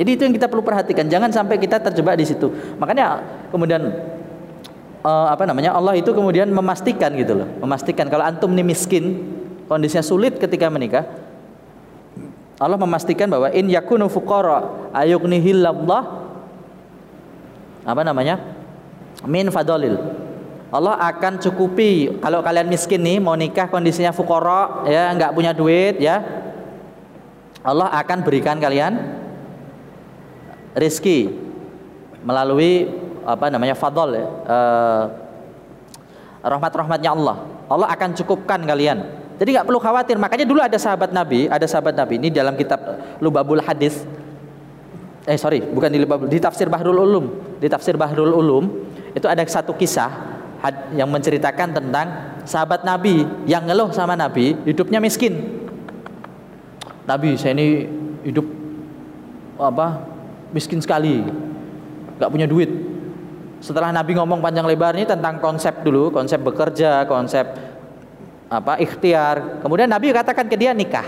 Jadi 0.00 0.10
itu 0.16 0.22
yang 0.24 0.32
kita 0.32 0.48
perlu 0.48 0.64
perhatikan. 0.64 1.04
Jangan 1.10 1.28
sampai 1.28 1.60
kita 1.60 1.76
terjebak 1.76 2.16
di 2.16 2.24
situ. 2.24 2.48
Makanya 2.80 3.20
kemudian 3.52 3.84
uh, 5.04 5.28
apa 5.28 5.44
namanya 5.44 5.76
Allah 5.76 5.96
itu 5.96 6.08
kemudian 6.12 6.48
memastikan 6.48 7.12
gitu 7.16 7.36
loh, 7.36 7.48
memastikan 7.60 8.08
kalau 8.08 8.24
antum 8.24 8.48
ini 8.56 8.64
miskin, 8.64 9.20
kondisinya 9.68 10.00
sulit 10.00 10.40
ketika 10.40 10.72
menikah, 10.72 11.04
Allah 12.60 12.76
memastikan 12.76 13.28
bahwa 13.28 13.48
in 13.52 13.72
yakunu 13.72 14.08
fuqara 14.08 14.92
ayughnihillallah 14.92 16.02
apa 17.84 18.02
namanya? 18.04 18.36
min 19.24 19.52
fadolil. 19.52 20.00
Allah 20.70 20.94
akan 21.02 21.42
cukupi 21.42 22.22
kalau 22.22 22.46
kalian 22.46 22.70
miskin 22.70 23.02
nih 23.02 23.18
mau 23.18 23.34
nikah 23.34 23.66
kondisinya 23.66 24.14
fuqara 24.14 24.86
ya 24.86 25.10
nggak 25.18 25.34
punya 25.34 25.50
duit 25.50 25.98
ya. 25.98 26.22
Allah 27.60 27.92
akan 27.92 28.24
berikan 28.24 28.56
kalian 28.56 28.96
rizki 30.78 31.28
melalui 32.22 32.86
apa 33.26 33.50
namanya 33.50 33.74
fadol 33.74 34.14
ya. 34.14 34.26
Uh, 34.46 35.04
rahmat-rahmatnya 36.46 37.10
Allah. 37.12 37.36
Allah 37.66 37.88
akan 37.90 38.14
cukupkan 38.14 38.62
kalian 38.62 39.20
jadi 39.40 39.56
nggak 39.56 39.66
perlu 39.72 39.80
khawatir. 39.80 40.20
Makanya 40.20 40.44
dulu 40.44 40.60
ada 40.60 40.76
sahabat 40.76 41.16
Nabi, 41.16 41.48
ada 41.48 41.64
sahabat 41.64 41.96
Nabi 41.96 42.20
ini 42.20 42.28
dalam 42.28 42.52
kitab 42.60 42.76
Lubabul 43.24 43.64
Hadis. 43.64 44.04
Eh 45.24 45.40
sorry, 45.40 45.64
bukan 45.64 45.88
di 45.88 45.96
Lubabul, 45.96 46.28
di 46.28 46.36
tafsir 46.36 46.68
Bahrul 46.68 47.00
Ulum. 47.00 47.56
Di 47.56 47.64
tafsir 47.72 47.96
Bahrul 47.96 48.36
Ulum 48.36 48.68
itu 49.16 49.24
ada 49.24 49.40
satu 49.48 49.72
kisah 49.72 50.12
yang 50.92 51.08
menceritakan 51.08 51.72
tentang 51.72 52.06
sahabat 52.44 52.84
Nabi 52.84 53.24
yang 53.48 53.64
ngeluh 53.64 53.88
sama 53.96 54.12
Nabi 54.12 54.56
hidupnya 54.68 55.00
miskin. 55.00 55.64
Nabi 57.08 57.34
saya 57.40 57.56
ini 57.56 57.88
hidup 58.28 58.44
apa 59.56 60.04
miskin 60.52 60.80
sekali, 60.84 61.24
nggak 62.20 62.30
punya 62.30 62.44
duit. 62.44 62.68
Setelah 63.60 63.92
Nabi 63.92 64.16
ngomong 64.16 64.40
panjang 64.40 64.64
lebar 64.64 64.96
ini 64.96 65.04
tentang 65.04 65.36
konsep 65.36 65.84
dulu, 65.84 66.08
konsep 66.08 66.40
bekerja, 66.40 67.04
konsep 67.04 67.44
apa 68.48 68.80
ikhtiar. 68.80 69.60
Kemudian 69.60 69.88
Nabi 69.88 70.12
katakan 70.12 70.48
ke 70.48 70.56
dia 70.56 70.72
nikah. 70.72 71.04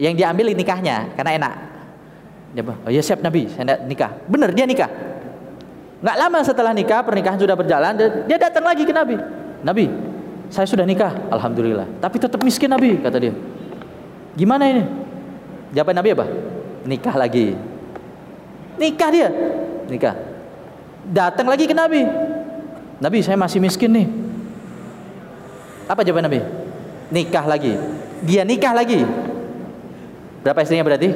Yang 0.00 0.14
diambil 0.16 0.52
nikahnya 0.56 1.12
karena 1.12 1.32
enak. 1.36 1.54
Dia 2.56 2.62
oh 2.66 2.90
ya 2.90 3.02
siap 3.04 3.20
Nabi, 3.20 3.48
saya 3.52 3.80
nikah. 3.84 4.16
Benar 4.28 4.52
dia 4.56 4.64
nikah. 4.64 4.90
Nggak 6.00 6.16
lama 6.16 6.38
setelah 6.40 6.72
nikah, 6.72 7.04
pernikahan 7.04 7.36
sudah 7.36 7.52
berjalan, 7.52 7.92
dia 8.24 8.38
datang 8.40 8.64
lagi 8.64 8.88
ke 8.88 8.92
Nabi. 8.92 9.20
Nabi, 9.60 9.84
saya 10.48 10.64
sudah 10.64 10.88
nikah, 10.88 11.12
alhamdulillah. 11.28 12.00
Tapi 12.00 12.16
tetap 12.16 12.40
miskin 12.40 12.72
Nabi, 12.72 12.96
kata 13.04 13.20
dia. 13.20 13.36
Gimana 14.32 14.64
ini? 14.64 14.82
Jawaban 15.76 16.00
Nabi 16.00 16.10
apa? 16.16 16.26
Nikah 16.88 17.14
lagi. 17.20 17.52
Nikah 18.80 19.10
dia, 19.12 19.28
nikah. 19.92 20.16
Datang 21.04 21.44
lagi 21.44 21.68
ke 21.68 21.76
Nabi. 21.76 22.08
Nabi, 22.96 23.18
saya 23.20 23.36
masih 23.36 23.60
miskin 23.60 23.92
nih. 23.92 24.08
Apa 25.84 26.00
jawaban 26.00 26.24
Nabi? 26.24 26.40
Nikah 27.12 27.44
lagi. 27.44 27.76
Dia 28.24 28.40
nikah 28.48 28.72
lagi. 28.72 29.04
Berapa 30.40 30.64
istrinya 30.64 30.88
berarti? 30.88 31.12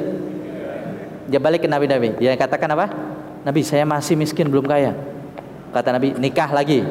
Dia 1.25 1.41
balik 1.41 1.65
ke 1.65 1.69
Nabi 1.69 1.89
Nabi. 1.89 2.09
Dia 2.21 2.37
katakan 2.37 2.69
apa? 2.77 3.14
Nabi, 3.45 3.61
saya 3.61 3.85
masih 3.85 4.17
miskin 4.17 4.49
belum 4.49 4.65
kaya. 4.65 4.97
Kata 5.69 5.93
Nabi, 5.93 6.17
nikah 6.17 6.49
lagi. 6.49 6.81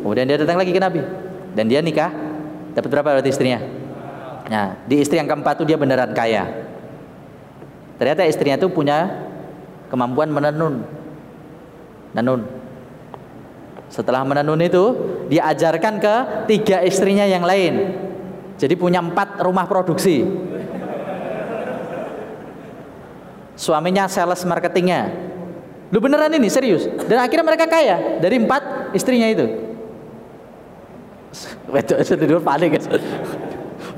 Kemudian 0.00 0.24
dia 0.24 0.40
datang 0.40 0.56
lagi 0.56 0.72
ke 0.72 0.80
Nabi 0.80 1.04
dan 1.52 1.68
dia 1.68 1.84
nikah. 1.84 2.08
Dapat 2.72 2.88
berapa 2.88 3.08
berarti 3.20 3.28
istrinya? 3.28 3.60
Nah, 4.48 4.80
di 4.88 4.98
istri 5.04 5.20
yang 5.20 5.28
keempat 5.28 5.60
itu 5.60 5.68
dia 5.68 5.76
beneran 5.76 6.16
kaya. 6.16 6.48
Ternyata 8.00 8.24
istrinya 8.24 8.56
itu 8.56 8.72
punya 8.72 9.28
kemampuan 9.92 10.32
menenun. 10.32 10.88
Menenun. 12.16 12.48
Setelah 13.92 14.24
menenun 14.24 14.62
itu, 14.64 14.84
dia 15.28 15.50
ajarkan 15.52 16.00
ke 16.00 16.14
tiga 16.48 16.80
istrinya 16.80 17.28
yang 17.28 17.44
lain. 17.44 17.92
Jadi 18.56 18.72
punya 18.78 19.04
empat 19.04 19.42
rumah 19.44 19.68
produksi. 19.68 20.24
Suaminya 23.60 24.08
sales 24.08 24.40
marketingnya. 24.48 25.12
Lu 25.92 26.00
beneran 26.00 26.32
ini 26.32 26.48
serius? 26.48 26.88
Dan 27.04 27.20
akhirnya 27.20 27.44
mereka 27.44 27.68
kaya 27.68 28.16
dari 28.16 28.40
empat 28.40 28.96
istrinya 28.96 29.28
itu. 29.28 29.44
Wedok 31.68 32.00
tidur 32.00 32.40
panik 32.40 32.80
guys. 32.80 32.88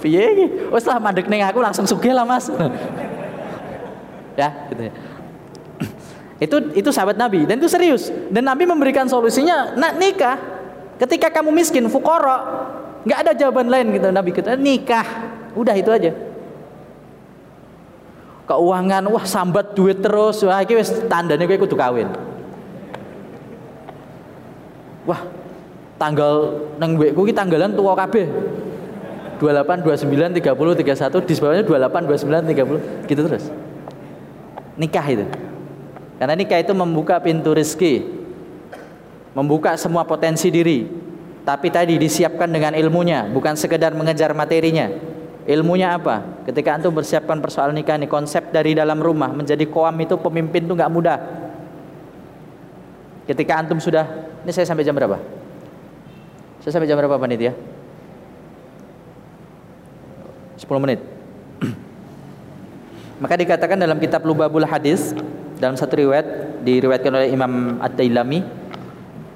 Piye 0.02 0.22
iki? 0.34 0.46
Wes 0.74 0.82
lah 0.82 0.98
mandek 0.98 1.30
ning 1.30 1.46
aku 1.46 1.62
langsung 1.62 1.86
sugih 1.86 2.10
lah 2.10 2.26
Mas. 2.26 2.50
ya, 4.34 4.50
gitu 4.74 4.82
ya. 4.90 4.92
Itu 6.42 6.56
itu 6.74 6.90
sahabat 6.90 7.14
Nabi 7.14 7.46
dan 7.46 7.62
itu 7.62 7.70
serius. 7.70 8.10
Dan 8.34 8.50
Nabi 8.50 8.66
memberikan 8.66 9.06
solusinya, 9.06 9.78
nak 9.78 9.94
nikah. 9.94 10.42
Ketika 10.98 11.30
kamu 11.30 11.54
miskin, 11.54 11.86
fukoro, 11.86 12.34
nggak 13.06 13.18
ada 13.26 13.32
jawaban 13.38 13.70
lain 13.70 13.94
gitu. 13.94 14.10
Nabi 14.10 14.34
kita 14.34 14.58
nikah, 14.58 15.06
udah 15.54 15.74
itu 15.78 15.90
aja. 15.94 16.31
Keuangan, 18.42 19.06
wah 19.06 19.22
sambat 19.22 19.78
duit 19.78 20.02
terus, 20.02 20.42
wah 20.42 20.58
ini 20.60 20.74
wis 20.82 20.90
tandanya 21.06 21.46
gue 21.46 21.58
kudu 21.62 21.78
kawin. 21.78 22.10
Wah, 25.06 25.22
tanggal 25.98 26.62
neng 26.78 26.98
mbekku 26.98 27.22
ki 27.26 27.34
tanggalan 27.34 27.74
tua 27.74 27.94
kabeh. 27.94 28.26
28, 29.42 29.82
29, 29.82 30.38
30, 30.38 30.38
31, 30.38 31.26
di 31.26 31.34
sebawahnya 31.34 31.64
28, 31.66 32.06
29, 32.06 32.46
30, 32.46 33.10
gitu 33.10 33.20
terus. 33.26 33.44
Nikah 34.78 35.06
itu. 35.10 35.26
Karena 36.22 36.34
nikah 36.38 36.62
itu 36.62 36.70
membuka 36.70 37.18
pintu 37.18 37.50
rezeki. 37.50 38.22
membuka 39.32 39.72
semua 39.80 40.04
potensi 40.04 40.52
diri. 40.52 40.84
Tapi 41.42 41.72
tadi 41.74 41.98
disiapkan 41.98 42.46
dengan 42.46 42.76
ilmunya, 42.76 43.26
bukan 43.32 43.58
sekedar 43.58 43.96
mengejar 43.96 44.30
materinya. 44.30 44.92
Ilmunya 45.42 45.98
apa? 45.98 46.46
Ketika 46.46 46.78
antum 46.78 46.94
bersiapkan 46.94 47.42
persoalan 47.42 47.74
nikah 47.74 47.98
nih, 47.98 48.06
konsep 48.06 48.54
dari 48.54 48.78
dalam 48.78 49.02
rumah 49.02 49.34
menjadi 49.34 49.66
koam 49.66 49.98
itu 49.98 50.14
pemimpin 50.14 50.70
itu 50.70 50.74
nggak 50.78 50.92
mudah. 50.92 51.18
Ketika 53.26 53.58
antum 53.58 53.82
sudah, 53.82 54.06
ini 54.46 54.50
saya 54.54 54.66
sampai 54.66 54.86
jam 54.86 54.94
berapa? 54.94 55.18
Saya 56.62 56.78
sampai 56.78 56.86
jam 56.86 56.94
berapa 56.94 57.18
panitia? 57.18 57.58
10 60.62 60.70
menit. 60.78 61.02
Maka 63.22 63.34
dikatakan 63.34 63.74
dalam 63.74 63.98
kitab 63.98 64.22
Lubabul 64.22 64.66
Hadis 64.66 65.10
dalam 65.58 65.74
satu 65.74 65.98
riwayat 65.98 66.62
diriwayatkan 66.62 67.10
oleh 67.10 67.28
Imam 67.34 67.82
Ad-Dailami 67.82 68.62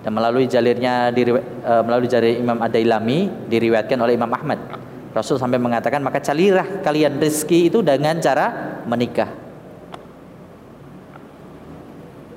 dan 0.06 0.10
melalui 0.14 0.46
jalirnya 0.46 1.10
uh, 1.10 1.82
melalui 1.82 2.06
jalur 2.06 2.30
Imam 2.30 2.62
Ad-Dailami 2.62 3.50
diriwayatkan 3.50 3.98
oleh 3.98 4.14
Imam 4.14 4.30
Ahmad. 4.30 4.85
Rasul 5.16 5.40
sampai 5.40 5.56
mengatakan 5.56 6.04
maka 6.04 6.20
carilah 6.20 6.84
kalian 6.84 7.16
rezeki 7.16 7.72
itu 7.72 7.80
dengan 7.80 8.20
cara 8.20 8.76
menikah. 8.84 9.32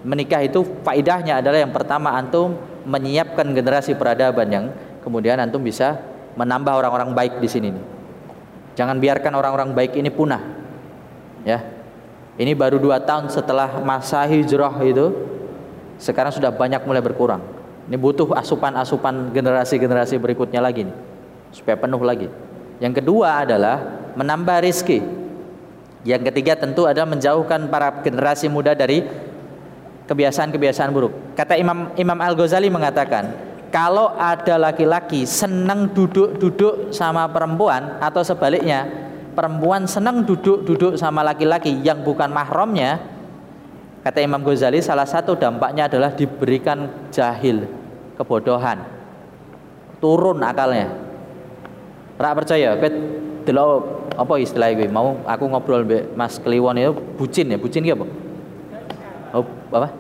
Menikah 0.08 0.48
itu 0.48 0.64
faidahnya 0.88 1.44
adalah 1.44 1.60
yang 1.60 1.76
pertama 1.76 2.16
antum 2.16 2.56
menyiapkan 2.88 3.52
generasi 3.52 4.00
peradaban 4.00 4.48
yang 4.48 4.66
kemudian 5.04 5.36
antum 5.44 5.60
bisa 5.60 6.00
menambah 6.40 6.72
orang-orang 6.72 7.12
baik 7.12 7.44
di 7.44 7.52
sini. 7.52 7.76
Jangan 8.80 8.96
biarkan 8.96 9.36
orang-orang 9.36 9.76
baik 9.76 10.00
ini 10.00 10.08
punah 10.08 10.60
ya 11.48 11.64
ini 12.40 12.56
baru 12.56 12.80
dua 12.80 13.00
tahun 13.04 13.32
setelah 13.32 13.80
masa 13.84 14.24
hijrah 14.28 14.76
itu 14.84 15.12
sekarang 16.00 16.32
sudah 16.32 16.52
banyak 16.52 16.84
mulai 16.88 17.04
berkurang 17.04 17.44
ini 17.88 17.98
butuh 18.00 18.32
asupan-asupan 18.38 19.34
generasi-generasi 19.34 20.22
berikutnya 20.22 20.62
lagi 20.62 20.88
nih, 20.88 20.96
supaya 21.52 21.76
penuh 21.76 22.02
lagi 22.04 22.28
yang 22.80 22.96
kedua 22.96 23.44
adalah 23.44 23.78
menambah 24.16 24.64
rizki. 24.64 25.04
Yang 26.08 26.32
ketiga 26.32 26.56
tentu 26.56 26.88
adalah 26.88 27.12
menjauhkan 27.12 27.68
para 27.68 28.00
generasi 28.00 28.48
muda 28.48 28.72
dari 28.72 29.04
kebiasaan-kebiasaan 30.08 30.90
buruk. 30.96 31.36
Kata 31.36 31.60
Imam 31.60 31.92
Imam 32.00 32.16
Al 32.24 32.34
Ghazali 32.40 32.72
mengatakan 32.72 33.36
kalau 33.70 34.16
ada 34.16 34.58
laki-laki 34.58 35.28
senang 35.28 35.92
duduk-duduk 35.92 36.96
sama 36.96 37.28
perempuan 37.30 38.00
atau 38.02 38.24
sebaliknya 38.24 38.88
perempuan 39.36 39.86
senang 39.86 40.26
duduk-duduk 40.26 40.98
sama 40.98 41.22
laki-laki 41.22 41.78
yang 41.86 42.02
bukan 42.02 42.32
mahramnya 42.34 42.98
kata 44.02 44.26
Imam 44.26 44.42
Ghazali 44.42 44.82
salah 44.82 45.06
satu 45.06 45.38
dampaknya 45.38 45.86
adalah 45.86 46.10
diberikan 46.16 46.90
jahil 47.14 47.70
kebodohan 48.18 48.82
turun 50.02 50.42
akalnya 50.42 51.09
Rak 52.20 52.34
percaya 52.36 52.76
ket 52.76 52.94
delok 53.48 54.12
apa 54.20 54.34
istilahnya 54.44 54.92
mau 54.92 55.16
aku 55.24 55.48
ngobrol 55.48 55.88
mbek 55.88 56.12
Mas 56.20 56.36
Kliwon 56.36 56.76
itu 56.76 56.92
bucin 57.16 57.48
ya 57.48 57.56
bucin 57.56 57.88
apa 57.88 58.06
oh 59.32 59.48
apa 59.72 59.96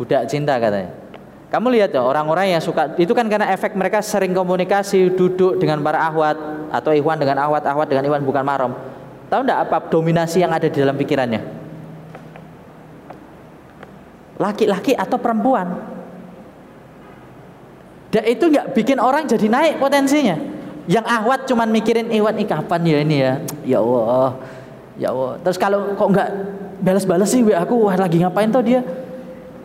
budak 0.00 0.24
cinta 0.24 0.56
katanya 0.56 1.06
kamu 1.46 1.78
lihat 1.78 1.94
ya 1.94 2.02
orang-orang 2.02 2.58
yang 2.58 2.62
suka 2.64 2.98
itu 2.98 3.14
kan 3.14 3.30
karena 3.30 3.54
efek 3.54 3.78
mereka 3.78 4.02
sering 4.02 4.34
komunikasi 4.34 5.14
duduk 5.14 5.62
dengan 5.62 5.78
para 5.78 6.02
ahwat 6.02 6.34
atau 6.74 6.90
ikhwan 6.90 7.22
dengan 7.22 7.38
ahwat 7.46 7.62
ahwat 7.62 7.86
dengan 7.86 8.10
ikhwan 8.10 8.26
bukan 8.26 8.42
marom. 8.42 8.72
Tahu 9.30 9.40
enggak 9.46 9.60
apa 9.70 9.76
dominasi 9.86 10.42
yang 10.42 10.50
ada 10.50 10.66
di 10.66 10.78
dalam 10.78 10.98
pikirannya? 10.98 11.40
Laki-laki 14.42 14.98
atau 14.98 15.18
perempuan. 15.22 15.66
Dan 18.10 18.22
itu 18.26 18.50
enggak 18.50 18.74
bikin 18.74 18.98
orang 18.98 19.30
jadi 19.30 19.46
naik 19.46 19.78
potensinya. 19.78 20.55
Yang 20.86 21.06
ahwat 21.10 21.40
cuman 21.50 21.68
mikirin 21.70 22.10
ikhwan 22.14 22.38
ini 22.38 22.46
kapan 22.46 22.80
ya 22.86 22.98
ini 23.02 23.16
ya. 23.18 23.32
Ya 23.76 23.78
Allah. 23.82 24.30
Ya 24.96 25.08
Allah. 25.10 25.32
Terus 25.42 25.58
kalau 25.58 25.94
kok 25.98 26.08
enggak 26.10 26.28
balas-balas 26.80 27.28
sih 27.30 27.42
aku 27.42 27.90
wah 27.90 27.96
lagi 27.98 28.22
ngapain 28.22 28.50
tuh 28.50 28.62
dia? 28.62 28.80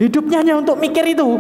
Hidupnya 0.02 0.42
hanya 0.42 0.58
untuk 0.58 0.82
mikir 0.82 1.06
itu. 1.06 1.38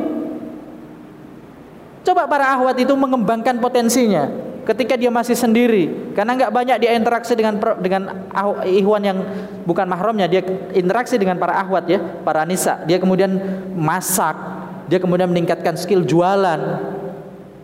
Coba 2.02 2.26
para 2.30 2.50
ahwat 2.54 2.78
itu 2.82 2.94
mengembangkan 2.94 3.58
potensinya 3.62 4.30
ketika 4.62 4.94
dia 4.94 5.10
masih 5.10 5.34
sendiri 5.34 6.14
karena 6.14 6.38
nggak 6.38 6.54
banyak 6.54 6.78
dia 6.86 6.94
interaksi 6.94 7.34
dengan 7.34 7.58
dengan 7.82 8.30
ihwan 8.70 9.02
yang 9.02 9.18
bukan 9.66 9.90
mahramnya 9.90 10.30
dia 10.30 10.42
interaksi 10.78 11.18
dengan 11.18 11.42
para 11.42 11.58
ahwat 11.58 11.90
ya 11.90 11.98
para 12.22 12.46
nisa 12.46 12.78
dia 12.86 13.02
kemudian 13.02 13.42
masak 13.74 14.38
dia 14.86 15.02
kemudian 15.02 15.34
meningkatkan 15.34 15.74
skill 15.74 16.06
jualan 16.06 16.62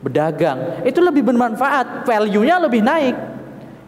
berdagang 0.07 0.81
itu 0.87 1.03
lebih 1.03 1.27
bermanfaat 1.27 2.07
value-nya 2.07 2.55
lebih 2.63 2.79
naik 2.79 3.15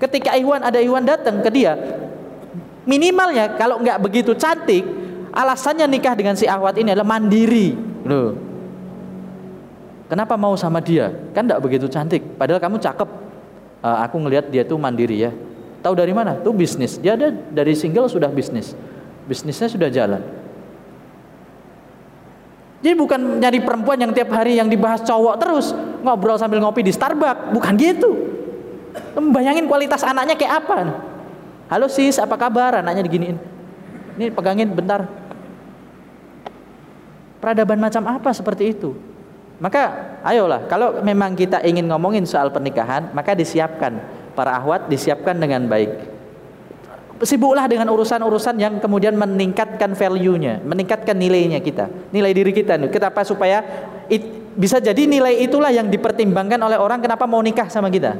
ketika 0.03 0.35
ihwan 0.35 0.59
ada 0.59 0.83
ihwan 0.83 1.07
datang 1.07 1.39
ke 1.39 1.49
dia 1.49 1.79
minimalnya 2.83 3.55
kalau 3.55 3.79
nggak 3.79 3.97
begitu 4.03 4.35
cantik 4.35 4.83
alasannya 5.31 5.87
nikah 5.87 6.13
dengan 6.13 6.35
si 6.35 6.43
ahwat 6.43 6.75
ini 6.75 6.91
adalah 6.91 7.07
mandiri 7.07 7.73
loh 8.03 8.49
Kenapa 10.09 10.33
mau 10.33 10.57
sama 10.57 10.81
dia? 10.81 11.13
Kan 11.37 11.45
tidak 11.45 11.61
begitu 11.61 11.85
cantik. 11.85 12.25
Padahal 12.33 12.57
kamu 12.57 12.81
cakep. 12.81 13.05
Uh, 13.79 13.97
aku 14.01 14.17
ngelihat 14.17 14.49
dia 14.49 14.65
tuh 14.65 14.81
mandiri 14.81 15.29
ya. 15.29 15.31
Tahu 15.85 15.93
dari 15.93 16.11
mana? 16.17 16.33
Tuh 16.41 16.49
bisnis. 16.49 16.97
Dia 16.97 17.13
ada 17.13 17.29
dari 17.29 17.77
single 17.77 18.09
sudah 18.09 18.27
bisnis. 18.33 18.73
Bisnisnya 19.29 19.69
sudah 19.69 19.89
jalan. 19.93 20.25
Jadi 22.81 22.95
bukan 22.97 23.37
nyari 23.37 23.61
perempuan 23.61 24.01
yang 24.01 24.09
tiap 24.09 24.33
hari 24.33 24.57
yang 24.57 24.65
dibahas 24.65 25.05
cowok 25.05 25.35
terus 25.37 25.77
ngobrol 26.01 26.39
sambil 26.39 26.59
ngopi 26.63 26.83
di 26.83 26.91
Starbucks, 26.91 27.53
bukan 27.53 27.73
gitu. 27.75 28.09
Bayangin 29.15 29.69
kualitas 29.69 30.01
anaknya 30.01 30.33
kayak 30.33 30.65
apa? 30.65 30.77
Halo 31.69 31.85
sis, 31.85 32.17
apa 32.17 32.33
kabar? 32.33 32.81
Anaknya 32.81 33.05
diginiin. 33.05 33.37
Ini 34.17 34.33
pegangin 34.33 34.73
bentar. 34.73 35.05
Peradaban 37.39 37.79
macam 37.79 38.03
apa 38.09 38.35
seperti 38.35 38.75
itu? 38.75 38.91
Maka 39.59 40.15
ayolah 40.23 40.67
kalau 40.71 41.03
memang 41.03 41.35
kita 41.35 41.59
ingin 41.67 41.87
ngomongin 41.87 42.23
soal 42.23 42.51
pernikahan, 42.51 43.11
maka 43.11 43.35
disiapkan 43.35 43.99
para 44.35 44.55
ahwat 44.55 44.87
disiapkan 44.87 45.35
dengan 45.35 45.67
baik. 45.67 46.19
Sibuklah 47.19 47.67
dengan 47.67 47.91
urusan-urusan 47.91 48.55
yang 48.55 48.79
kemudian 48.79 49.19
meningkatkan 49.19 49.91
value-nya, 49.91 50.63
meningkatkan 50.63 51.19
nilainya 51.19 51.59
kita, 51.59 51.91
nilai 52.15 52.31
diri 52.31 52.55
kita. 52.55 52.79
Kita 52.87 53.11
apa 53.11 53.27
supaya 53.27 53.59
it, 54.07 54.38
bisa 54.59 54.83
jadi 54.83 55.07
nilai 55.07 55.39
itulah 55.39 55.71
yang 55.71 55.87
dipertimbangkan 55.87 56.59
oleh 56.59 56.75
orang 56.75 56.99
kenapa 56.99 57.23
mau 57.23 57.39
nikah 57.39 57.71
sama 57.71 57.87
kita. 57.87 58.19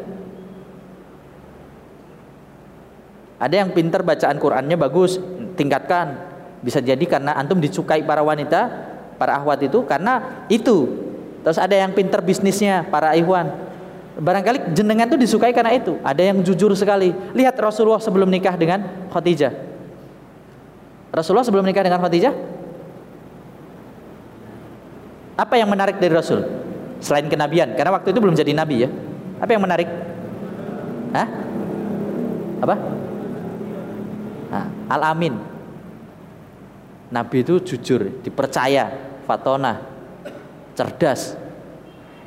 Ada 3.40 3.56
yang 3.68 3.76
pinter 3.76 4.00
bacaan 4.04 4.40
Qurannya 4.40 4.80
bagus, 4.80 5.20
tingkatkan. 5.60 6.32
Bisa 6.64 6.80
jadi 6.80 7.04
karena 7.04 7.36
antum 7.36 7.60
disukai 7.60 8.04
para 8.04 8.24
wanita, 8.24 8.68
para 9.20 9.36
ahwat 9.36 9.64
itu 9.68 9.84
karena 9.84 10.44
itu 10.52 11.08
Terus 11.44 11.58
ada 11.60 11.76
yang 11.76 11.96
pinter 11.96 12.20
bisnisnya 12.20 12.84
para 12.88 13.16
ikhwan. 13.16 13.48
Barangkali 14.20 14.76
jenengan 14.76 15.08
itu 15.08 15.16
disukai 15.16 15.56
karena 15.56 15.72
itu. 15.72 15.96
Ada 16.04 16.22
yang 16.32 16.44
jujur 16.44 16.76
sekali. 16.76 17.16
Lihat 17.32 17.56
Rasulullah 17.56 18.04
sebelum 18.04 18.28
nikah 18.28 18.60
dengan 18.60 18.84
Khadijah. 19.08 19.54
Rasulullah 21.16 21.48
sebelum 21.48 21.64
nikah 21.64 21.82
dengan 21.82 22.04
Khadijah 22.04 22.36
apa 25.40 25.56
yang 25.56 25.72
menarik 25.72 25.96
dari 26.04 26.12
Rasul 26.12 26.44
selain 27.00 27.32
kenabian 27.32 27.72
karena 27.80 27.96
waktu 27.96 28.12
itu 28.12 28.20
belum 28.20 28.36
jadi 28.36 28.52
nabi 28.52 28.84
ya 28.84 28.90
apa 29.40 29.52
yang 29.56 29.64
menarik 29.64 29.88
Hah? 31.16 31.28
apa 32.60 32.76
nah, 34.52 34.68
al 34.92 35.02
amin 35.16 35.34
nabi 37.08 37.38
itu 37.40 37.64
jujur 37.64 38.20
dipercaya 38.20 38.92
fatona 39.24 40.00
cerdas. 40.80 41.36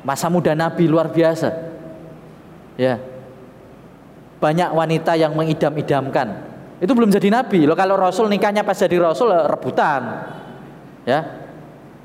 Masa 0.05 0.29
muda 0.29 0.53
Nabi 0.53 0.85
luar 0.85 1.09
biasa. 1.09 1.49
Ya. 2.77 3.01
Banyak 4.37 4.69
wanita 4.77 5.17
yang 5.17 5.33
mengidam-idamkan. 5.33 6.53
Itu 6.77 6.93
belum 6.93 7.09
jadi 7.09 7.33
nabi. 7.33 7.65
Loh 7.65 7.73
kalau 7.73 7.97
Rasul 7.97 8.29
nikahnya 8.29 8.61
pas 8.61 8.77
jadi 8.77 9.01
Rasul 9.01 9.33
eh, 9.33 9.47
rebutan. 9.49 10.01
Ya. 11.09 11.42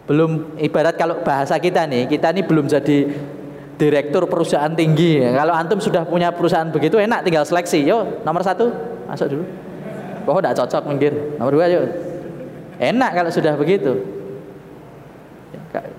Belum 0.09 0.57
ibarat 0.57 0.97
kalau 0.97 1.21
bahasa 1.21 1.61
kita 1.61 1.85
nih, 1.85 2.09
kita 2.09 2.33
ini 2.33 2.41
belum 2.41 2.65
jadi 2.65 3.13
direktur 3.77 4.25
perusahaan 4.27 4.73
tinggi. 4.73 5.21
Kalau 5.21 5.53
antum 5.53 5.79
sudah 5.79 6.09
punya 6.09 6.33
perusahaan 6.33 6.67
begitu 6.73 6.97
enak 6.97 7.23
tinggal 7.23 7.45
seleksi. 7.45 7.85
Yo, 7.85 8.25
nomor 8.25 8.41
satu 8.41 8.73
masuk 9.05 9.37
dulu. 9.37 9.45
Oh, 10.29 10.41
tidak 10.41 10.65
cocok 10.65 10.83
mungkin. 10.89 11.13
Nomor 11.37 11.53
dua 11.53 11.69
yuk. 11.69 11.85
Enak 12.81 13.11
kalau 13.13 13.31
sudah 13.31 13.55
begitu. 13.55 14.01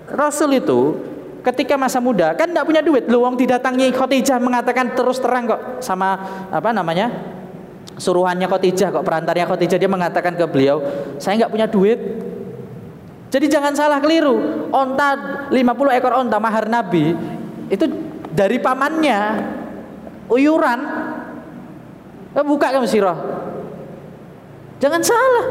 Rasul 0.10 0.58
itu 0.58 0.98
ketika 1.46 1.78
masa 1.78 2.02
muda 2.02 2.34
kan 2.34 2.50
tidak 2.50 2.66
punya 2.66 2.82
duit. 2.82 3.06
Luang 3.08 3.38
didatangi 3.38 3.94
Khadijah 3.94 4.42
mengatakan 4.42 4.98
terus 4.98 5.22
terang 5.22 5.46
kok 5.46 5.62
sama 5.86 6.18
apa 6.50 6.74
namanya 6.74 7.14
suruhannya 7.96 8.50
Khadijah 8.50 8.90
kok 8.90 9.06
perantarnya 9.06 9.46
Khadijah 9.46 9.78
dia 9.78 9.92
mengatakan 9.92 10.34
ke 10.34 10.46
beliau 10.50 10.82
saya 11.22 11.46
nggak 11.46 11.52
punya 11.52 11.68
duit 11.68 12.00
Jadi 13.30 13.46
jangan 13.46 13.78
salah 13.78 14.02
keliru. 14.02 14.68
Onta 14.74 15.46
50 15.54 15.98
ekor 15.98 16.14
onta 16.18 16.42
mahar 16.42 16.66
Nabi 16.66 17.14
itu 17.70 17.86
dari 18.34 18.58
pamannya 18.58 19.20
uyuran. 20.30 20.80
Eh, 22.34 22.46
buka 22.46 22.74
kamu 22.74 22.90
sirah. 22.90 23.18
Jangan 24.82 25.02
salah. 25.06 25.46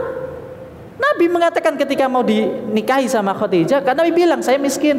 Nabi 0.98 1.30
mengatakan 1.30 1.78
ketika 1.78 2.10
mau 2.10 2.26
dinikahi 2.26 3.06
sama 3.06 3.30
Khadijah, 3.30 3.86
karena 3.86 4.02
Nabi 4.02 4.12
bilang 4.14 4.40
saya 4.42 4.58
miskin. 4.58 4.98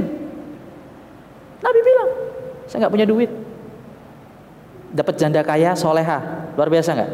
Nabi 1.59 1.79
bilang 1.83 2.09
saya 2.71 2.87
nggak 2.87 2.93
punya 2.95 3.07
duit. 3.07 3.31
Dapat 4.89 5.15
janda 5.19 5.43
kaya, 5.43 5.75
soleha, 5.75 6.49
luar 6.55 6.69
biasa 6.71 6.95
nggak? 6.95 7.11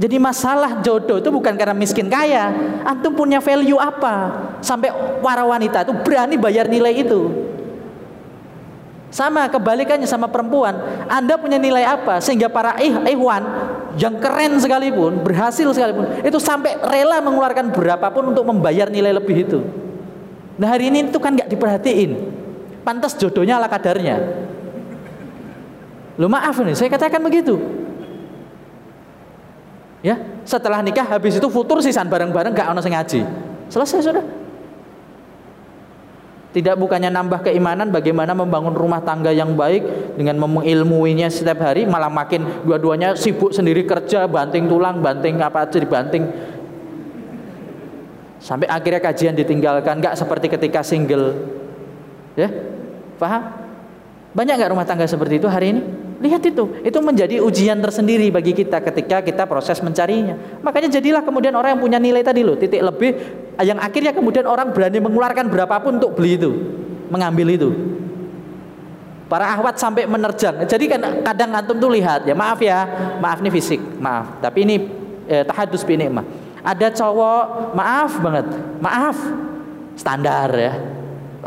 Jadi 0.00 0.16
masalah 0.16 0.80
jodoh 0.80 1.20
itu 1.20 1.28
bukan 1.28 1.52
karena 1.60 1.76
miskin 1.76 2.08
kaya. 2.08 2.48
Antum 2.88 3.12
punya 3.12 3.36
value 3.36 3.76
apa? 3.76 4.32
Sampai 4.64 4.88
para 5.20 5.44
wanita 5.44 5.84
itu 5.84 5.92
berani 6.00 6.40
bayar 6.40 6.72
nilai 6.72 7.04
itu. 7.04 7.28
Sama 9.12 9.44
kebalikannya 9.52 10.08
sama 10.08 10.32
perempuan. 10.32 11.04
Anda 11.04 11.36
punya 11.36 11.60
nilai 11.60 11.84
apa? 11.84 12.16
Sehingga 12.24 12.48
para 12.48 12.80
ih, 12.80 12.96
ihwan 13.12 13.44
yang 14.00 14.16
keren 14.16 14.56
sekalipun, 14.56 15.20
berhasil 15.20 15.68
sekalipun, 15.68 16.24
itu 16.24 16.38
sampai 16.40 16.80
rela 16.80 17.20
mengeluarkan 17.20 17.68
berapapun 17.68 18.32
untuk 18.32 18.48
membayar 18.48 18.88
nilai 18.88 19.12
lebih 19.12 19.36
itu. 19.44 19.60
Nah 20.56 20.70
hari 20.72 20.88
ini 20.88 21.12
itu 21.12 21.20
kan 21.20 21.36
nggak 21.36 21.50
diperhatiin. 21.52 22.10
Pantas 22.86 23.18
jodohnya 23.20 23.60
ala 23.60 23.68
kadarnya. 23.68 24.16
Lu 26.16 26.24
maaf 26.30 26.56
nih, 26.56 26.72
saya 26.72 26.88
katakan 26.88 27.20
begitu. 27.20 27.79
Ya, 30.00 30.16
setelah 30.48 30.80
nikah 30.80 31.04
habis 31.04 31.36
itu 31.36 31.48
futur 31.52 31.84
sisan 31.84 32.08
bareng-bareng 32.08 32.56
gak 32.56 32.72
ono 32.72 32.80
ngaji. 32.80 33.20
Selesai 33.68 34.00
sudah. 34.00 34.24
Tidak 36.50 36.74
bukannya 36.74 37.14
nambah 37.14 37.46
keimanan 37.46 37.94
bagaimana 37.94 38.34
membangun 38.34 38.74
rumah 38.74 38.98
tangga 39.06 39.30
yang 39.30 39.54
baik 39.54 40.16
dengan 40.18 40.34
mengilmuinya 40.42 41.30
setiap 41.30 41.62
hari 41.62 41.86
malah 41.86 42.10
makin 42.10 42.66
dua-duanya 42.66 43.14
sibuk 43.14 43.54
sendiri 43.54 43.86
kerja 43.86 44.26
banting 44.26 44.66
tulang 44.66 44.98
banting 44.98 45.38
apa 45.38 45.62
aja 45.62 45.78
dibanting 45.78 46.26
sampai 48.42 48.66
akhirnya 48.66 48.98
kajian 48.98 49.38
ditinggalkan 49.38 50.02
nggak 50.02 50.18
seperti 50.18 50.50
ketika 50.50 50.82
single 50.82 51.38
ya 52.34 52.50
paham 53.14 53.46
banyak 54.34 54.58
nggak 54.58 54.70
rumah 54.74 54.82
tangga 54.82 55.06
seperti 55.06 55.38
itu 55.38 55.46
hari 55.46 55.78
ini 55.78 55.82
Lihat 56.20 56.44
itu, 56.44 56.68
itu 56.84 56.98
menjadi 57.00 57.40
ujian 57.40 57.80
tersendiri 57.80 58.28
bagi 58.28 58.52
kita 58.52 58.84
ketika 58.84 59.24
kita 59.24 59.48
proses 59.48 59.80
mencarinya. 59.80 60.60
Makanya 60.60 60.92
jadilah 60.92 61.24
kemudian 61.24 61.56
orang 61.56 61.72
yang 61.76 61.80
punya 61.80 61.96
nilai 61.96 62.20
tadi 62.20 62.44
loh, 62.44 62.60
titik 62.60 62.84
lebih 62.84 63.16
yang 63.56 63.80
akhirnya 63.80 64.12
kemudian 64.12 64.44
orang 64.44 64.68
berani 64.76 65.00
mengeluarkan 65.00 65.48
berapapun 65.48 65.96
untuk 65.96 66.12
beli 66.12 66.36
itu, 66.36 66.52
mengambil 67.08 67.48
itu. 67.48 67.70
Para 69.32 69.48
ahwat 69.56 69.80
sampai 69.80 70.04
menerjang. 70.04 70.60
Jadi 70.68 70.84
kan 70.92 71.00
kadang 71.24 71.56
antum 71.56 71.80
tuh 71.80 71.88
lihat 71.88 72.28
ya, 72.28 72.36
maaf 72.36 72.60
ya, 72.60 72.84
maaf 73.16 73.40
nih 73.40 73.52
fisik, 73.56 73.80
maaf. 73.96 74.44
Tapi 74.44 74.58
ini 74.68 74.76
eh, 75.24 75.46
tahadus 75.48 75.88
bi 75.88 75.96
mah. 76.04 76.26
Ada 76.60 76.92
cowok, 76.92 77.72
maaf 77.72 78.20
banget, 78.20 78.46
maaf, 78.76 79.16
standar 79.96 80.52
ya, 80.52 80.76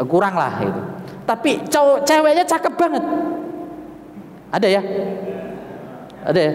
kurang 0.09 0.33
lah 0.33 0.53
itu. 0.65 0.81
Tapi 1.29 1.69
cowok 1.69 2.09
ceweknya 2.09 2.41
cakep 2.49 2.73
banget, 2.73 3.03
ada 4.53 4.69
ya? 4.69 4.81
Ada 6.21 6.39
ya? 6.39 6.53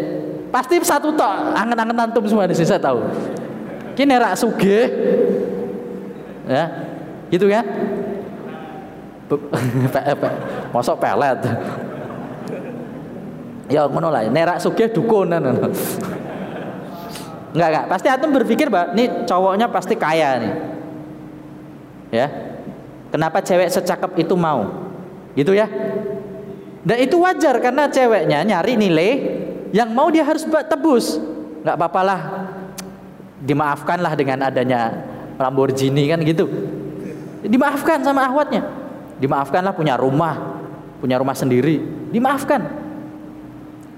Pasti 0.54 0.78
satu 0.80 1.12
tok, 1.12 1.52
angen-angen 1.52 1.98
antum 1.98 2.22
semua 2.24 2.46
di 2.46 2.54
sini 2.54 2.70
saya 2.70 2.78
tahu. 2.78 3.02
Kini 3.98 4.14
rak 4.14 4.38
suge. 4.38 4.86
Ya. 6.46 6.70
Gitu 7.28 7.50
ya? 7.50 7.66
Mosok 10.72 10.96
pelet. 11.02 11.42
Ya 13.68 13.84
ngono 13.84 14.08
lah, 14.08 14.24
nerak 14.32 14.56
suge 14.62 14.88
dukun 14.88 15.28
Enggak 15.28 15.68
enggak, 17.68 17.84
pasti 17.90 18.08
antum 18.08 18.32
berpikir, 18.32 18.70
Mbak, 18.70 18.86
ini 18.94 19.04
cowoknya 19.26 19.66
pasti 19.68 19.98
kaya 19.98 20.38
nih. 20.40 20.54
Ya. 22.12 22.28
Kenapa 23.08 23.40
cewek 23.40 23.72
secakep 23.72 24.20
itu 24.20 24.36
mau? 24.36 24.68
Gitu 25.32 25.56
ya? 25.56 25.64
Dan 26.86 26.96
itu 27.02 27.18
wajar 27.18 27.58
karena 27.58 27.90
ceweknya 27.90 28.42
nyari 28.46 28.78
nilai 28.78 29.10
yang 29.74 29.90
mau 29.92 30.08
dia 30.08 30.22
harus 30.22 30.46
tebus. 30.46 31.18
Nggak 31.66 31.74
apa-apalah. 31.74 32.20
Dimaafkanlah 33.38 34.12
dengan 34.18 34.42
adanya 34.46 34.94
Lamborghini 35.38 36.10
kan 36.10 36.18
gitu. 36.22 36.46
Dimaafkan 37.46 38.02
sama 38.02 38.26
ahwatnya. 38.26 38.66
Dimaafkanlah 39.18 39.74
punya 39.74 39.94
rumah, 39.98 40.58
punya 40.98 41.18
rumah 41.18 41.34
sendiri. 41.34 41.82
Dimaafkan. 42.10 42.62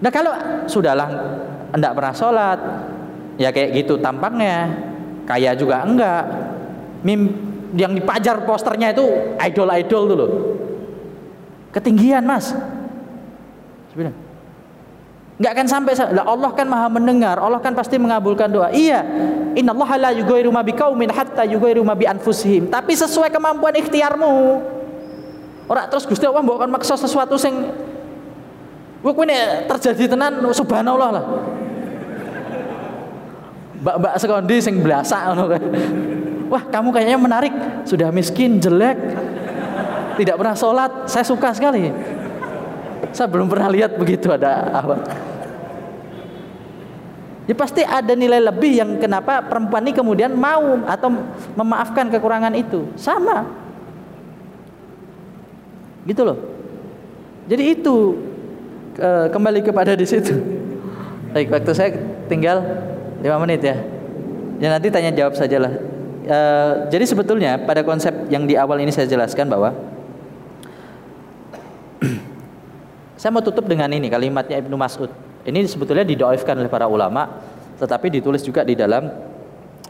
Nah 0.01 0.11
kalau 0.13 0.33
sudahlah 0.65 1.09
enggak 1.73 1.93
pernah 1.93 2.15
sholat, 2.17 2.59
ya 3.37 3.53
kayak 3.53 3.85
gitu 3.85 4.01
tampangnya, 4.01 4.73
kaya 5.29 5.53
juga 5.57 5.85
enggak. 5.85 6.25
Mim 7.01 7.33
yang 7.77 7.97
dipajar 7.97 8.45
posternya 8.45 8.93
itu 8.93 9.05
idol-idol 9.41 10.03
dulu. 10.09 10.27
Ketinggian 11.71 12.27
mas, 12.27 12.51
Sebenarnya. 13.91 14.31
Enggak 15.41 15.53
akan 15.57 15.67
sampai 15.73 15.93
Allah 16.21 16.51
kan 16.53 16.69
Maha 16.69 16.89
mendengar, 16.93 17.41
Allah 17.41 17.57
kan 17.65 17.73
pasti 17.73 17.97
mengabulkan 17.97 18.53
doa. 18.53 18.69
Iya. 18.69 19.01
Innallaha 19.57 19.97
la 19.97 20.11
yughayyiru 20.13 20.53
ma 20.53 20.61
biqaumin 20.61 21.09
hatta 21.09 21.49
yughayyiru 21.49 21.81
ma 21.81 21.97
bi 21.97 22.05
anfusihim. 22.05 22.69
Tapi 22.69 22.93
sesuai 22.93 23.33
kemampuan 23.33 23.73
ikhtiarmu. 23.81 24.61
Ora 25.65 25.89
terus 25.89 26.05
Gusti 26.05 26.29
Allah 26.29 26.45
mbok 26.45 26.61
kan 26.61 26.69
maksa 26.69 26.99
sesuatu 26.99 27.41
sing 27.41 27.57
Gue 29.01 29.17
kuwi 29.17 29.33
terjadi 29.65 30.13
tenan 30.13 30.45
subhanallah 30.53 31.09
lah. 31.09 31.25
Mbak-mbak 33.81 34.15
sekondi 34.21 34.57
sing 34.61 34.85
belasa 34.85 35.33
ngono 35.33 35.57
kan. 35.57 35.63
Wah, 36.53 36.63
kamu 36.69 36.93
kayaknya 36.93 37.17
menarik. 37.17 37.55
Sudah 37.89 38.13
miskin, 38.13 38.61
jelek, 38.61 39.01
tidak 40.21 40.37
pernah 40.37 40.53
sholat. 40.53 41.09
Saya 41.09 41.25
suka 41.25 41.57
sekali. 41.57 41.89
Saya 43.17 43.27
belum 43.33 43.49
pernah 43.49 43.73
lihat 43.73 43.97
begitu 43.97 44.29
ada 44.29 44.69
apa. 44.71 45.01
Ya 47.49 47.57
pasti 47.57 47.83
ada 47.83 48.13
nilai 48.15 48.39
lebih 48.39 48.79
yang 48.79 48.91
kenapa 49.01 49.43
perempuan 49.43 49.83
ini 49.83 49.97
kemudian 49.97 50.31
mau 50.37 50.87
atau 50.87 51.11
memaafkan 51.57 52.07
kekurangan 52.13 52.53
itu. 52.55 52.87
Sama. 52.95 53.49
Gitu 56.05 56.23
loh. 56.23 56.39
Jadi 57.49 57.75
itu 57.75 58.15
kembali 59.33 59.65
kepada 59.65 59.97
di 59.97 60.07
situ. 60.07 60.37
Baik, 61.35 61.51
waktu 61.51 61.73
saya 61.75 61.91
tinggal 62.31 62.63
5 63.23 63.43
menit 63.43 63.63
ya. 63.65 63.77
Ya 64.61 64.69
nanti 64.77 64.93
tanya 64.93 65.11
jawab 65.11 65.35
sajalah. 65.35 65.73
E, 66.21 66.39
jadi 66.93 67.05
sebetulnya 67.09 67.57
pada 67.65 67.81
konsep 67.81 68.13
yang 68.29 68.45
di 68.45 68.55
awal 68.55 68.77
ini 68.79 68.93
saya 68.93 69.09
jelaskan 69.09 69.49
bahwa 69.49 69.73
Saya 73.21 73.31
mau 73.33 73.45
tutup 73.45 73.69
dengan 73.69 73.89
ini 73.93 74.09
kalimatnya 74.09 74.57
Ibnu 74.61 74.77
Mas'ud. 74.81 75.13
Ini 75.45 75.65
sebetulnya 75.69 76.05
didoifkan 76.05 76.57
oleh 76.57 76.69
para 76.73 76.89
ulama, 76.89 77.29
tetapi 77.81 78.13
ditulis 78.13 78.45
juga 78.45 78.65
di 78.65 78.77
dalam 78.77 79.09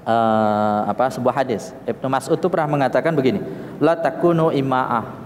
uh, 0.07 0.81
apa 0.87 1.11
sebuah 1.11 1.43
hadis. 1.43 1.75
Ibnu 1.87 2.07
Mas'ud 2.11 2.39
itu 2.39 2.51
pernah 2.51 2.71
mengatakan 2.71 3.15
begini, 3.15 3.43
la 3.79 3.99
takunu 3.99 4.51
ima'ah. 4.51 5.19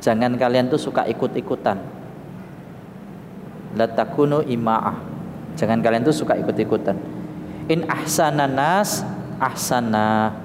Jangan 0.00 0.36
kalian 0.36 0.68
tuh 0.68 0.80
suka 0.80 1.08
ikut-ikutan. 1.08 1.80
La 3.76 3.88
takunu 3.88 4.44
ima'ah. 4.44 4.96
Jangan 5.56 5.80
kalian 5.80 6.04
tuh 6.04 6.12
suka 6.12 6.36
ikut-ikutan. 6.36 6.96
In 7.72 7.88
ahsana 7.88 8.44
nas 8.44 9.00
ahsana. 9.40 10.36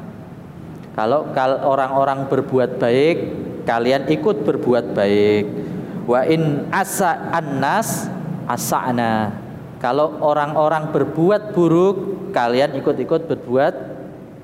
Kalau 0.91 1.31
orang-orang 1.67 2.27
berbuat 2.27 2.79
baik, 2.79 3.17
kalian 3.63 4.11
ikut 4.11 4.43
berbuat 4.43 4.91
baik 4.91 5.70
wa 6.05 6.21
in 6.25 6.67
asa 6.73 7.29
annas 7.31 8.09
asa'na. 8.49 9.35
Kalau 9.81 10.21
orang-orang 10.21 10.93
berbuat 10.93 11.57
buruk 11.57 12.29
kalian 12.29 12.77
ikut-ikut 12.77 13.25
berbuat 13.25 13.73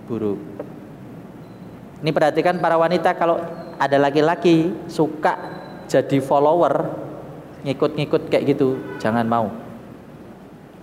buruk. 0.10 0.41
Ini 2.01 2.10
perhatikan 2.10 2.58
para 2.58 2.78
wanita 2.78 3.14
kalau 3.14 3.41
ada 3.78 3.97
laki-laki 4.01 4.74
suka 4.89 5.38
jadi 5.86 6.18
follower 6.22 6.89
ngikut-ngikut 7.66 8.30
kayak 8.34 8.58
gitu 8.58 8.82
jangan 8.97 9.26
mau. 9.30 9.53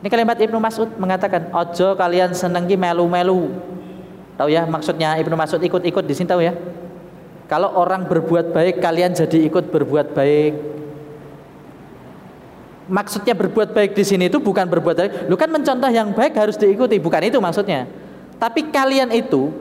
Ini 0.05 0.13
kalimat 0.13 0.39
Ibnu 0.39 0.61
Mas'ud 0.61 0.91
mengatakan 1.01 1.51
ojo 1.51 1.97
kalian 1.99 2.37
senengi 2.37 2.77
melu-melu. 2.79 3.51
Tahu 4.39 4.49
ya 4.51 4.67
maksudnya 4.67 5.19
Ibnu 5.19 5.35
Mas'ud 5.35 5.63
ikut-ikut 5.63 6.05
di 6.07 6.15
sini 6.15 6.31
tahu 6.31 6.43
ya 6.43 6.55
kalau 7.45 7.77
orang 7.77 8.09
berbuat 8.09 8.57
baik, 8.57 8.81
kalian 8.81 9.13
jadi 9.13 9.45
ikut 9.45 9.69
berbuat 9.69 10.17
baik. 10.17 10.55
Maksudnya 12.85 13.33
berbuat 13.33 13.73
baik 13.73 13.97
di 13.97 14.05
sini 14.05 14.29
itu 14.29 14.41
bukan 14.41 14.69
berbuat 14.69 14.97
baik. 14.97 15.13
Lu 15.29 15.37
kan 15.37 15.49
mencontoh 15.49 15.89
yang 15.89 16.13
baik 16.13 16.37
harus 16.37 16.57
diikuti, 16.57 16.97
bukan 17.01 17.29
itu 17.29 17.41
maksudnya. 17.41 17.89
Tapi 18.41 18.69
kalian 18.69 19.13
itu 19.13 19.53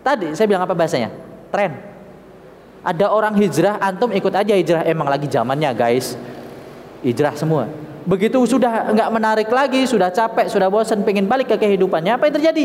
tadi 0.00 0.32
saya 0.32 0.48
bilang 0.48 0.64
apa 0.64 0.72
bahasanya? 0.76 1.12
tren. 1.50 1.76
Ada 2.80 3.12
orang 3.12 3.36
hijrah, 3.36 3.76
antum 3.76 4.08
ikut 4.08 4.32
aja 4.32 4.56
hijrah. 4.56 4.82
Emang 4.88 5.04
lagi 5.04 5.28
zamannya 5.28 5.68
guys, 5.76 6.16
hijrah 7.04 7.36
semua. 7.36 7.68
Begitu 8.08 8.40
sudah 8.48 8.88
nggak 8.96 9.10
menarik 9.12 9.48
lagi, 9.52 9.84
sudah 9.84 10.08
capek, 10.08 10.48
sudah 10.48 10.72
bosan, 10.72 11.04
pengen 11.04 11.28
balik 11.28 11.52
ke 11.52 11.60
kehidupannya, 11.60 12.16
apa 12.16 12.32
yang 12.32 12.34
terjadi? 12.40 12.64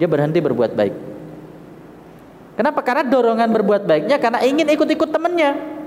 Dia 0.00 0.08
berhenti 0.08 0.40
berbuat 0.40 0.72
baik. 0.72 1.07
Kenapa? 2.58 2.82
Karena 2.82 3.06
dorongan 3.06 3.54
berbuat 3.54 3.86
baiknya 3.86 4.18
karena 4.18 4.42
ingin 4.42 4.66
ikut-ikut 4.66 5.14
temannya. 5.14 5.78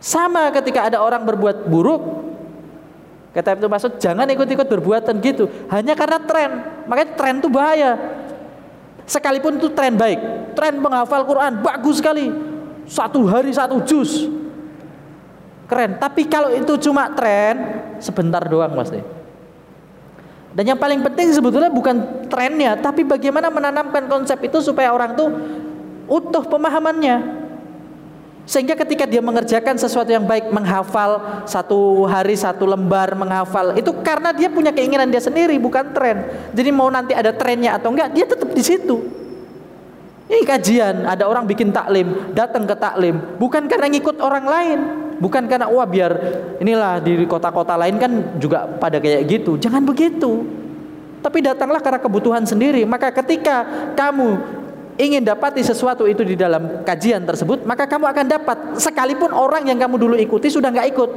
Sama 0.00 0.48
ketika 0.56 0.88
ada 0.88 1.04
orang 1.04 1.20
berbuat 1.28 1.68
buruk, 1.68 2.00
kata 3.36 3.60
itu 3.60 3.68
maksud 3.68 3.92
jangan 4.00 4.24
ikut-ikut 4.24 4.64
berbuatan 4.64 5.20
gitu, 5.20 5.52
hanya 5.68 5.92
karena 5.92 6.16
tren. 6.16 6.50
Makanya 6.88 7.08
tren 7.12 7.34
itu 7.44 7.52
bahaya. 7.52 7.92
Sekalipun 9.04 9.60
itu 9.60 9.68
tren 9.76 10.00
baik, 10.00 10.56
tren 10.56 10.80
menghafal 10.80 11.28
Quran 11.28 11.60
bagus 11.60 12.00
sekali, 12.00 12.32
satu 12.88 13.28
hari 13.28 13.52
satu 13.52 13.84
juz, 13.84 14.32
keren. 15.68 16.00
Tapi 16.00 16.24
kalau 16.24 16.56
itu 16.56 16.72
cuma 16.88 17.12
tren, 17.12 17.84
sebentar 18.00 18.40
doang 18.48 18.72
mas. 18.72 18.88
Dan 20.52 20.68
yang 20.68 20.80
paling 20.80 21.00
penting 21.00 21.32
sebetulnya 21.32 21.72
bukan 21.72 22.28
trennya, 22.28 22.76
tapi 22.76 23.08
bagaimana 23.08 23.48
menanamkan 23.48 24.04
konsep 24.04 24.36
itu 24.44 24.60
supaya 24.60 24.92
orang 24.92 25.16
tuh 25.16 25.32
utuh 26.12 26.44
pemahamannya. 26.44 27.40
Sehingga 28.42 28.74
ketika 28.74 29.06
dia 29.06 29.22
mengerjakan 29.22 29.78
sesuatu 29.78 30.10
yang 30.10 30.26
baik, 30.26 30.50
menghafal 30.50 31.44
satu 31.46 32.04
hari 32.10 32.34
satu 32.34 32.66
lembar 32.66 33.14
menghafal, 33.14 33.72
itu 33.78 33.94
karena 34.02 34.34
dia 34.34 34.50
punya 34.50 34.74
keinginan 34.74 35.08
dia 35.08 35.22
sendiri, 35.22 35.56
bukan 35.62 35.94
tren. 35.94 36.26
Jadi 36.50 36.70
mau 36.74 36.90
nanti 36.90 37.14
ada 37.14 37.30
trennya 37.30 37.78
atau 37.78 37.94
enggak, 37.94 38.10
dia 38.12 38.26
tetap 38.26 38.50
di 38.50 38.60
situ. 38.60 39.21
Ini 40.32 40.48
kajian, 40.48 41.04
ada 41.04 41.28
orang 41.28 41.44
bikin 41.44 41.68
taklim, 41.68 42.32
datang 42.32 42.64
ke 42.64 42.72
taklim, 42.72 43.20
bukan 43.36 43.68
karena 43.68 43.84
ngikut 43.92 44.16
orang 44.16 44.48
lain, 44.48 44.78
bukan 45.20 45.44
karena 45.44 45.68
wah 45.68 45.84
biar 45.84 46.08
inilah 46.56 47.04
di 47.04 47.28
kota-kota 47.28 47.76
lain 47.76 48.00
kan 48.00 48.40
juga 48.40 48.64
pada 48.80 48.96
kayak 48.96 49.28
gitu. 49.28 49.60
Jangan 49.60 49.84
begitu. 49.84 50.48
Tapi 51.20 51.44
datanglah 51.44 51.84
karena 51.84 52.00
kebutuhan 52.00 52.48
sendiri. 52.48 52.80
Maka 52.88 53.12
ketika 53.12 53.92
kamu 53.92 54.40
ingin 54.96 55.20
dapati 55.20 55.60
sesuatu 55.60 56.08
itu 56.08 56.24
di 56.24 56.32
dalam 56.32 56.80
kajian 56.80 57.28
tersebut, 57.28 57.68
maka 57.68 57.84
kamu 57.84 58.08
akan 58.08 58.26
dapat 58.26 58.58
sekalipun 58.80 59.36
orang 59.36 59.68
yang 59.68 59.76
kamu 59.76 60.00
dulu 60.00 60.16
ikuti 60.16 60.48
sudah 60.48 60.72
nggak 60.72 60.88
ikut. 60.96 61.10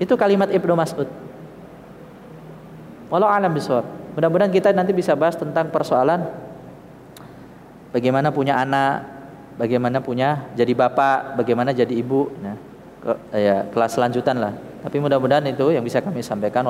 Itu 0.00 0.16
kalimat 0.16 0.48
Ibnu 0.48 0.72
Mas'ud. 0.72 1.12
Walau 3.12 3.28
alam 3.28 3.52
bisawab. 3.52 4.07
Mudah-mudahan 4.18 4.50
kita 4.50 4.74
nanti 4.74 4.90
bisa 4.90 5.14
bahas 5.14 5.38
tentang 5.38 5.70
persoalan 5.70 6.26
bagaimana 7.94 8.34
punya 8.34 8.58
anak, 8.58 9.06
bagaimana 9.54 10.02
punya 10.02 10.50
jadi 10.58 10.74
bapak, 10.74 11.38
bagaimana 11.38 11.70
jadi 11.70 11.94
ibu. 11.94 12.26
Nah, 12.42 12.58
ke, 12.98 13.38
ya, 13.38 13.70
kelas 13.70 13.94
lanjutan 13.94 14.42
lah. 14.42 14.58
Tapi 14.82 14.98
mudah-mudahan 14.98 15.46
itu 15.46 15.70
yang 15.70 15.86
bisa 15.86 16.02
kami 16.02 16.26
sampaikan. 16.26 16.66